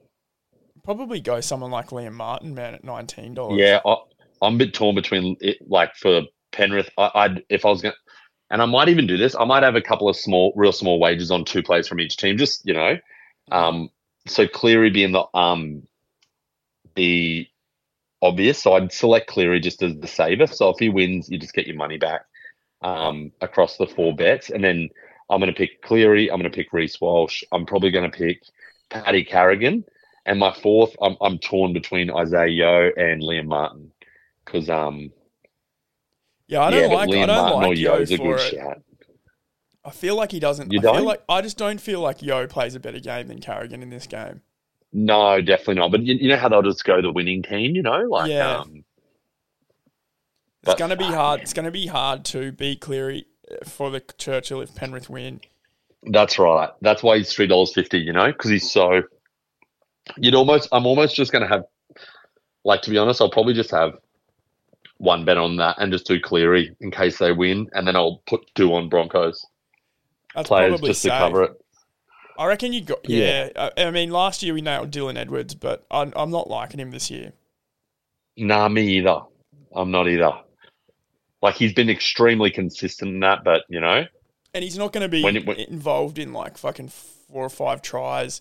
probably 0.84 1.20
go 1.20 1.40
someone 1.40 1.70
like 1.70 1.88
Liam 1.88 2.12
Martin, 2.12 2.54
man, 2.54 2.74
at 2.74 2.84
nineteen 2.84 3.34
dollars. 3.34 3.58
Yeah, 3.58 3.80
I, 3.84 3.96
I'm 4.42 4.54
a 4.54 4.58
bit 4.58 4.74
torn 4.74 4.94
between 4.94 5.36
it, 5.40 5.58
like 5.66 5.94
for 5.96 6.22
Penrith. 6.52 6.90
I, 6.98 7.10
I'd 7.14 7.44
if 7.48 7.64
I 7.64 7.68
was 7.68 7.82
going, 7.82 7.92
to 7.92 7.98
and 8.50 8.60
I 8.60 8.66
might 8.66 8.88
even 8.88 9.06
do 9.06 9.16
this. 9.16 9.36
I 9.36 9.44
might 9.44 9.62
have 9.62 9.76
a 9.76 9.80
couple 9.80 10.08
of 10.08 10.16
small, 10.16 10.52
real 10.56 10.72
small 10.72 10.98
wages 10.98 11.30
on 11.30 11.44
two 11.44 11.62
players 11.62 11.86
from 11.86 12.00
each 12.00 12.16
team. 12.16 12.36
Just 12.36 12.66
you 12.66 12.74
know, 12.74 12.98
um, 13.52 13.90
so 14.26 14.46
Cleary 14.46 14.90
being 14.90 15.12
the 15.12 15.24
um, 15.34 15.86
the 16.96 17.46
obvious. 18.22 18.62
So 18.62 18.74
I'd 18.74 18.92
select 18.92 19.28
Cleary 19.28 19.60
just 19.60 19.82
as 19.82 19.96
the 19.96 20.06
saver. 20.06 20.46
So 20.46 20.70
if 20.70 20.78
he 20.78 20.88
wins, 20.88 21.28
you 21.28 21.38
just 21.38 21.54
get 21.54 21.66
your 21.66 21.76
money 21.76 21.98
back 21.98 22.22
um, 22.82 23.32
across 23.40 23.76
the 23.76 23.86
four 23.86 24.14
bets, 24.14 24.50
and 24.50 24.62
then 24.62 24.88
I'm 25.30 25.40
going 25.40 25.52
to 25.52 25.56
pick 25.56 25.82
Cleary. 25.82 26.30
I'm 26.30 26.40
going 26.40 26.50
to 26.50 26.56
pick 26.56 26.72
Reece 26.72 27.00
Walsh. 27.00 27.42
I'm 27.52 27.66
probably 27.66 27.90
going 27.90 28.10
to 28.10 28.16
pick 28.16 28.42
Paddy 28.90 29.24
Carrigan. 29.24 29.84
And 30.26 30.38
my 30.38 30.52
fourth, 30.52 30.94
I'm, 31.00 31.16
I'm 31.20 31.38
torn 31.38 31.72
between 31.72 32.10
Isaah 32.10 32.46
Yeo 32.46 32.90
and 32.96 33.22
Liam 33.22 33.46
Martin 33.46 33.90
because 34.44 34.68
um 34.68 35.10
yeah. 36.46 36.62
I 36.62 36.70
don't 36.70 36.88
but 36.90 36.94
like 36.94 37.08
I 37.08 37.12
Liam 37.12 37.26
don't 37.26 37.50
Martin 37.50 37.70
like 37.70 37.78
Yeo 37.78 37.94
Yeo 37.94 38.02
is 38.02 38.10
a 38.10 38.18
good 38.18 38.40
it. 38.40 38.54
shout. 38.54 38.82
I 39.84 39.90
feel 39.90 40.14
like 40.14 40.30
he 40.30 40.40
doesn't. 40.40 40.72
You 40.72 40.80
I 40.80 40.82
don't? 40.82 41.04
like 41.04 41.22
I 41.28 41.40
just 41.40 41.56
don't 41.56 41.80
feel 41.80 42.00
like 42.00 42.22
Yeo 42.22 42.46
plays 42.46 42.74
a 42.74 42.80
better 42.80 43.00
game 43.00 43.28
than 43.28 43.40
Carrigan 43.40 43.82
in 43.82 43.90
this 43.90 44.06
game. 44.06 44.42
No, 44.92 45.40
definitely 45.40 45.76
not. 45.76 45.90
But 45.92 46.02
you, 46.02 46.14
you 46.14 46.28
know 46.28 46.36
how 46.36 46.48
they'll 46.48 46.62
just 46.62 46.84
go 46.84 47.00
the 47.00 47.12
winning 47.12 47.42
team, 47.42 47.74
you 47.76 47.82
know, 47.82 48.00
like 48.08 48.28
Yeah. 48.30 48.58
um, 48.58 48.84
It's 50.64 50.74
gonna 50.74 50.96
be 50.96 51.04
ah, 51.04 51.12
hard. 51.14 51.38
man. 51.38 51.42
It's 51.42 51.52
gonna 51.52 51.70
be 51.70 51.86
hard 51.86 52.24
to 52.26 52.52
beat 52.52 52.80
Cleary 52.80 53.26
uh, 53.50 53.64
for 53.68 53.90
the 53.90 54.00
Churchill 54.18 54.60
if 54.60 54.74
Penrith 54.74 55.08
win. 55.08 55.40
that's 56.10 56.38
right. 56.38 56.70
That's 56.80 57.02
why 57.02 57.18
he's 57.18 57.32
three 57.32 57.46
dollars 57.46 57.72
fifty. 57.72 57.98
You 57.98 58.12
know, 58.12 58.26
because 58.32 58.50
he's 58.50 58.70
so. 58.70 59.02
You'd 60.16 60.34
almost. 60.34 60.68
I'm 60.72 60.86
almost 60.86 61.14
just 61.14 61.30
going 61.30 61.42
to 61.42 61.48
have, 61.48 61.64
like, 62.64 62.82
to 62.82 62.90
be 62.90 62.98
honest, 62.98 63.20
I'll 63.20 63.30
probably 63.30 63.54
just 63.54 63.70
have 63.70 63.92
one 64.96 65.24
bet 65.24 65.36
on 65.38 65.56
that 65.58 65.76
and 65.78 65.92
just 65.92 66.06
do 66.06 66.18
Cleary 66.18 66.74
in 66.80 66.90
case 66.90 67.18
they 67.18 67.30
win, 67.32 67.68
and 67.74 67.86
then 67.86 67.94
I'll 67.96 68.20
put 68.26 68.40
two 68.56 68.74
on 68.74 68.88
Broncos 68.88 69.46
That's 70.34 70.48
players 70.48 70.70
probably 70.72 70.88
just 70.90 71.02
safe. 71.02 71.12
to 71.12 71.18
cover 71.18 71.42
it. 71.44 71.52
I 72.40 72.46
reckon 72.46 72.72
you 72.72 72.80
got. 72.80 73.08
Yeah. 73.08 73.48
Yeah, 73.54 73.70
I, 73.76 73.82
I 73.84 73.90
mean, 73.90 74.10
last 74.10 74.42
year 74.42 74.54
we 74.54 74.62
nailed 74.62 74.90
Dylan 74.90 75.18
Edwards, 75.18 75.54
but 75.54 75.84
I'm, 75.90 76.12
I'm 76.16 76.30
not 76.30 76.48
liking 76.48 76.80
him 76.80 76.90
this 76.90 77.10
year. 77.10 77.32
Nah, 78.38 78.66
me 78.68 78.96
either. 78.96 79.20
I'm 79.76 79.90
not 79.90 80.08
either. 80.08 80.32
Like 81.42 81.54
he's 81.54 81.74
been 81.74 81.90
extremely 81.90 82.50
consistent 82.50 83.10
in 83.12 83.20
that, 83.20 83.44
but 83.44 83.64
you 83.68 83.78
know, 83.80 84.04
And 84.54 84.64
he's 84.64 84.78
not 84.78 84.92
going 84.92 85.02
to 85.02 85.08
be 85.08 85.22
When 85.22 85.36
it- 85.36 85.46
when- 85.46 85.58
involved 85.60 86.18
in 86.18 86.32
like 86.32 86.56
fucking 86.56 86.88
four 86.88 87.44
or 87.44 87.50
five 87.50 87.82
tries. 87.82 88.40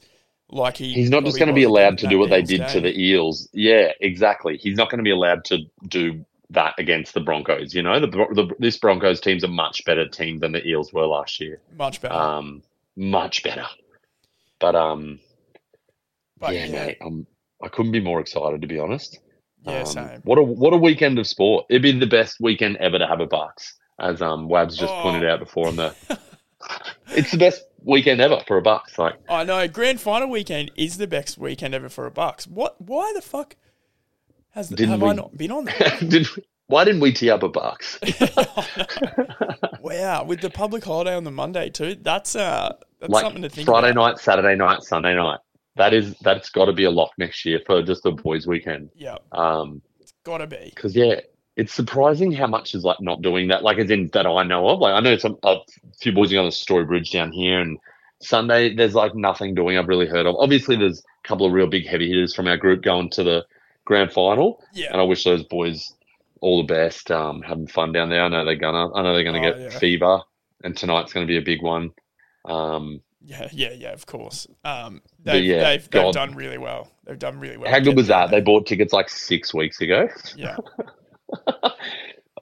Like 0.51 0.77
he, 0.77 0.93
he's 0.93 1.09
not 1.11 1.23
just 1.25 1.37
going 1.37 1.49
to 1.49 1.53
be 1.53 1.63
allowed 1.63 1.97
to 1.99 2.07
do 2.07 2.17
what 2.17 2.29
they 2.31 2.41
did 2.41 2.67
to 2.69 2.81
the 2.81 2.97
Eels. 2.99 3.49
Yeah, 3.53 3.91
exactly. 4.01 4.57
He's 4.57 4.77
not 4.77 4.89
going 4.89 4.97
to 4.97 5.03
be 5.03 5.11
allowed 5.11 5.45
to 5.45 5.59
do 5.87 6.25
that 6.49 6.73
against 6.79 7.13
the 7.13 7.19
Broncos. 7.19 7.75
You 7.75 7.83
know, 7.83 7.99
the, 7.99 8.07
the 8.07 8.55
this 8.57 8.75
Broncos 8.77 9.19
team's 9.21 9.43
a 9.43 9.47
much 9.47 9.85
better 9.85 10.07
team 10.07 10.39
than 10.39 10.53
the 10.53 10.65
Eels 10.67 10.91
were 10.91 11.05
last 11.05 11.39
year. 11.39 11.59
much 11.77 12.01
better. 12.01 12.15
Um, 12.15 12.63
much 12.95 13.43
better. 13.43 13.65
But 14.59 14.75
um, 14.75 15.19
but 16.39 16.53
yeah, 16.53 16.65
yeah, 16.65 16.85
mate, 16.85 16.97
um, 17.01 17.25
I 17.63 17.67
couldn't 17.69 17.91
be 17.91 17.99
more 18.01 18.19
excited 18.19 18.61
to 18.61 18.67
be 18.67 18.79
honest. 18.79 19.19
yeah, 19.65 19.79
Um, 19.81 19.85
same. 19.85 20.21
What 20.23 20.37
a 20.37 20.43
what 20.43 20.73
a 20.73 20.77
weekend 20.77 21.19
of 21.19 21.27
sport! 21.27 21.65
It'd 21.69 21.81
be 21.81 21.91
the 21.97 22.07
best 22.07 22.37
weekend 22.39 22.77
ever 22.77 22.97
to 22.99 23.07
have 23.07 23.19
a 23.21 23.25
Bucks, 23.27 23.75
as 23.99 24.21
um 24.21 24.47
Wabs 24.49 24.77
just 24.77 24.93
Oh. 24.93 25.01
pointed 25.01 25.29
out 25.29 25.39
before 25.39 25.67
on 25.67 25.75
the. 25.77 25.95
it's 27.15 27.31
the 27.31 27.37
best 27.37 27.63
weekend 27.83 28.19
ever 28.21 28.41
for 28.47 28.57
a 28.57 28.61
Bucks. 28.61 28.97
Like, 28.99 29.15
I 29.29 29.43
know. 29.45 29.67
Grand 29.67 30.01
final 30.01 30.29
weekend 30.29 30.71
is 30.75 30.97
the 30.97 31.07
best 31.07 31.37
weekend 31.37 31.73
ever 31.73 31.87
for 31.89 32.05
a 32.05 32.11
Bucks. 32.11 32.45
What? 32.47 32.79
Why 32.81 33.13
the 33.15 33.21
fuck 33.21 33.55
has 34.51 34.67
Didn't 34.69 34.89
have 34.89 35.03
I 35.03 35.13
not 35.13 35.37
been 35.37 35.51
on 35.51 35.65
that? 35.79 36.05
did 36.09 36.27
why 36.67 36.83
didn't 36.83 37.01
we 37.01 37.11
tee 37.13 37.29
up 37.29 37.43
a 37.43 37.49
Bucks? 37.49 37.97
wow, 39.81 40.23
with 40.23 40.41
the 40.41 40.49
public 40.49 40.83
holiday 40.83 41.15
on 41.15 41.23
the 41.23 41.31
Monday 41.31 41.69
too. 41.69 41.95
That's 41.95 42.35
uh, 42.35 42.75
that's 42.99 43.11
like 43.11 43.23
something 43.23 43.41
to 43.43 43.49
think 43.49 43.65
Friday 43.67 43.91
about. 43.91 44.01
night, 44.11 44.19
Saturday 44.19 44.55
night, 44.55 44.83
Sunday 44.83 45.15
night. 45.15 45.39
That 45.75 45.93
is 45.93 46.15
that's 46.21 46.49
got 46.49 46.65
to 46.65 46.73
be 46.73 46.83
a 46.83 46.91
lock 46.91 47.11
next 47.17 47.45
year 47.45 47.59
for 47.65 47.81
just 47.81 48.03
the 48.03 48.11
boys' 48.11 48.45
weekend. 48.47 48.89
Yeah, 48.95 49.17
Um, 49.31 49.81
gotta 50.23 50.47
be. 50.47 50.71
because 50.75 50.95
yeah, 50.95 51.21
it's 51.55 51.73
surprising 51.73 52.31
how 52.31 52.47
much 52.47 52.75
is 52.75 52.83
like 52.83 52.99
not 53.01 53.21
doing 53.21 53.47
that. 53.49 53.63
Like 53.63 53.77
as 53.77 53.89
in 53.89 54.09
that 54.13 54.25
I 54.27 54.43
know 54.43 54.67
of. 54.69 54.79
Like 54.79 54.93
I 54.93 54.99
know 54.99 55.17
some 55.17 55.37
a 55.43 55.57
few 55.99 56.11
boys 56.11 56.33
are 56.33 56.39
on 56.39 56.45
the 56.45 56.51
Story 56.51 56.85
Bridge 56.85 57.11
down 57.11 57.31
here, 57.31 57.59
and 57.59 57.77
Sunday 58.21 58.75
there's 58.75 58.95
like 58.95 59.15
nothing 59.15 59.55
doing. 59.55 59.77
I've 59.77 59.87
really 59.87 60.07
heard 60.07 60.25
of. 60.25 60.35
Obviously, 60.37 60.75
there's 60.75 60.99
a 60.99 61.27
couple 61.27 61.45
of 61.45 61.53
real 61.53 61.67
big 61.67 61.87
heavy 61.87 62.09
hitters 62.09 62.35
from 62.35 62.47
our 62.47 62.57
group 62.57 62.81
going 62.81 63.09
to 63.11 63.23
the 63.23 63.45
grand 63.85 64.11
final, 64.11 64.61
Yeah, 64.73 64.91
and 64.91 64.99
I 64.99 65.03
wish 65.05 65.23
those 65.23 65.43
boys 65.43 65.93
all 66.41 66.57
the 66.61 66.73
best. 66.73 67.09
Um, 67.11 67.41
having 67.41 67.67
fun 67.67 67.91
down 67.93 68.09
there. 68.09 68.23
I 68.23 68.27
know 68.27 68.43
they're 68.43 68.55
gonna. 68.55 68.93
I 68.93 69.01
know 69.01 69.13
they're 69.13 69.23
gonna 69.23 69.39
Oh, 69.39 69.51
get 69.53 69.59
yeah. 69.73 69.79
fever, 69.79 70.19
and 70.63 70.75
tonight's 70.75 71.13
gonna 71.13 71.25
be 71.25 71.37
a 71.37 71.41
big 71.41 71.61
one. 71.61 71.91
Um, 72.45 73.01
yeah, 73.21 73.49
yeah, 73.51 73.73
yeah. 73.73 73.91
Of 73.91 74.05
course. 74.05 74.47
Um, 74.63 75.01
they've 75.23 75.43
yeah, 75.43 75.63
they've, 75.63 75.89
they've 75.89 76.13
done 76.13 76.35
really 76.35 76.57
well. 76.57 76.89
They've 77.05 77.19
done 77.19 77.39
really 77.39 77.57
well. 77.57 77.69
how 77.71 77.79
good 77.79 77.95
was 77.95 78.07
that? 78.07 78.31
They 78.31 78.41
bought 78.41 78.65
tickets 78.65 78.93
like 78.93 79.09
six 79.09 79.53
weeks 79.53 79.81
ago. 79.81 80.07
Yeah, 80.35 80.57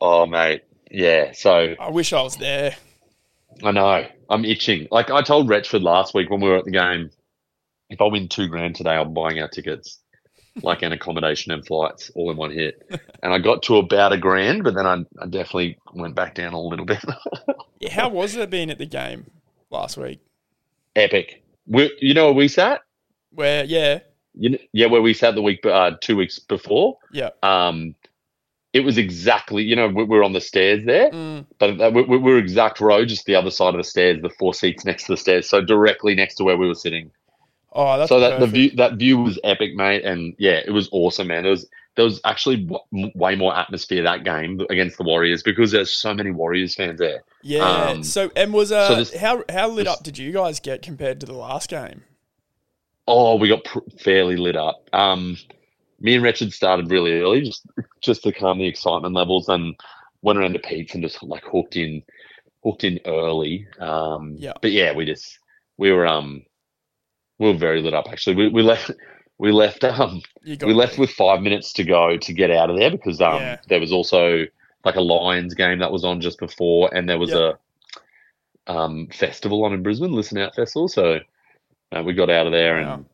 Oh 0.01 0.25
mate, 0.25 0.63
yeah. 0.91 1.31
So 1.33 1.75
I 1.79 1.89
wish 1.89 2.13
I 2.13 2.21
was 2.21 2.37
there. 2.37 2.75
I 3.63 3.71
know 3.71 4.05
I'm 4.29 4.45
itching. 4.45 4.87
Like 4.91 5.09
I 5.09 5.21
told 5.21 5.49
Retchford 5.49 5.81
last 5.81 6.13
week 6.13 6.29
when 6.29 6.41
we 6.41 6.49
were 6.49 6.57
at 6.57 6.65
the 6.65 6.71
game, 6.71 7.09
if 7.89 7.99
I 8.01 8.05
win 8.05 8.27
two 8.27 8.47
grand 8.47 8.75
today, 8.75 8.91
I'm 8.91 9.13
buying 9.13 9.39
our 9.39 9.47
tickets, 9.47 9.99
like 10.61 10.83
an 10.83 10.91
accommodation 10.91 11.51
and 11.51 11.65
flights 11.65 12.11
all 12.13 12.29
in 12.29 12.37
one 12.37 12.51
hit. 12.51 12.81
And 13.23 13.33
I 13.33 13.39
got 13.39 13.63
to 13.63 13.77
about 13.77 14.13
a 14.13 14.17
grand, 14.17 14.63
but 14.63 14.75
then 14.75 14.85
I, 14.85 15.03
I 15.19 15.25
definitely 15.25 15.79
went 15.91 16.13
back 16.15 16.35
down 16.35 16.53
a 16.53 16.61
little 16.61 16.85
bit. 16.85 17.03
Yeah, 17.79 17.91
how 17.93 18.09
was 18.09 18.35
it 18.35 18.49
being 18.49 18.71
at 18.71 18.79
the 18.79 18.87
game 18.87 19.29
last 19.70 19.97
week? 19.97 20.20
Epic. 20.95 21.43
We, 21.68 21.95
you 21.99 22.13
know 22.13 22.26
where 22.26 22.34
we 22.34 22.47
sat? 22.47 22.82
Where 23.32 23.63
yeah, 23.65 23.99
You 24.34 24.57
yeah, 24.74 24.88
where 24.88 25.01
we 25.01 25.13
sat 25.13 25.36
the 25.36 25.41
week, 25.41 25.65
uh, 25.65 25.91
two 26.01 26.15
weeks 26.15 26.39
before. 26.39 26.97
yeah, 27.11 27.30
Um, 27.43 27.95
it 28.74 28.82
was 28.82 28.97
exactly, 28.97 29.63
you 29.63 29.76
know, 29.76 29.88
we 29.88 30.03
we 30.03 30.18
were 30.18 30.24
on 30.24 30.34
the 30.34 30.41
stairs 30.41 30.86
there. 30.86 31.11
mm, 31.11 31.45
But 31.59 31.93
we, 31.93 32.03
we 32.03 32.18
were 32.18 32.38
exact 32.38 32.80
row, 32.80 33.05
just 33.05 33.26
the 33.26 33.36
other 33.36 33.51
side 33.51 33.74
of 33.74 33.78
the 33.78 33.84
stairs, 33.84 34.22
the 34.22 34.30
four 34.30 34.53
seats 34.53 34.86
next 34.86 35.05
to 35.05 35.13
the 35.13 35.18
stairs, 35.18 35.49
so 35.49 35.61
directly 35.61 36.15
next 36.15 36.36
to 36.36 36.43
where 36.43 36.57
we 36.57 36.68
were 36.68 36.76
sitting. 36.76 37.11
Oh, 37.80 37.97
that's 37.97 38.09
so 38.09 38.19
that 38.19 38.39
the 38.39 38.47
view 38.47 38.71
that 38.71 38.93
view 38.95 39.19
was 39.19 39.39
epic, 39.43 39.75
mate, 39.75 40.03
and 40.03 40.34
yeah, 40.39 40.59
it 40.65 40.71
was 40.71 40.89
awesome, 40.91 41.28
man. 41.28 41.43
There 41.43 41.51
was 41.51 41.69
there 41.95 42.05
was 42.05 42.19
actually 42.25 42.57
w- 42.65 43.11
way 43.15 43.36
more 43.36 43.55
atmosphere 43.55 44.03
that 44.03 44.23
game 44.23 44.59
against 44.69 44.97
the 44.97 45.03
Warriors 45.03 45.43
because 45.43 45.71
there's 45.71 45.91
so 45.91 46.13
many 46.13 46.32
Warriors 46.32 46.75
fans 46.75 46.99
there. 46.99 47.23
Yeah. 47.43 47.59
Um, 47.67 48.03
so 48.03 48.32
and 48.36 48.51
was 48.51 48.71
uh 48.71 48.88
so 48.88 48.95
this- 48.95 49.15
how 49.15 49.43
how 49.49 49.69
lit 49.69 49.86
this- 49.86 49.93
up 49.93 50.03
did 50.03 50.17
you 50.17 50.32
guys 50.32 50.59
get 50.59 50.82
compared 50.82 51.19
to 51.19 51.25
the 51.28 51.34
last 51.34 51.69
game? 51.69 52.01
Oh, 53.07 53.36
we 53.36 53.47
got 53.47 53.63
pr- 53.63 53.80
fairly 53.99 54.36
lit 54.36 54.55
up. 54.57 54.89
Um, 54.91 55.38
me 55.99 56.15
and 56.15 56.23
Richard 56.23 56.51
started 56.53 56.91
really 56.91 57.19
early, 57.21 57.41
just 57.41 57.65
just 58.01 58.23
to 58.23 58.32
calm 58.34 58.57
the 58.57 58.67
excitement 58.67 59.13
levels, 59.15 59.47
and 59.49 59.75
went 60.23 60.39
around 60.39 60.53
to 60.53 60.59
Pete's 60.59 60.93
and 60.93 61.03
just 61.03 61.21
like 61.23 61.43
hooked 61.45 61.75
in, 61.75 62.03
hooked 62.63 62.84
in 62.84 62.99
early. 63.05 63.67
Um, 63.80 64.36
Yeah. 64.38 64.53
But 64.61 64.71
yeah, 64.71 64.93
we 64.93 65.05
just 65.05 65.39
we 65.78 65.91
were 65.91 66.05
um 66.07 66.43
we 67.39 67.47
were 67.47 67.57
very 67.57 67.81
lit 67.81 67.93
up. 67.93 68.07
Actually, 68.09 68.35
we 68.35 68.47
we 68.49 68.61
left 68.63 68.91
we 69.38 69.51
left 69.51 69.83
um 69.83 70.21
we 70.43 70.73
left 70.73 70.97
with 70.97 71.11
five 71.11 71.41
minutes 71.41 71.73
to 71.73 71.83
go 71.83 72.17
to 72.17 72.33
get 72.33 72.51
out 72.51 72.69
of 72.69 72.77
there 72.77 72.91
because 72.91 73.21
um 73.21 73.41
Yeah. 73.41 73.57
there 73.67 73.79
was 73.79 73.91
also 73.91 74.45
like 74.85 74.95
a 74.95 75.01
Lions 75.01 75.53
game 75.53 75.79
that 75.79 75.91
was 75.91 76.03
on 76.03 76.21
just 76.21 76.39
before, 76.39 76.93
and 76.93 77.07
there 77.09 77.19
was 77.19 77.33
Yeah. 77.33 77.53
a 78.67 78.71
um 78.71 79.07
festival 79.11 79.63
on 79.63 79.73
in 79.73 79.83
Brisbane, 79.83 80.11
Listen 80.11 80.38
Out 80.39 80.55
Festival. 80.55 80.88
So 80.88 81.19
uh, 81.91 82.03
we 82.03 82.13
got 82.13 82.29
out 82.29 82.47
of 82.47 82.51
there 82.53 82.79
Wow. 82.81 82.93
and 82.93 83.05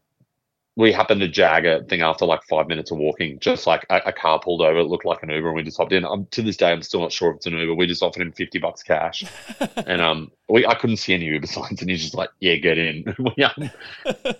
we 0.76 0.92
happened 0.92 1.22
to 1.22 1.28
jag 1.28 1.66
a 1.66 1.84
thing 1.84 2.02
after 2.02 2.26
like 2.26 2.42
five 2.50 2.68
minutes 2.68 2.90
of 2.90 2.98
walking. 2.98 3.38
Just 3.40 3.68
like 3.68 3.86
a, 3.92 4.02
a 4.08 4.12
car 4.14 4.40
pulled 4.40 4.62
over, 4.62 4.80
it 4.80 4.86
looked 4.86 5.06
like 5.06 5.22
an 5.22 5.30
Uber, 5.30 5.48
and 5.50 5.56
we 5.56 5.64
just 5.64 5.78
hopped 5.78 5.92
in. 5.94 6.04
Um, 6.04 6.26
to 6.32 6.42
this 6.42 6.58
day, 6.58 6.72
I'm 6.72 6.82
still 6.82 7.02
not 7.02 7.12
sure 7.12 7.30
if 7.30 7.38
it's 7.38 7.46
an 7.46 7.54
Uber. 7.54 7.76
We 7.76 7.86
just 7.86 8.02
offered 8.02 8.22
him 8.24 8.32
fifty 8.32 8.58
bucks 8.58 8.82
cash, 8.82 9.24
and 9.86 10.02
um, 10.02 10.32
we 10.50 10.66
I 10.66 10.74
couldn't 10.76 10.98
see 10.98 11.14
any 11.14 11.26
Uber 11.26 11.46
signs, 11.48 11.82
and 11.82 11.90
he's 11.90 12.02
just 12.02 12.16
like, 12.16 12.30
"Yeah, 12.40 12.56
get 12.56 12.78
in." 12.78 13.04
We, 13.20 13.44
um, 13.44 13.70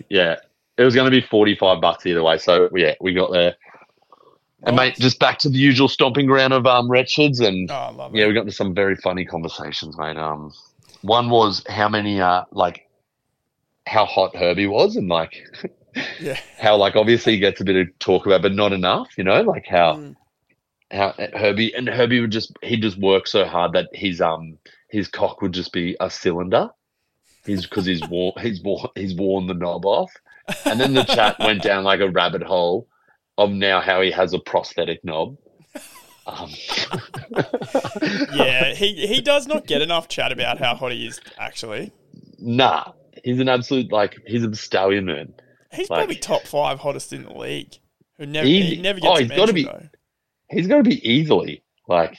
yeah, 0.08 0.36
it 0.76 0.82
was 0.84 0.94
going 0.94 1.04
to 1.04 1.10
be 1.10 1.20
forty 1.20 1.54
five 1.54 1.80
bucks 1.80 2.04
either 2.06 2.22
way. 2.22 2.38
So 2.38 2.68
yeah, 2.74 2.94
we 3.00 3.14
got 3.14 3.30
there. 3.30 3.54
And 4.66 4.76
mate, 4.76 4.96
just 4.96 5.20
back 5.20 5.38
to 5.40 5.50
the 5.50 5.58
usual 5.58 5.88
stomping 5.88 6.26
ground 6.26 6.52
of 6.54 6.66
um 6.66 6.90
wretches, 6.90 7.38
and 7.40 7.70
Oh, 7.70 7.74
I 7.74 7.90
love 7.90 8.14
it. 8.14 8.18
yeah, 8.18 8.26
we 8.26 8.32
got 8.32 8.40
into 8.40 8.52
some 8.52 8.74
very 8.74 8.96
funny 8.96 9.24
conversations, 9.24 9.96
mate. 9.98 10.16
Um, 10.16 10.52
one 11.02 11.28
was 11.30 11.62
how 11.68 11.88
many 11.88 12.20
uh 12.20 12.44
like 12.50 12.88
how 13.86 14.04
hot 14.06 14.34
Herbie 14.34 14.66
was, 14.66 14.96
and 14.96 15.08
like 15.08 15.34
Yeah. 16.20 16.38
how 16.58 16.76
like 16.76 16.96
obviously 16.96 17.34
he 17.34 17.38
gets 17.38 17.60
a 17.60 17.64
bit 17.64 17.76
of 17.76 17.98
talk 17.98 18.26
about, 18.26 18.42
but 18.42 18.52
not 18.54 18.72
enough. 18.72 19.16
You 19.16 19.24
know, 19.24 19.42
like 19.42 19.66
how 19.66 19.94
Mm. 19.94 20.16
how 20.90 21.14
Herbie 21.34 21.74
and 21.74 21.88
Herbie 21.88 22.20
would 22.20 22.32
just 22.32 22.52
he 22.62 22.76
just 22.76 22.98
work 22.98 23.26
so 23.26 23.44
hard 23.44 23.72
that 23.72 23.88
his 23.92 24.20
um 24.20 24.58
his 24.90 25.08
cock 25.08 25.42
would 25.42 25.52
just 25.52 25.72
be 25.72 25.96
a 26.00 26.10
cylinder. 26.10 26.68
He's 27.46 27.66
because 27.66 27.86
he's 27.86 28.02
worn 28.08 28.32
he's 28.40 28.62
worn 28.62 28.88
he's 28.94 29.14
worn 29.14 29.46
the 29.46 29.54
knob 29.54 29.84
off, 29.86 30.12
and 30.64 30.80
then 30.80 30.94
the 30.94 31.04
chat 31.04 31.38
went 31.40 31.62
down 31.62 31.84
like 31.84 32.00
a 32.00 32.10
rabbit 32.10 32.42
hole 32.42 32.88
of 33.36 33.50
now 33.50 33.80
how 33.80 34.00
he 34.00 34.10
has 34.10 34.32
a 34.32 34.38
prosthetic 34.38 35.04
knob. 35.04 35.36
Um, 36.26 36.50
yeah, 38.32 38.72
he 38.72 39.06
he 39.06 39.20
does 39.20 39.46
not 39.46 39.66
get 39.66 39.82
enough 39.82 40.08
chat 40.08 40.32
about 40.32 40.58
how 40.58 40.74
hot 40.74 40.92
he 40.92 41.06
is. 41.06 41.20
Actually, 41.38 41.92
nah, 42.38 42.92
he's 43.22 43.40
an 43.40 43.48
absolute 43.48 43.92
like 43.92 44.16
he's 44.26 44.44
a 44.44 44.54
stallion 44.56 45.04
man. 45.06 45.34
He's 45.74 45.90
Like- 45.90 45.98
probably 45.98 46.16
top 46.16 46.42
five 46.42 46.78
hottest 46.80 47.12
in 47.12 47.24
the 47.24 47.32
league. 47.34 47.78
Who 48.18 48.26
never 48.26 48.46
He- 48.46 48.76
he, 48.76 48.82
never 48.82 49.00
oh, 49.02 49.16
gets 49.16 49.20
he's 49.20 49.30
a 49.30 49.36
gotta 49.36 49.52
be- 49.52 49.64
though. 49.64 49.88
He's 50.50 50.66
got 50.68 50.76
to 50.76 50.82
be 50.84 51.06
easily 51.08 51.62
like 51.88 52.16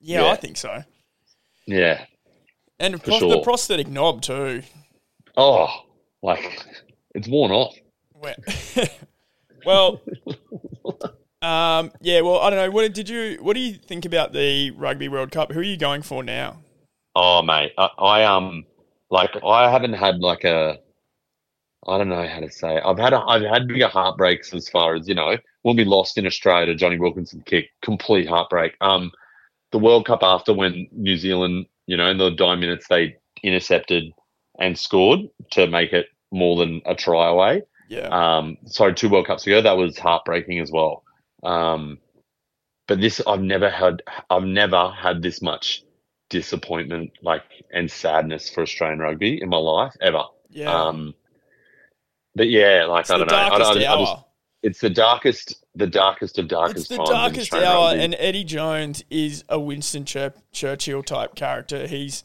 Yeah, 0.00 0.22
yeah. 0.22 0.30
I 0.32 0.36
think 0.36 0.56
so. 0.56 0.82
yeah. 1.66 2.04
And 2.78 3.00
For 3.00 3.18
pros- 3.18 3.20
the 3.20 3.40
prosthetic 3.42 3.88
knob 3.88 4.20
too. 4.22 4.62
Oh, 5.36 5.68
like 6.22 6.62
it's 7.14 7.28
worn 7.28 7.52
off. 7.52 7.74
Well, 8.14 8.34
well, 9.64 10.00
um, 11.42 11.92
yeah. 12.00 12.20
Well, 12.20 12.38
I 12.40 12.50
don't 12.50 12.58
know. 12.58 12.70
What 12.70 12.92
did 12.92 13.08
you? 13.08 13.38
What 13.40 13.54
do 13.54 13.60
you 13.60 13.74
think 13.74 14.04
about 14.04 14.32
the 14.32 14.70
Rugby 14.72 15.08
World 15.08 15.30
Cup? 15.30 15.52
Who 15.52 15.60
are 15.60 15.62
you 15.62 15.76
going 15.76 16.02
for 16.02 16.22
now? 16.22 16.58
Oh 17.16 17.42
mate, 17.42 17.72
I, 17.78 17.88
I 17.98 18.24
um 18.24 18.64
like 19.10 19.30
I 19.44 19.70
haven't 19.70 19.94
had 19.94 20.20
like 20.20 20.44
a 20.44 20.78
I 21.86 21.98
don't 21.98 22.08
know 22.08 22.26
how 22.26 22.40
to 22.40 22.50
say. 22.50 22.76
It. 22.76 22.82
I've 22.84 22.98
had 22.98 23.12
a, 23.12 23.20
I've 23.20 23.42
had 23.42 23.68
bigger 23.68 23.88
heartbreaks 23.88 24.52
as 24.52 24.68
far 24.68 24.94
as 24.94 25.08
you 25.08 25.14
know 25.14 25.36
when 25.62 25.76
we 25.76 25.84
lost 25.84 26.18
in 26.18 26.26
Australia 26.26 26.74
Jonny 26.74 26.98
Wilkinson 26.98 27.42
kick, 27.44 27.70
complete 27.82 28.28
heartbreak. 28.28 28.76
Um, 28.80 29.12
the 29.72 29.78
World 29.78 30.06
Cup 30.06 30.20
after 30.22 30.52
when 30.52 30.88
New 30.92 31.16
Zealand, 31.16 31.66
you 31.86 31.96
know, 31.96 32.10
in 32.10 32.18
the 32.18 32.30
dying 32.30 32.60
minutes 32.60 32.86
they 32.88 33.16
intercepted 33.42 34.12
and 34.58 34.78
scored 34.78 35.20
to 35.52 35.66
make 35.66 35.92
it 35.92 36.06
more 36.30 36.56
than 36.56 36.82
a 36.86 36.94
try 36.94 37.28
away. 37.28 37.62
Yeah, 37.88 38.08
Um, 38.08 38.58
sorry, 38.66 38.94
two 38.94 39.08
World 39.08 39.26
Cups 39.26 39.46
ago, 39.46 39.60
that 39.62 39.76
was 39.76 39.98
heartbreaking 39.98 40.60
as 40.60 40.70
well. 40.70 41.02
Um, 41.42 41.98
but 42.86 43.00
this, 43.00 43.20
I've 43.26 43.42
never 43.42 43.70
had, 43.70 44.02
I've 44.28 44.44
never 44.44 44.90
had 44.90 45.22
this 45.22 45.42
much 45.42 45.82
disappointment, 46.28 47.12
like, 47.22 47.42
and 47.72 47.90
sadness 47.90 48.48
for 48.48 48.62
Australian 48.62 49.00
rugby 49.00 49.40
in 49.42 49.48
my 49.48 49.56
life 49.56 49.96
ever. 50.00 50.24
yeah. 50.50 50.72
Um, 50.72 51.14
but 52.34 52.48
yeah, 52.48 52.84
like 52.84 53.02
it's 53.02 53.10
I 53.10 53.18
don't 53.18 53.30
know, 53.30 53.36
I, 53.36 53.48
darkest 53.48 53.70
I, 53.70 53.92
I 53.92 53.98
just, 53.98 54.24
it's 54.62 54.80
the 54.80 54.90
darkest, 54.90 55.64
the 55.74 55.86
darkest 55.86 56.38
of 56.38 56.48
darkest 56.48 56.78
it's 56.78 56.88
the 56.88 56.96
times. 56.96 57.08
darkest 57.10 57.52
Australian 57.52 57.70
hour, 57.70 57.94
and 57.94 58.14
Eddie 58.18 58.44
Jones 58.44 59.02
is 59.10 59.44
a 59.48 59.58
Winston 59.58 60.04
Churchill 60.04 61.02
type 61.02 61.34
character. 61.34 61.86
He's 61.86 62.24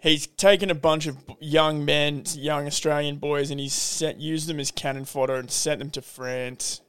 he's 0.00 0.26
taken 0.26 0.70
a 0.70 0.74
bunch 0.74 1.06
of 1.06 1.16
young 1.40 1.84
men, 1.84 2.22
young 2.34 2.66
Australian 2.66 3.16
boys, 3.16 3.50
and 3.50 3.58
he's 3.58 3.72
sent, 3.74 4.20
used 4.20 4.48
them 4.48 4.60
as 4.60 4.70
cannon 4.70 5.04
fodder 5.04 5.34
and 5.34 5.50
sent 5.50 5.80
them 5.80 5.90
to 5.90 6.02
France. 6.02 6.80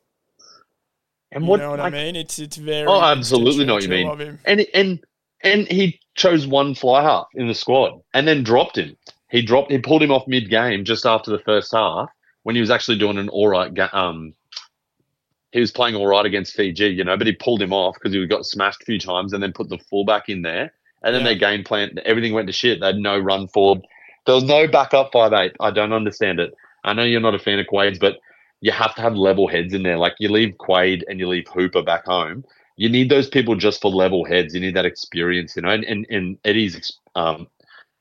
and 1.32 1.44
You 1.44 1.50
what, 1.50 1.60
know 1.60 1.72
what 1.72 1.80
like, 1.80 1.94
I 1.94 1.96
mean? 1.96 2.16
It's 2.16 2.38
it's 2.38 2.58
very. 2.58 2.88
Oh, 2.88 3.02
absolutely 3.02 3.66
know 3.66 3.74
what 3.76 3.84
you 3.84 3.90
mean. 3.90 4.08
of 4.08 4.20
him. 4.20 4.40
and 4.46 4.66
and 4.74 5.04
and 5.44 5.68
he 5.68 6.00
chose 6.16 6.46
one 6.46 6.76
fly 6.76 7.02
half 7.02 7.28
in 7.34 7.48
the 7.48 7.56
squad 7.56 8.00
and 8.14 8.28
then 8.28 8.44
dropped 8.44 8.78
him. 8.78 8.96
He 9.32 9.42
dropped. 9.42 9.72
He 9.72 9.80
pulled 9.80 10.04
him 10.04 10.12
off 10.12 10.28
mid 10.28 10.50
game 10.50 10.86
just 10.86 11.08
after 11.08 11.32
the 11.32 11.40
first 11.40 11.72
half 11.72 12.10
when 12.50 12.56
he 12.56 12.62
was 12.62 12.72
actually 12.72 12.98
doing 12.98 13.20
an 13.20 13.30
all 13.30 13.48
right. 13.48 13.72
Ga- 13.72 13.92
um, 13.94 14.34
he 15.52 15.60
was 15.60 15.72
playing 15.72 15.96
all 15.96 16.08
right 16.08 16.26
against 16.26 16.56
Fiji, 16.56 16.88
you 16.88 17.04
know, 17.04 17.16
but 17.16 17.28
he 17.28 17.34
pulled 17.34 17.62
him 17.62 17.72
off 17.72 17.94
because 17.94 18.12
he 18.12 18.26
got 18.26 18.44
smashed 18.44 18.82
a 18.82 18.86
few 18.86 18.98
times 18.98 19.34
and 19.34 19.44
then 19.44 19.54
put 19.54 19.70
the 19.70 19.78
fullback 19.78 20.30
in 20.30 20.42
there. 20.42 20.74
And 21.04 21.14
then 21.14 21.22
Yeah. 21.22 21.30
their 21.30 21.36
game 21.36 21.64
plan, 21.64 22.00
everything 22.06 22.34
went 22.34 22.48
to 22.48 22.52
shit. 22.54 22.80
They 22.80 22.88
had 22.88 22.98
no 22.98 23.20
run 23.20 23.50
forward. 23.50 23.86
There 24.26 24.34
was 24.34 24.46
no 24.46 24.68
backup 24.68 25.12
five 25.14 25.32
eight. 25.34 25.52
I 25.60 25.70
don't 25.70 25.94
understand 25.94 26.40
it. 26.40 26.56
I 26.84 26.94
know 26.94 27.04
you're 27.04 27.22
not 27.22 27.36
a 27.36 27.40
fan 27.40 27.60
of 27.60 27.68
Quade's, 27.68 28.00
but 28.00 28.18
you 28.62 28.72
have 28.72 28.96
to 28.96 29.02
have 29.04 29.14
level 29.16 29.48
heads 29.48 29.76
in 29.76 29.84
there. 29.84 30.00
Like 30.00 30.16
you 30.18 30.30
leave 30.32 30.56
Quaid 30.58 31.04
and 31.08 31.20
you 31.20 31.28
leave 31.28 31.46
Hooper 31.54 31.84
back 31.84 32.06
home 32.06 32.44
you 32.80 32.88
need 32.88 33.10
those 33.10 33.28
people 33.28 33.56
just 33.58 33.82
for 33.82 33.92
level 33.92 34.24
heads. 34.24 34.54
You 34.56 34.62
need 34.62 34.76
that 34.78 34.86
experience, 34.86 35.54
you 35.58 35.62
know. 35.62 35.70
And 35.70 35.84
and, 35.84 36.08
and 36.10 36.38
Eddie's 36.46 36.98
um, 37.14 37.48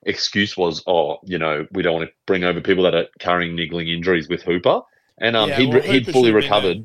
excuse 0.08 0.56
was, 0.56 0.82
oh, 0.86 1.18
you 1.24 1.38
know, 1.38 1.66
we 1.70 1.82
don't 1.82 1.94
want 1.94 2.08
to 2.08 2.14
bring 2.26 2.42
over 2.42 2.60
people 2.60 2.82
that 2.84 2.94
are 2.94 3.06
carrying 3.20 3.54
niggling 3.54 3.88
injuries 3.88 4.28
with 4.28 4.42
Hooper. 4.42 4.80
And 5.18 5.36
um, 5.36 5.48
Yeah, 5.50 5.56
he'd 5.56 5.68
well, 5.68 5.82
he'd 5.82 6.06
fully 6.06 6.30
should 6.32 6.44
have 6.44 6.62
been 6.62 6.68
recovered. 6.68 6.84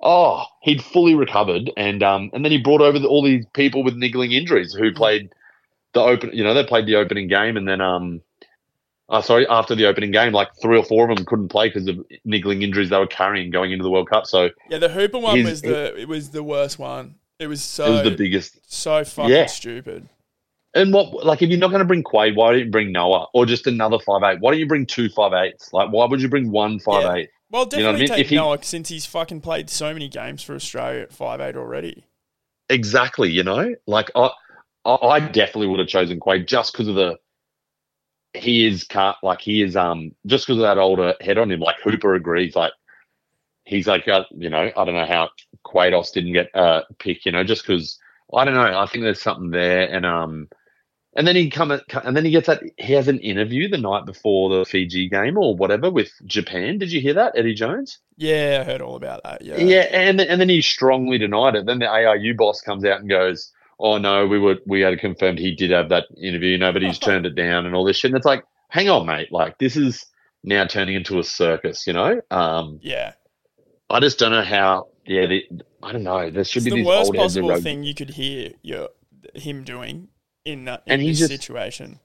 Oh, 0.00 0.44
he'd 0.62 0.82
fully 0.82 1.14
recovered, 1.14 1.70
and 1.78 2.02
um, 2.02 2.30
and 2.34 2.44
then 2.44 2.52
he 2.52 2.58
brought 2.58 2.82
over 2.82 2.98
the, 2.98 3.08
all 3.08 3.22
these 3.22 3.46
people 3.54 3.82
with 3.82 3.94
niggling 3.94 4.32
injuries 4.32 4.74
who 4.74 4.92
played 4.92 5.30
the 5.94 6.00
open. 6.00 6.30
You 6.34 6.44
know, 6.44 6.52
they 6.52 6.64
played 6.64 6.84
the 6.86 6.96
opening 6.96 7.26
game, 7.26 7.56
and 7.56 7.66
then 7.66 7.80
um, 7.80 8.20
uh, 9.08 9.22
sorry, 9.22 9.46
after 9.48 9.74
the 9.74 9.86
opening 9.86 10.10
game, 10.10 10.32
like 10.34 10.48
three 10.60 10.76
or 10.76 10.84
four 10.84 11.08
of 11.08 11.16
them 11.16 11.24
couldn't 11.24 11.48
play 11.48 11.68
because 11.68 11.88
of 11.88 12.04
niggling 12.24 12.60
injuries 12.62 12.90
they 12.90 12.98
were 12.98 13.06
carrying 13.06 13.50
going 13.50 13.72
into 13.72 13.82
the 13.82 13.90
World 13.90 14.10
Cup. 14.10 14.26
So 14.26 14.50
Yeah, 14.68 14.76
the 14.78 14.90
Hooper 14.90 15.18
one 15.18 15.36
He's- 15.36 15.48
was 15.48 15.62
the 15.62 15.98
it 15.98 16.08
was 16.08 16.30
the 16.30 16.42
worst 16.42 16.78
one. 16.78 17.14
It 17.38 17.46
was 17.46 17.62
so 17.62 17.86
it 17.86 17.90
was 17.90 18.02
the 18.02 18.16
biggest 18.16 18.58
so 18.70 19.04
fucking 19.04 19.30
Yeah. 19.30 19.46
stupid. 19.46 20.08
And 20.74 20.92
what, 20.92 21.24
like, 21.24 21.40
if 21.40 21.50
you're 21.50 21.58
not 21.58 21.68
going 21.70 21.80
to 21.80 21.86
bring 21.86 22.02
Quade, 22.02 22.34
why 22.34 22.50
don't 22.50 22.58
you 22.64 22.70
bring 22.70 22.90
Noah 22.90 23.28
or 23.32 23.46
just 23.46 23.66
another 23.66 23.98
five 24.00 24.22
eight? 24.24 24.40
Why 24.40 24.50
don't 24.50 24.58
you 24.60 24.66
bring 24.66 24.86
two 24.86 25.08
five 25.08 25.32
eights? 25.32 25.72
Like, 25.72 25.90
why 25.90 26.06
would 26.06 26.20
you 26.20 26.28
bring 26.28 26.50
one 26.50 26.80
five 26.80 27.16
eight? 27.16 27.30
Well, 27.50 27.68
You 27.70 27.78
know 27.78 27.86
what 27.92 27.96
I 27.96 27.98
definitely 27.98 28.00
mean? 28.00 28.08
take 28.08 28.18
If 28.18 28.28
he- 28.30 28.36
Noah 28.36 28.62
since 28.62 28.88
he's 28.88 29.06
fucking 29.06 29.40
played 29.40 29.70
so 29.70 29.92
many 29.92 30.08
games 30.08 30.42
for 30.42 30.54
Australia 30.54 31.02
at 31.02 31.12
five 31.12 31.40
eight 31.40 31.54
already. 31.56 32.04
Exactly. 32.68 33.30
You 33.30 33.44
know, 33.44 33.74
like 33.86 34.10
I, 34.16 34.30
I 34.84 35.20
definitely 35.20 35.68
would 35.68 35.78
have 35.78 35.88
chosen 35.88 36.18
Quade 36.18 36.46
just 36.48 36.72
because 36.72 36.88
of 36.88 36.96
the. 36.96 37.18
He 38.32 38.66
is 38.66 38.82
car 38.82 39.16
like 39.22 39.40
he 39.40 39.62
is 39.62 39.76
um 39.76 40.10
just 40.26 40.46
because 40.46 40.58
of 40.58 40.62
that 40.64 40.78
older 40.78 41.14
head 41.20 41.38
on 41.38 41.52
him. 41.52 41.60
Like 41.60 41.76
Hooper 41.84 42.16
agrees. 42.16 42.56
Like 42.56 42.72
he's 43.64 43.86
like 43.86 44.08
uh, 44.08 44.24
you 44.36 44.50
know 44.50 44.72
I 44.76 44.84
don't 44.84 44.94
know 44.94 45.06
how 45.06 45.28
Quados 45.64 46.12
didn't 46.12 46.32
get 46.32 46.50
uh 46.52 46.82
pick, 46.98 47.24
You 47.24 47.30
know 47.30 47.44
just 47.44 47.64
because 47.64 47.96
I 48.34 48.44
don't 48.44 48.54
know. 48.54 48.76
I 48.76 48.86
think 48.86 49.04
there's 49.04 49.22
something 49.22 49.50
there, 49.50 49.82
and 49.88 50.04
um, 50.04 50.48
and 51.16 51.26
then 51.26 51.36
he 51.36 51.48
come 51.48 51.70
and 51.70 52.16
then 52.16 52.24
he 52.24 52.30
gets 52.30 52.48
that 52.48 52.62
he 52.76 52.92
has 52.92 53.08
an 53.08 53.20
interview 53.20 53.68
the 53.68 53.78
night 53.78 54.04
before 54.04 54.50
the 54.50 54.64
Fiji 54.64 55.08
game 55.08 55.38
or 55.38 55.54
whatever 55.56 55.90
with 55.90 56.10
Japan. 56.26 56.78
Did 56.78 56.92
you 56.92 57.00
hear 57.00 57.14
that, 57.14 57.34
Eddie 57.36 57.54
Jones? 57.54 57.98
Yeah, 58.16 58.58
I 58.60 58.64
heard 58.64 58.80
all 58.80 58.96
about 58.96 59.22
that. 59.22 59.42
Yeah, 59.42 59.58
Yeah, 59.58 59.86
and 59.92 60.20
and 60.20 60.40
then 60.40 60.48
he 60.48 60.60
strongly 60.60 61.18
denied 61.18 61.54
it. 61.54 61.66
Then 61.66 61.78
the 61.78 61.86
ARU 61.86 62.34
boss 62.36 62.60
comes 62.60 62.84
out 62.84 63.00
and 63.00 63.08
goes, 63.08 63.52
"Oh 63.78 63.98
no, 63.98 64.26
we 64.26 64.38
were 64.38 64.56
we 64.66 64.80
had 64.80 64.98
confirmed 64.98 65.38
he 65.38 65.54
did 65.54 65.70
have 65.70 65.88
that 65.90 66.04
interview. 66.20 66.58
No, 66.58 66.72
but 66.72 66.82
he's 66.82 66.98
turned 66.98 67.26
it 67.26 67.36
down 67.36 67.66
and 67.66 67.74
all 67.74 67.84
this 67.84 67.96
shit." 67.96 68.10
And 68.10 68.16
it's 68.16 68.26
like, 68.26 68.44
hang 68.68 68.88
on, 68.88 69.06
mate. 69.06 69.30
Like 69.30 69.58
this 69.58 69.76
is 69.76 70.04
now 70.42 70.66
turning 70.66 70.96
into 70.96 71.20
a 71.20 71.24
circus. 71.24 71.86
You 71.86 71.92
know, 71.92 72.20
um, 72.30 72.80
Yeah. 72.82 73.12
I 73.88 74.00
just 74.00 74.18
don't 74.18 74.32
know 74.32 74.42
how. 74.42 74.88
Yeah, 75.06 75.26
the, 75.26 75.44
I 75.82 75.92
don't 75.92 76.02
know. 76.02 76.30
There 76.30 76.44
should 76.44 76.62
It's 76.62 76.64
be 76.64 76.70
the 76.70 76.76
these 76.76 76.86
worst 76.86 77.12
possible 77.14 77.60
thing 77.60 77.84
you 77.84 77.94
could 77.94 78.10
hear 78.10 78.52
your, 78.62 78.88
him 79.34 79.62
doing 79.62 80.08
in, 80.44 80.64
that, 80.66 80.82
in 80.86 80.92
And 81.00 81.02
this 81.08 81.18
just- 81.18 81.30
situation. 81.30 81.98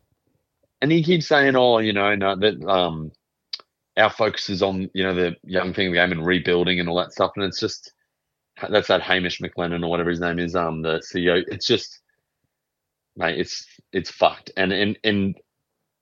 and 0.82 0.92
he 0.92 1.04
keeps 1.04 1.28
saying, 1.28 1.56
"Oh, 1.56 1.80
you 1.80 1.94
know, 1.94 2.16
no, 2.16 2.36
that 2.38 2.64
um, 2.66 3.12
our 3.98 4.10
focus 4.10 4.50
is 4.50 4.62
on 4.64 4.90
you 4.94 5.04
know 5.04 5.14
the 5.14 5.36
young 5.44 5.74
thing 5.74 5.92
the 5.92 5.98
game 5.98 6.12
and 6.12 6.26
rebuilding 6.26 6.80
and 6.80 6.88
all 6.88 6.96
that 6.98 7.12
stuff." 7.12 7.32
And 7.36 7.44
it's 7.46 7.60
just 7.60 7.92
that's 8.70 8.88
that 8.88 9.02
Hamish 9.02 9.40
McLennan 9.42 9.84
or 9.84 9.90
whatever 9.90 10.10
his 10.10 10.20
name 10.22 10.40
is, 10.40 10.56
um, 10.56 10.82
the 10.82 11.00
CEO. 11.00 11.44
It's 11.48 11.68
just, 11.68 12.00
mate, 13.18 13.40
it's 13.40 13.66
it's 13.92 14.10
fucked. 14.12 14.52
And 14.58 14.72
and 14.72 14.98
and 15.04 15.36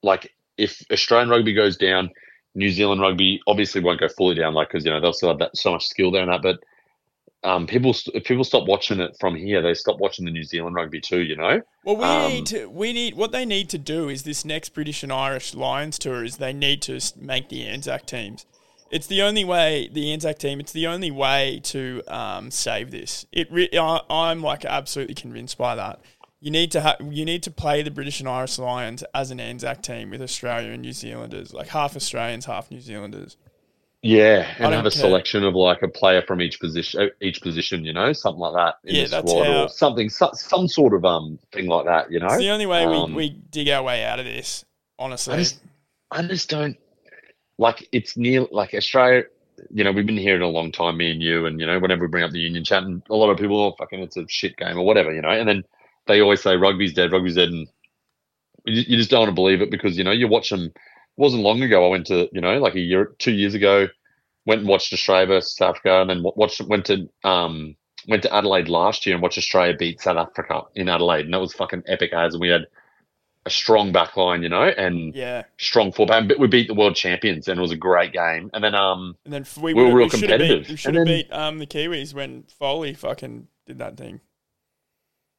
like 0.04 0.34
if 0.58 0.84
Australian 0.92 1.30
rugby 1.30 1.54
goes 1.54 1.76
down, 1.78 2.12
New 2.56 2.70
Zealand 2.70 3.02
rugby 3.02 3.40
obviously 3.48 3.82
won't 3.82 4.00
go 4.00 4.08
fully 4.10 4.36
down, 4.36 4.54
like 4.54 4.70
because 4.70 4.86
you 4.86 4.92
know 4.92 5.00
they'll 5.02 5.14
still 5.14 5.30
have 5.30 5.40
that 5.40 5.58
so 5.58 5.72
much 5.72 5.88
skill 5.88 6.12
there 6.12 6.22
and 6.22 6.32
that, 6.32 6.42
but. 6.44 6.60
Um, 7.44 7.68
people, 7.68 7.96
if 8.14 8.24
people 8.24 8.44
stop 8.44 8.68
watching 8.68 9.00
it 9.00 9.16
from 9.20 9.36
here, 9.36 9.62
they 9.62 9.74
stop 9.74 10.00
watching 10.00 10.26
the 10.26 10.32
New 10.32 10.44
Zealand 10.44 10.76
rugby 10.76 11.00
too. 11.00 11.22
You 11.22 11.36
know, 11.36 11.62
Well, 11.86 11.96
we 11.98 12.04
Um, 12.04 12.32
need 12.32 12.46
to. 12.48 12.66
We 12.68 12.94
need 12.94 13.14
what 13.16 13.32
they 13.32 13.46
need 13.46 13.70
to 13.70 13.78
do 13.78 14.10
is 14.10 14.24
this 14.24 14.44
next 14.44 14.70
British 14.74 15.04
and 15.04 15.14
Irish 15.14 15.54
Lions 15.54 16.00
tour 16.00 16.24
is 16.24 16.38
they 16.38 16.54
need 16.54 16.82
to 16.84 17.00
make 17.16 17.50
the 17.50 17.66
Anzac 17.68 18.06
teams. 18.06 18.46
It's 18.90 19.08
the 19.08 19.22
only 19.22 19.44
way 19.44 19.90
the 19.92 20.12
Anzac 20.14 20.40
team. 20.40 20.60
It's 20.60 20.72
the 20.72 20.88
only 20.88 21.12
way 21.12 21.60
to 21.66 22.02
um, 22.08 22.50
save 22.52 22.90
this. 22.92 23.26
It. 23.32 23.52
Re- 23.52 23.70
I, 23.78 24.02
I'm 24.10 24.42
like 24.42 24.66
absolutely 24.66 25.16
convinced 25.16 25.58
by 25.58 25.76
that. 25.76 26.02
You 26.40 26.52
need 26.52 26.72
to 26.72 26.82
ha- 26.82 26.98
you 27.02 27.26
need 27.26 27.44
to 27.44 27.52
play 27.52 27.82
the 27.82 27.92
British 27.92 28.20
and 28.20 28.30
Irish 28.30 28.58
Lions 28.58 29.04
as 29.14 29.30
an 29.32 29.40
Anzac 29.40 29.82
team 29.84 30.10
with 30.10 30.22
Australia 30.22 30.72
and 30.72 30.82
New 30.82 30.94
Zealanders, 30.94 31.54
like 31.54 31.68
half 31.70 31.96
Australians, 31.96 32.46
half 32.46 32.72
New 32.72 32.80
Zealanders. 32.82 33.38
Yeah, 34.04 34.48
and 34.60 34.74
have 34.74 34.86
a 34.86 34.92
care. 34.92 35.02
selection 35.02 35.44
of 35.44 35.56
like 35.56 35.82
a 35.82 35.88
player 35.88 36.22
from 36.22 36.40
each 36.40 36.60
position, 36.60 37.02
uh, 37.02 37.06
each 37.20 37.42
position, 37.42 37.84
you 37.84 37.94
know, 37.94 38.14
something 38.14 38.40
like 38.40 38.54
that 38.54 38.76
in 38.88 38.96
Yeah, 38.96 39.04
the 39.06 39.10
that's 39.10 39.32
squad 39.32 39.46
how- 39.46 39.64
or 39.64 39.70
something, 39.70 40.10
so, 40.10 40.30
some 40.34 40.68
sort 40.68 40.94
of 40.94 41.04
um 41.04 41.40
thing 41.52 41.68
like 41.68 41.86
that, 41.86 42.12
you 42.12 42.20
know. 42.20 42.28
It's 42.28 42.38
the 42.38 42.50
only 42.50 42.68
way 42.68 42.84
Um, 42.86 43.12
we, 43.16 43.30
we 43.30 43.30
dig 43.50 43.70
our 43.70 43.82
way 43.84 44.04
out 44.04 44.20
of 44.20 44.26
this. 44.26 44.64
Honestly, 45.00 45.34
I 45.34 45.38
just, 45.38 45.60
I 46.12 46.22
just 46.24 46.50
don't 46.50 46.78
like. 47.58 47.88
It's 47.92 48.16
near 48.18 48.46
like 48.52 48.74
Australia. 48.74 49.24
You 49.72 49.84
know, 49.84 49.92
we've 49.92 50.06
been 50.06 50.18
here 50.18 50.36
in 50.36 50.44
a 50.44 50.48
long 50.48 50.72
time, 50.72 50.98
me 50.98 51.10
and 51.12 51.22
you, 51.22 51.48
and 51.48 51.60
you 51.60 51.66
know, 51.66 51.80
whenever 51.80 52.04
we 52.06 52.08
bring 52.08 52.24
up 52.24 52.32
the 52.32 52.40
Union 52.40 52.64
chat, 52.64 52.84
and 52.84 53.02
a 53.10 53.16
lot 53.16 53.32
of 53.32 53.38
people, 53.38 53.60
oh, 53.60 53.76
fucking, 53.78 54.00
it's 54.02 54.16
a 54.18 54.26
shit 54.28 54.56
game 54.58 54.78
or 54.78 54.86
whatever, 54.86 55.12
you 55.12 55.22
know, 55.22 55.30
and 55.30 55.50
then 55.50 55.64
they 56.06 56.22
always 56.22 56.42
say 56.42 56.56
rugby's 56.56 56.94
dead, 56.94 57.12
rugby's 57.12 57.36
dead, 57.36 57.50
and 57.50 57.68
you, 58.66 58.84
you 58.88 58.98
just 58.98 59.10
don't 59.10 59.22
want 59.22 59.30
to 59.30 59.36
believe 59.36 59.62
it 59.62 59.72
because 59.72 59.98
you 59.98 60.04
know 60.04 60.12
you 60.12 60.28
watch 60.28 60.50
them. 60.52 60.72
It 61.18 61.22
wasn't 61.22 61.44
long 61.44 61.62
ago. 61.64 61.86
I 61.86 61.90
went 61.90 62.08
to 62.08 62.30
you 62.32 62.42
know 62.42 62.60
like 62.60 62.76
a 62.76 62.80
year, 62.80 63.16
two 63.18 63.32
years 63.34 63.54
ago, 63.54 63.88
went 64.46 64.62
and 64.62 64.70
watched 64.70 64.94
Australia 64.94 65.28
versus 65.28 65.56
South 65.56 65.76
Africa, 65.76 66.02
and 66.02 66.10
then 66.10 66.24
watched 66.24 66.62
went 66.62 66.86
to 66.86 67.10
um 67.24 67.76
went 68.08 68.24
to 68.24 68.34
Adelaide 68.34 68.70
last 68.70 69.06
year 69.06 69.16
and 69.16 69.22
watched 69.22 69.38
Australia 69.38 69.76
beat 69.78 70.00
South 70.02 70.18
Africa 70.18 70.62
in 70.76 70.90
Adelaide, 70.90 71.26
and 71.26 71.34
that 71.34 71.42
was 71.42 71.54
fucking 71.54 71.84
epic 71.88 72.14
as. 72.14 72.34
And 72.34 72.42
we 72.42 72.50
had 72.50 72.68
a 73.46 73.50
strong 73.50 73.92
back 73.92 74.18
line, 74.18 74.44
you 74.44 74.50
know, 74.50 74.64
and 74.64 75.16
yeah. 75.16 75.44
strong 75.58 75.92
fullback. 75.92 76.28
But 76.28 76.40
we 76.40 76.48
beat 76.48 76.68
the 76.68 76.74
world 76.74 76.96
champions, 76.96 77.48
and 77.48 77.58
it 77.58 77.62
was 77.62 77.72
a 77.72 77.78
great 77.78 78.14
game. 78.14 78.50
And 78.54 78.64
then 78.64 78.76
um 78.76 79.18
And 79.26 79.34
then 79.34 79.46
we, 79.62 79.74
We 79.74 79.84
were 79.84 79.94
real 79.94 80.10
we 80.12 80.12
have 80.12 80.12
beat, 80.12 80.20
competitive. 80.22 80.70
we 80.70 80.76
should 80.76 80.96
have 80.96 81.06
beat 81.06 81.32
um, 81.32 81.58
the 81.60 81.68
Kiwis 81.68 82.14
when 82.14 82.44
Foley 82.60 82.94
fucking 82.94 83.48
did 83.66 83.80
that 83.80 83.98
thing. 83.98 84.22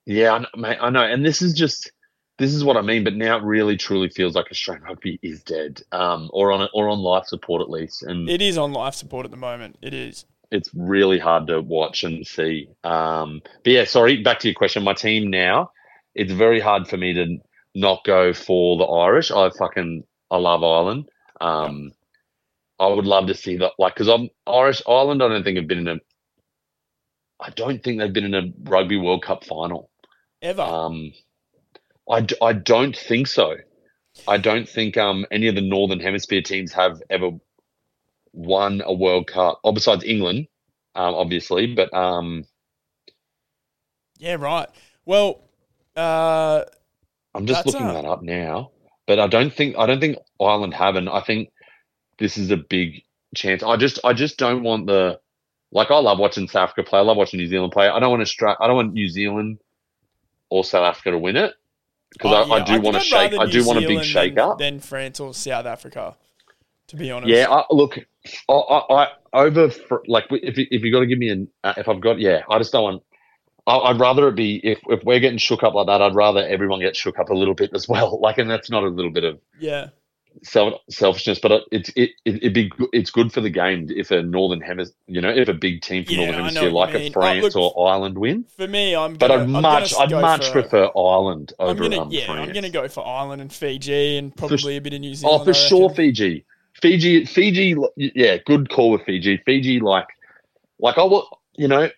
yeah, 0.07 0.33
I 0.33 0.39
know, 0.39 0.49
mate, 0.57 0.79
I 0.81 0.91
know, 0.91 1.03
and 1.05 1.25
this 1.25 1.43
is 1.43 1.55
just. 1.55 1.93
This 2.39 2.55
is 2.55 2.63
what 2.63 2.77
I 2.77 2.83
mean, 2.83 3.03
but 3.03 3.15
now 3.17 3.37
it 3.37 3.43
really 3.43 3.77
truly 3.77 4.09
feels 4.09 4.35
like 4.35 4.47
Australian 4.51 4.85
rugby 4.85 5.19
is 5.23 5.43
dead, 5.43 5.83
um, 5.93 6.31
or 6.33 6.53
on 6.53 6.69
or 6.73 6.89
on 6.89 7.01
life 7.01 7.27
support 7.27 7.61
at 7.63 7.69
least, 7.71 8.03
and 8.05 8.29
It 8.31 8.41
is 8.41 8.57
on 8.57 8.73
life 8.73 8.95
support 8.95 9.25
at 9.25 9.31
the 9.33 9.37
moment. 9.37 9.77
It 9.83 9.93
is. 9.93 10.25
it's 10.51 10.71
really 10.75 11.19
hard 11.19 11.47
to 11.49 11.61
watch 11.61 12.05
and 12.05 12.27
see. 12.27 12.69
Um, 12.85 13.43
but 13.65 13.73
yeah, 13.73 13.85
sorry, 13.85 14.23
back 14.23 14.39
to 14.41 14.49
your 14.49 14.55
question. 14.55 14.83
My 14.85 14.95
team 14.95 15.31
now, 15.31 15.73
it's 16.15 16.33
very 16.33 16.61
hard 16.61 16.89
for 16.89 16.97
me 16.97 17.13
to 17.15 17.39
not 17.75 18.05
go 18.05 18.33
for 18.33 18.79
the 18.79 18.85
Irish. 18.85 19.31
I 19.31 19.51
fucking 19.51 20.05
I 20.31 20.37
love 20.39 20.63
Ireland. 20.63 21.09
Um, 21.41 21.93
I 22.79 22.87
would 22.87 23.05
love 23.07 23.27
to 23.27 23.35
see 23.35 23.57
that, 23.57 23.73
like, 23.79 23.95
because 23.95 24.09
I'm 24.09 24.31
Irish. 24.47 24.81
Ireland, 24.87 25.23
I 25.23 25.29
don't 25.29 25.43
think 25.43 25.59
have 25.59 25.67
been 25.67 25.79
in 25.81 25.89
a. 25.89 25.97
I 27.41 27.51
don't 27.51 27.83
think 27.83 27.99
they've 27.99 28.13
been 28.13 28.25
in 28.25 28.35
a 28.35 28.53
Rugby 28.71 28.97
World 28.97 29.23
Cup 29.25 29.45
final. 29.45 29.91
Ever. 30.41 30.63
Um, 30.63 31.13
I, 32.11 32.21
d- 32.23 32.37
I 32.41 32.53
don't 32.53 32.97
think 32.97 33.27
so. 33.27 33.57
I 34.27 34.39
don't 34.39 34.69
think 34.69 34.97
um, 34.97 35.27
any 35.31 35.49
of 35.49 35.55
the 35.55 35.61
Northern 35.61 36.01
Hemisphere 36.01 36.43
teams 36.43 36.73
have 36.73 37.01
ever 37.11 37.31
won 38.33 38.83
a 38.85 38.93
World 38.93 39.27
Cup, 39.27 39.61
or 39.63 39.73
besides 39.73 40.05
England, 40.05 40.49
um, 40.95 41.15
obviously. 41.15 41.75
But 41.75 41.93
um, 41.95 42.45
yeah, 44.19 44.37
right. 44.39 44.69
Well, 45.05 45.45
uh, 45.97 46.65
I'm 47.35 47.47
just 47.47 47.67
looking 47.67 47.89
a- 47.89 47.93
that 47.93 48.05
up 48.05 48.23
now. 48.23 48.73
But 49.07 49.19
I 49.19 49.27
don't 49.27 49.53
think 49.53 49.77
I 49.79 49.87
don't 49.87 50.01
think 50.01 50.19
Ireland 50.41 50.75
haven't. 50.75 51.09
I 51.09 51.23
think 51.23 51.51
this 52.19 52.37
is 52.37 52.51
a 52.51 52.59
big 52.59 53.03
chance. 53.35 53.63
I 53.63 53.77
just 53.77 54.01
I 54.05 54.13
just 54.13 54.37
don't 54.37 54.63
want 54.63 54.87
the 54.87 55.19
like 55.73 55.91
I 55.91 55.99
love 55.99 56.19
watching 56.19 56.47
South 56.47 56.71
Africa 56.71 56.89
play. 56.89 56.99
I 56.99 57.03
love 57.03 57.17
watching 57.17 57.39
New 57.39 57.47
Zealand 57.49 57.73
play. 57.73 57.89
I 57.89 58.01
don't 58.01 58.11
want 58.11 58.21
to 58.21 58.25
Australia. 58.25 58.57
I 58.61 58.67
don't 58.67 58.77
want 58.77 58.93
New 58.93 59.09
Zealand 59.09 59.61
or 60.51 60.63
South 60.63 60.85
Africa 60.85 61.13
to 61.13 61.19
win 61.19 61.37
it 61.37 61.55
because 62.13 62.49
oh, 62.49 62.53
I, 62.53 62.61
I 62.61 62.65
do 62.65 62.81
want 62.81 62.97
to 62.97 63.03
shake. 63.03 63.33
I 63.39 63.47
do 63.47 63.61
New 63.61 63.67
want 63.67 63.85
a 63.85 63.87
big 63.87 64.05
shake 64.05 64.35
than, 64.35 64.45
up. 64.45 64.59
than 64.59 64.81
France 64.81 65.21
or 65.21 65.35
South 65.35 65.67
Africa. 65.67 66.17
To 66.89 66.97
be 66.97 67.11
honest. 67.11 67.29
Yeah, 67.29 67.51
I, 67.51 67.65
look, 67.71 67.99
I, 68.49 68.53
I, 68.53 69.03
I 69.03 69.09
over 69.35 69.69
for, 69.69 70.03
like 70.07 70.25
if 70.31 70.55
if 70.57 70.83
you 70.83 70.91
got 70.91 71.01
to 71.01 71.07
give 71.07 71.19
me 71.19 71.29
an 71.29 71.49
uh, 71.63 71.75
if 71.77 71.89
I've 71.89 72.01
got 72.01 72.19
yeah, 72.19 72.43
I 72.49 72.59
just 72.59 72.73
don't 72.73 72.83
want. 72.83 73.03
I, 73.67 73.77
I'd 73.77 74.01
rather 74.01 74.29
it 74.29 74.37
be 74.37 74.59
if 74.65 74.81
if 74.89 75.05
we're 75.05 75.21
getting 75.21 75.39
shook 75.39 75.63
up 75.63 75.75
like 75.75 75.87
that. 75.87 76.01
I'd 76.01 76.15
rather 76.15 76.47
everyone 76.47 76.81
get 76.81 76.97
shook 76.97 77.19
up 77.19 77.29
a 77.29 77.35
little 77.35 77.55
bit 77.55 77.71
as 77.75 77.89
well. 77.89 78.19
Like, 78.23 78.39
and 78.39 78.51
that's 78.51 78.71
not 78.71 78.85
a 78.85 78.89
little 78.89 79.13
bit 79.13 79.25
of 79.25 79.39
Yeah. 79.61 79.89
Self 80.43 80.81
selfishness, 80.91 81.39
but 81.39 81.53
it, 81.53 81.63
it's 81.71 81.89
it, 81.91 82.11
it 82.25 82.37
it'd 82.37 82.55
be 82.55 82.71
it's 82.93 83.11
good 83.11 83.33
for 83.33 83.41
the 83.41 83.51
game 83.51 83.89
if 83.91 84.11
a 84.11 84.23
northern 84.23 84.61
hemisphere, 84.61 84.95
you 85.07 85.21
know, 85.21 85.31
if 85.31 85.49
a 85.49 85.55
big 85.55 85.83
team 85.83 86.05
from 86.05 86.15
Yeah, 86.15 86.27
northern 86.27 86.45
hemisphere 86.45 86.71
like 86.71 86.95
a. 86.95 87.09
Oh, 87.09 87.11
France 87.13 87.55
look, 87.55 87.77
or 87.77 87.89
Ireland 87.89 88.19
win. 88.19 88.45
For 88.57 88.69
me, 88.69 88.95
I'm. 88.95 89.15
But 89.15 89.29
Gonna, 89.29 89.43
I'd 89.43 89.57
I'm 89.57 89.63
much 89.63 89.95
I'd 89.99 90.11
much 90.11 90.47
for, 90.47 90.63
prefer 90.63 90.91
Ireland 90.97 91.53
I'm 91.59 91.69
over 91.69 91.83
gonna 91.83 92.03
um, 92.03 92.11
yeah. 92.11 92.27
France. 92.27 92.49
I'm 92.49 92.55
gonna 92.55 92.71
go 92.71 92.89
for 92.89 93.07
Ireland 93.07 93.43
and 93.43 93.53
Fiji 93.53 94.17
and 94.17 94.35
probably 94.35 94.77
a 94.77 94.81
bit 94.81 94.95
of 94.95 95.01
New 95.01 95.15
Zealand. 95.15 95.41
Oh, 95.41 95.45
for 95.45 95.55
sure. 95.55 95.91
Fiji. 95.91 96.45
Fiji, 96.81 97.25
Fiji, 97.25 97.77
yeah, 97.97 98.37
good 98.37 98.71
call 98.71 98.93
with 98.93 99.03
Fiji. 99.03 99.39
Fiji, 99.45 99.81
like, 99.81 100.07
like 100.79 100.97
I 100.97 101.03
was, 101.03 101.27
you 101.57 101.67
know, 101.67 101.91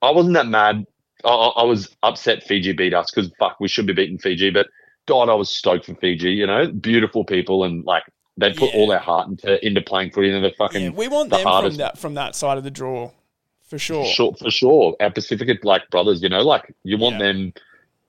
I 0.00 0.10
wasn't 0.10 0.34
that 0.34 0.46
mad. 0.46 0.86
I, 1.24 1.28
I 1.28 1.48
I 1.60 1.64
was 1.64 1.94
upset 2.02 2.42
Fiji 2.42 2.72
beat 2.72 2.94
us 2.94 3.10
because 3.10 3.30
fuck, 3.38 3.60
we 3.60 3.68
should 3.68 3.86
be 3.86 3.92
beating 3.92 4.18
Fiji. 4.18 4.50
But 4.50 4.68
God, 5.06 5.28
I 5.28 5.34
was 5.34 5.50
stoked 5.50 5.86
for 5.86 5.94
Fiji. 5.96 6.32
You 6.32 6.46
know, 6.46 6.68
beautiful 6.68 7.24
people 7.24 7.64
and 7.64 7.84
like 7.84 8.04
they 8.36 8.52
put 8.52 8.72
Yeah. 8.72 8.80
all 8.80 8.86
their 8.86 8.98
heart 8.98 9.28
into 9.28 9.64
into 9.66 9.80
playing 9.80 10.10
footy 10.12 10.30
and 10.32 10.42
they're 10.44 10.52
fucking 10.52 10.82
Yeah, 10.82 10.88
we 10.90 11.08
want 11.08 11.30
the 11.30 11.36
them 11.36 11.42
from 11.44 11.52
hardest- 11.52 11.78
that 11.78 11.98
from 11.98 12.14
that 12.14 12.34
side 12.34 12.56
of 12.58 12.64
the 12.64 12.70
draw, 12.70 13.10
for 13.66 13.78
sure. 13.78 14.04
for 14.04 14.10
sure, 14.10 14.34
for 14.34 14.50
sure. 14.50 14.96
Our 15.00 15.10
Pacific 15.10 15.64
like 15.64 15.88
brothers, 15.90 16.22
you 16.22 16.28
know, 16.28 16.42
like 16.42 16.74
you 16.84 16.96
want 16.98 17.14
Yeah. 17.18 17.26
them. 17.32 17.52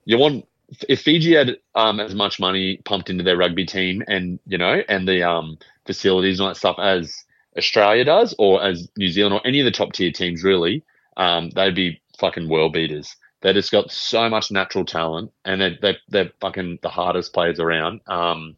You 0.06 0.18
want 0.18 0.46
if 0.88 1.02
Fiji 1.02 1.34
had 1.34 1.56
um 1.74 2.00
as 2.00 2.14
much 2.14 2.40
money 2.40 2.78
pumped 2.84 3.10
into 3.10 3.22
their 3.24 3.36
rugby 3.36 3.66
team 3.66 4.02
and 4.08 4.38
you 4.46 4.56
know 4.58 4.82
and 4.88 5.06
the 5.08 5.22
um 5.22 5.58
facilities 5.86 6.38
and 6.38 6.44
all 6.44 6.48
that 6.48 6.56
stuff 6.56 6.76
as 6.78 7.24
Australia 7.58 8.04
does 8.04 8.34
or 8.38 8.62
as 8.64 8.88
New 8.96 9.08
Zealand 9.08 9.34
or 9.34 9.46
any 9.46 9.60
of 9.60 9.64
the 9.66 9.70
top 9.70 9.92
tier 9.92 10.10
teams 10.10 10.42
really, 10.42 10.82
um 11.16 11.50
they'd 11.50 11.74
be 11.74 12.00
fucking 12.18 12.48
world 12.48 12.72
beaters. 12.72 13.14
They 13.44 13.52
just 13.52 13.70
got 13.70 13.92
so 13.92 14.30
much 14.30 14.50
natural 14.50 14.86
talent 14.86 15.30
and 15.44 15.60
they 15.60 15.78
they 15.82 15.98
they're 16.08 16.32
fucking 16.40 16.78
the 16.82 16.88
hardest 16.88 17.34
players 17.34 17.60
around. 17.60 18.00
Um, 18.06 18.56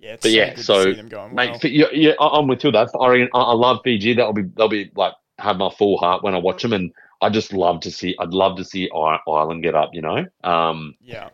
Yeah, 0.00 0.16
But 0.16 0.22
so 0.22 0.28
yeah, 0.28 0.56
so, 0.56 0.84
see 0.84 0.92
them 0.94 1.08
going 1.08 1.34
Mate, 1.36 1.50
well. 1.62 1.72
Yeah, 1.72 1.86
yeah, 1.92 2.12
I'm 2.20 2.48
with 2.48 2.64
you. 2.64 2.72
That 2.72 2.90
I, 3.00 3.28
I 3.32 3.52
love 3.52 3.78
Fiji. 3.84 4.14
That'll 4.14 4.32
be 4.32 4.42
they'll 4.56 4.68
be 4.68 4.90
like 4.96 5.12
have 5.38 5.56
my 5.56 5.70
full 5.70 5.98
heart 5.98 6.24
when 6.24 6.34
I 6.34 6.38
watch 6.38 6.62
them, 6.62 6.72
and 6.72 6.92
I 7.22 7.30
just 7.30 7.52
love 7.52 7.78
to 7.82 7.92
see. 7.92 8.16
I'd 8.18 8.34
love 8.34 8.56
to 8.56 8.64
see 8.64 8.90
Ireland 8.92 9.62
get 9.62 9.76
up. 9.76 9.90
You 9.92 10.02
know, 10.02 10.26
um, 10.42 10.96
Yeah, 11.00 11.28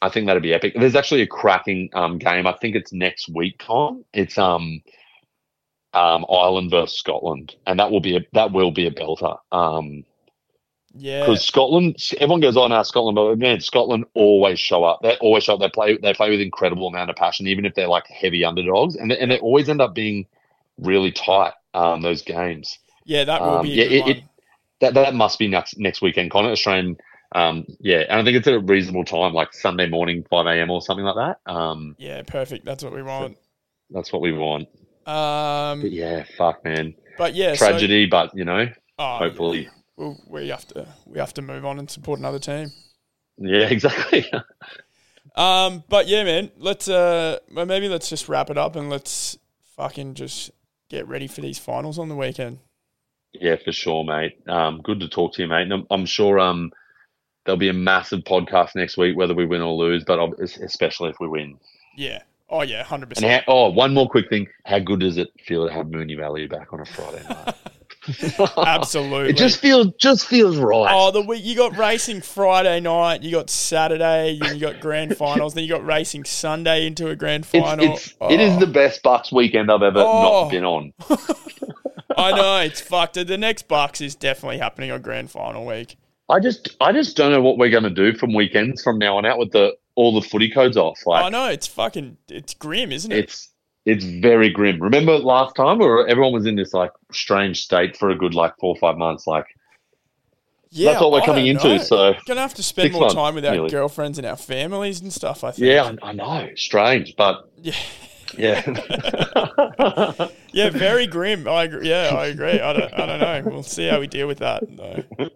I 0.00 0.08
think 0.08 0.26
that'd 0.26 0.42
be 0.42 0.54
epic. 0.54 0.72
There's 0.76 0.96
actually 0.96 1.20
a 1.20 1.26
cracking 1.26 1.90
um, 1.92 2.16
game. 2.16 2.46
I 2.46 2.54
think 2.54 2.74
it's 2.74 2.90
next 2.90 3.28
week, 3.28 3.62
Tom. 3.62 4.02
It's 4.14 4.38
um, 4.38 4.80
um, 5.92 6.24
Ireland 6.30 6.70
versus 6.70 6.96
Scotland, 6.96 7.54
and 7.66 7.78
that 7.78 7.90
will 7.90 8.00
be 8.00 8.16
a 8.16 8.20
that 8.32 8.52
will 8.52 8.70
be 8.70 8.86
a 8.86 8.90
belter. 8.90 9.36
Um, 9.52 10.04
yeah, 10.96 11.20
because 11.20 11.44
Scotland, 11.44 11.96
everyone 12.18 12.40
goes, 12.40 12.56
"Oh 12.56 12.66
no, 12.66 12.82
Scotland," 12.82 13.16
but 13.16 13.38
man, 13.38 13.60
Scotland 13.60 14.04
always 14.14 14.58
show 14.58 14.84
up. 14.84 15.00
They 15.02 15.16
always 15.18 15.44
show 15.44 15.54
up. 15.54 15.60
They 15.60 15.68
play. 15.68 15.96
They 15.96 16.12
play 16.14 16.30
with 16.30 16.40
incredible 16.40 16.88
amount 16.88 17.10
of 17.10 17.16
passion, 17.16 17.46
even 17.46 17.64
if 17.64 17.74
they're 17.74 17.88
like 17.88 18.06
heavy 18.08 18.44
underdogs, 18.44 18.96
and 18.96 19.10
they, 19.10 19.18
and 19.18 19.30
they 19.30 19.38
always 19.38 19.68
end 19.68 19.80
up 19.80 19.94
being 19.94 20.26
really 20.78 21.12
tight. 21.12 21.52
Um, 21.72 22.00
those 22.02 22.22
games. 22.22 22.78
yeah. 23.04 23.22
That 23.24 23.40
will 23.40 23.58
um, 23.58 23.62
be 23.62 23.70
yeah, 23.70 23.84
it- 23.84 24.08
it- 24.08 24.24
That 24.80 24.94
that 24.94 25.14
must 25.14 25.38
be 25.38 25.46
next 25.46 25.78
next 25.78 26.02
weekend, 26.02 26.30
Connor. 26.32 26.50
Australian. 26.50 26.96
Um, 27.32 27.64
yeah, 27.78 27.98
and 28.08 28.20
I 28.20 28.24
think 28.24 28.36
it's 28.38 28.48
at 28.48 28.54
a 28.54 28.58
reasonable 28.58 29.04
time, 29.04 29.32
like 29.34 29.52
Sunday 29.54 29.88
morning, 29.88 30.24
five 30.28 30.46
a.m. 30.46 30.68
or 30.70 30.82
something 30.82 31.04
like 31.04 31.14
that. 31.44 31.52
Um, 31.52 31.94
yeah, 31.98 32.22
perfect. 32.26 32.64
That's 32.64 32.82
what 32.82 32.92
we 32.92 33.02
want. 33.04 33.36
that's 33.90 34.12
what 34.12 34.20
we 34.20 34.32
want. 34.32 34.66
Um, 35.06 35.82
But 35.82 35.92
yeah, 35.92 36.24
fuck, 36.36 36.64
man, 36.64 36.94
but 37.18 37.34
yeah, 37.36 37.54
so- 37.54 37.68
tragedy. 37.68 38.06
but 38.06 38.32
you 38.34 38.44
know, 38.44 38.66
oh, 38.98 39.16
hopefully, 39.18 39.68
well, 40.00 40.18
we 40.26 40.48
have 40.48 40.66
to 40.68 40.86
we 41.06 41.18
have 41.18 41.34
to 41.34 41.42
move 41.42 41.64
on 41.64 41.78
and 41.78 41.90
support 41.90 42.18
another 42.18 42.38
team. 42.38 42.72
yeah, 43.38 43.66
exactly. 43.68 44.24
Um, 45.36 45.84
but 45.88 46.08
yeah, 46.08 46.24
man, 46.24 46.50
let's 46.58 46.88
uh, 46.88 47.38
well, 47.52 47.66
maybe 47.66 47.88
let's 47.88 48.08
just 48.08 48.28
wrap 48.28 48.50
it 48.50 48.58
up 48.58 48.74
and 48.76 48.88
let's 48.90 49.38
fucking 49.76 50.14
just 50.14 50.50
get 50.88 51.06
ready 51.06 51.26
for 51.26 51.40
these 51.40 51.58
finals 51.58 51.98
on 51.98 52.08
the 52.08 52.16
weekend. 52.16 52.58
Yeah, 53.32 53.56
for 53.64 53.72
sure, 53.72 54.04
mate. 54.04 54.40
Um, 54.48 54.80
good 54.82 54.98
to 55.00 55.08
talk 55.08 55.34
to 55.34 55.42
you, 55.42 55.48
mate. 55.48 55.62
And 55.62 55.72
I'm, 55.72 55.86
I'm 55.90 56.06
sure 56.06 56.40
um, 56.40 56.72
there'll 57.44 57.58
be 57.58 57.68
a 57.68 57.72
massive 57.72 58.20
podcast 58.20 58.74
next 58.74 58.96
week, 58.96 59.16
whether 59.16 59.34
we 59.34 59.46
win 59.46 59.60
or 59.60 59.72
lose, 59.74 60.02
but 60.04 60.18
especially 60.40 61.10
if 61.10 61.20
we 61.20 61.28
win. 61.28 61.58
Yeah. 61.96 62.22
Oh 62.48 62.62
yeah, 62.62 62.82
hundred 62.82 63.10
And 63.10 63.14
percent. 63.16 63.44
oh, 63.46 63.70
one 63.70 63.94
more 63.94 64.08
quick 64.08 64.28
thing: 64.28 64.48
how 64.64 64.80
good 64.80 65.00
does 65.00 65.16
it 65.18 65.28
feel 65.46 65.68
to 65.68 65.72
have 65.72 65.86
Moonee 65.86 66.16
Valley 66.18 66.48
back 66.48 66.72
on 66.72 66.80
a 66.80 66.84
Friday 66.84 67.22
night? 67.28 67.54
Absolutely. 68.56 69.30
It 69.30 69.36
just 69.36 69.58
feels 69.58 69.88
just 69.98 70.26
feels 70.26 70.56
right. 70.56 70.90
Oh, 70.92 71.10
the 71.10 71.22
week 71.22 71.44
you 71.44 71.54
got 71.56 71.76
racing 71.76 72.20
Friday 72.20 72.80
night, 72.80 73.22
you 73.22 73.30
got 73.30 73.50
Saturday, 73.50 74.32
you 74.32 74.58
got 74.58 74.80
grand 74.80 75.16
finals, 75.18 75.54
then 75.54 75.64
you 75.64 75.70
got 75.70 75.84
racing 75.84 76.24
Sunday 76.24 76.86
into 76.86 77.08
a 77.08 77.16
grand 77.16 77.46
final. 77.46 77.94
it's 77.94 78.14
it 78.30 78.40
is 78.40 78.56
Oh, 78.56 78.60
the 78.60 78.66
best 78.66 79.02
Bucks 79.02 79.32
weekend 79.32 79.70
I've 79.70 79.82
ever 79.82 80.00
Oh. 80.00 80.22
not 80.44 80.50
been 80.50 80.64
on. 80.64 80.92
I 82.16 82.32
know 82.32 82.56
it's 82.58 82.80
fucked. 82.80 83.14
The 83.14 83.38
next 83.38 83.68
Bucks 83.68 84.00
is 84.00 84.14
definitely 84.14 84.58
happening 84.58 84.90
on 84.90 85.00
grand 85.02 85.30
final 85.30 85.64
week. 85.66 85.96
I 86.28 86.38
just 86.40 86.76
I 86.80 86.92
just 86.92 87.16
don't 87.16 87.32
know 87.32 87.40
what 87.40 87.58
we're 87.58 87.70
going 87.70 87.84
to 87.84 87.90
do 87.90 88.14
from 88.14 88.34
weekends 88.34 88.82
from 88.82 88.98
now 88.98 89.16
on 89.16 89.26
out 89.26 89.38
with 89.38 89.52
the 89.52 89.72
all 89.94 90.14
the 90.18 90.26
footy 90.26 90.50
codes 90.50 90.76
off. 90.76 90.98
Like 91.06 91.24
I 91.24 91.28
know 91.28 91.46
it's 91.46 91.66
fucking 91.66 92.16
it's 92.28 92.54
grim, 92.54 92.92
isn't 92.92 93.10
it? 93.10 93.18
it's 93.18 93.48
it's 93.90 94.04
very 94.04 94.50
grim. 94.50 94.80
Remember 94.80 95.18
last 95.18 95.54
time 95.56 95.78
where 95.78 96.06
everyone 96.06 96.32
was 96.32 96.46
in 96.46 96.56
this 96.56 96.72
like 96.72 96.92
strange 97.12 97.62
state 97.62 97.96
for 97.96 98.10
a 98.10 98.14
good 98.16 98.34
like 98.34 98.54
four 98.60 98.74
or 98.74 98.78
five 98.78 98.96
months. 98.96 99.26
Like 99.26 99.46
yeah, 100.70 100.92
that's 100.92 101.02
what 101.02 101.12
we're 101.12 101.22
I 101.22 101.26
coming 101.26 101.46
into. 101.46 101.68
know. 101.68 101.78
So 101.78 102.14
gonna 102.26 102.40
have 102.40 102.54
to 102.54 102.62
spend 102.62 102.92
more 102.92 103.02
months, 103.02 103.14
time 103.14 103.34
with 103.34 103.44
our 103.44 103.52
nearly. 103.52 103.70
girlfriends 103.70 104.18
and 104.18 104.26
our 104.26 104.36
families 104.36 105.00
and 105.00 105.12
stuff. 105.12 105.42
I 105.44 105.50
think. 105.50 105.66
yeah, 105.66 105.92
I, 106.02 106.10
I 106.10 106.12
know, 106.12 106.48
strange, 106.56 107.14
but 107.16 107.50
Yeah. 107.60 107.74
yeah. 108.36 108.62
Yeah, 110.52 110.70
very 110.70 111.06
grim. 111.06 111.46
I 111.46 111.62
agree. 111.64 111.88
Yeah, 111.88 112.08
I 112.12 112.26
agree. 112.26 112.58
I 112.60 112.72
don't, 112.72 112.92
I 112.92 113.06
don't 113.06 113.20
know. 113.20 113.50
We'll 113.52 113.62
see 113.62 113.86
how 113.86 114.00
we 114.00 114.08
deal 114.08 114.26
with 114.26 114.38
that. 114.38 114.64
Though. 114.68 115.28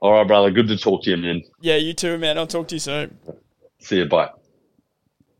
All 0.00 0.12
right, 0.12 0.26
brother. 0.26 0.50
Good 0.52 0.68
to 0.68 0.76
talk 0.76 1.02
to 1.04 1.10
you, 1.10 1.16
man. 1.16 1.42
Yeah, 1.60 1.74
you 1.76 1.92
too, 1.92 2.18
man. 2.18 2.38
I'll 2.38 2.46
talk 2.46 2.68
to 2.68 2.76
you 2.76 2.80
soon. 2.80 3.18
See 3.80 3.96
you. 3.96 4.06
Bye. 4.06 4.30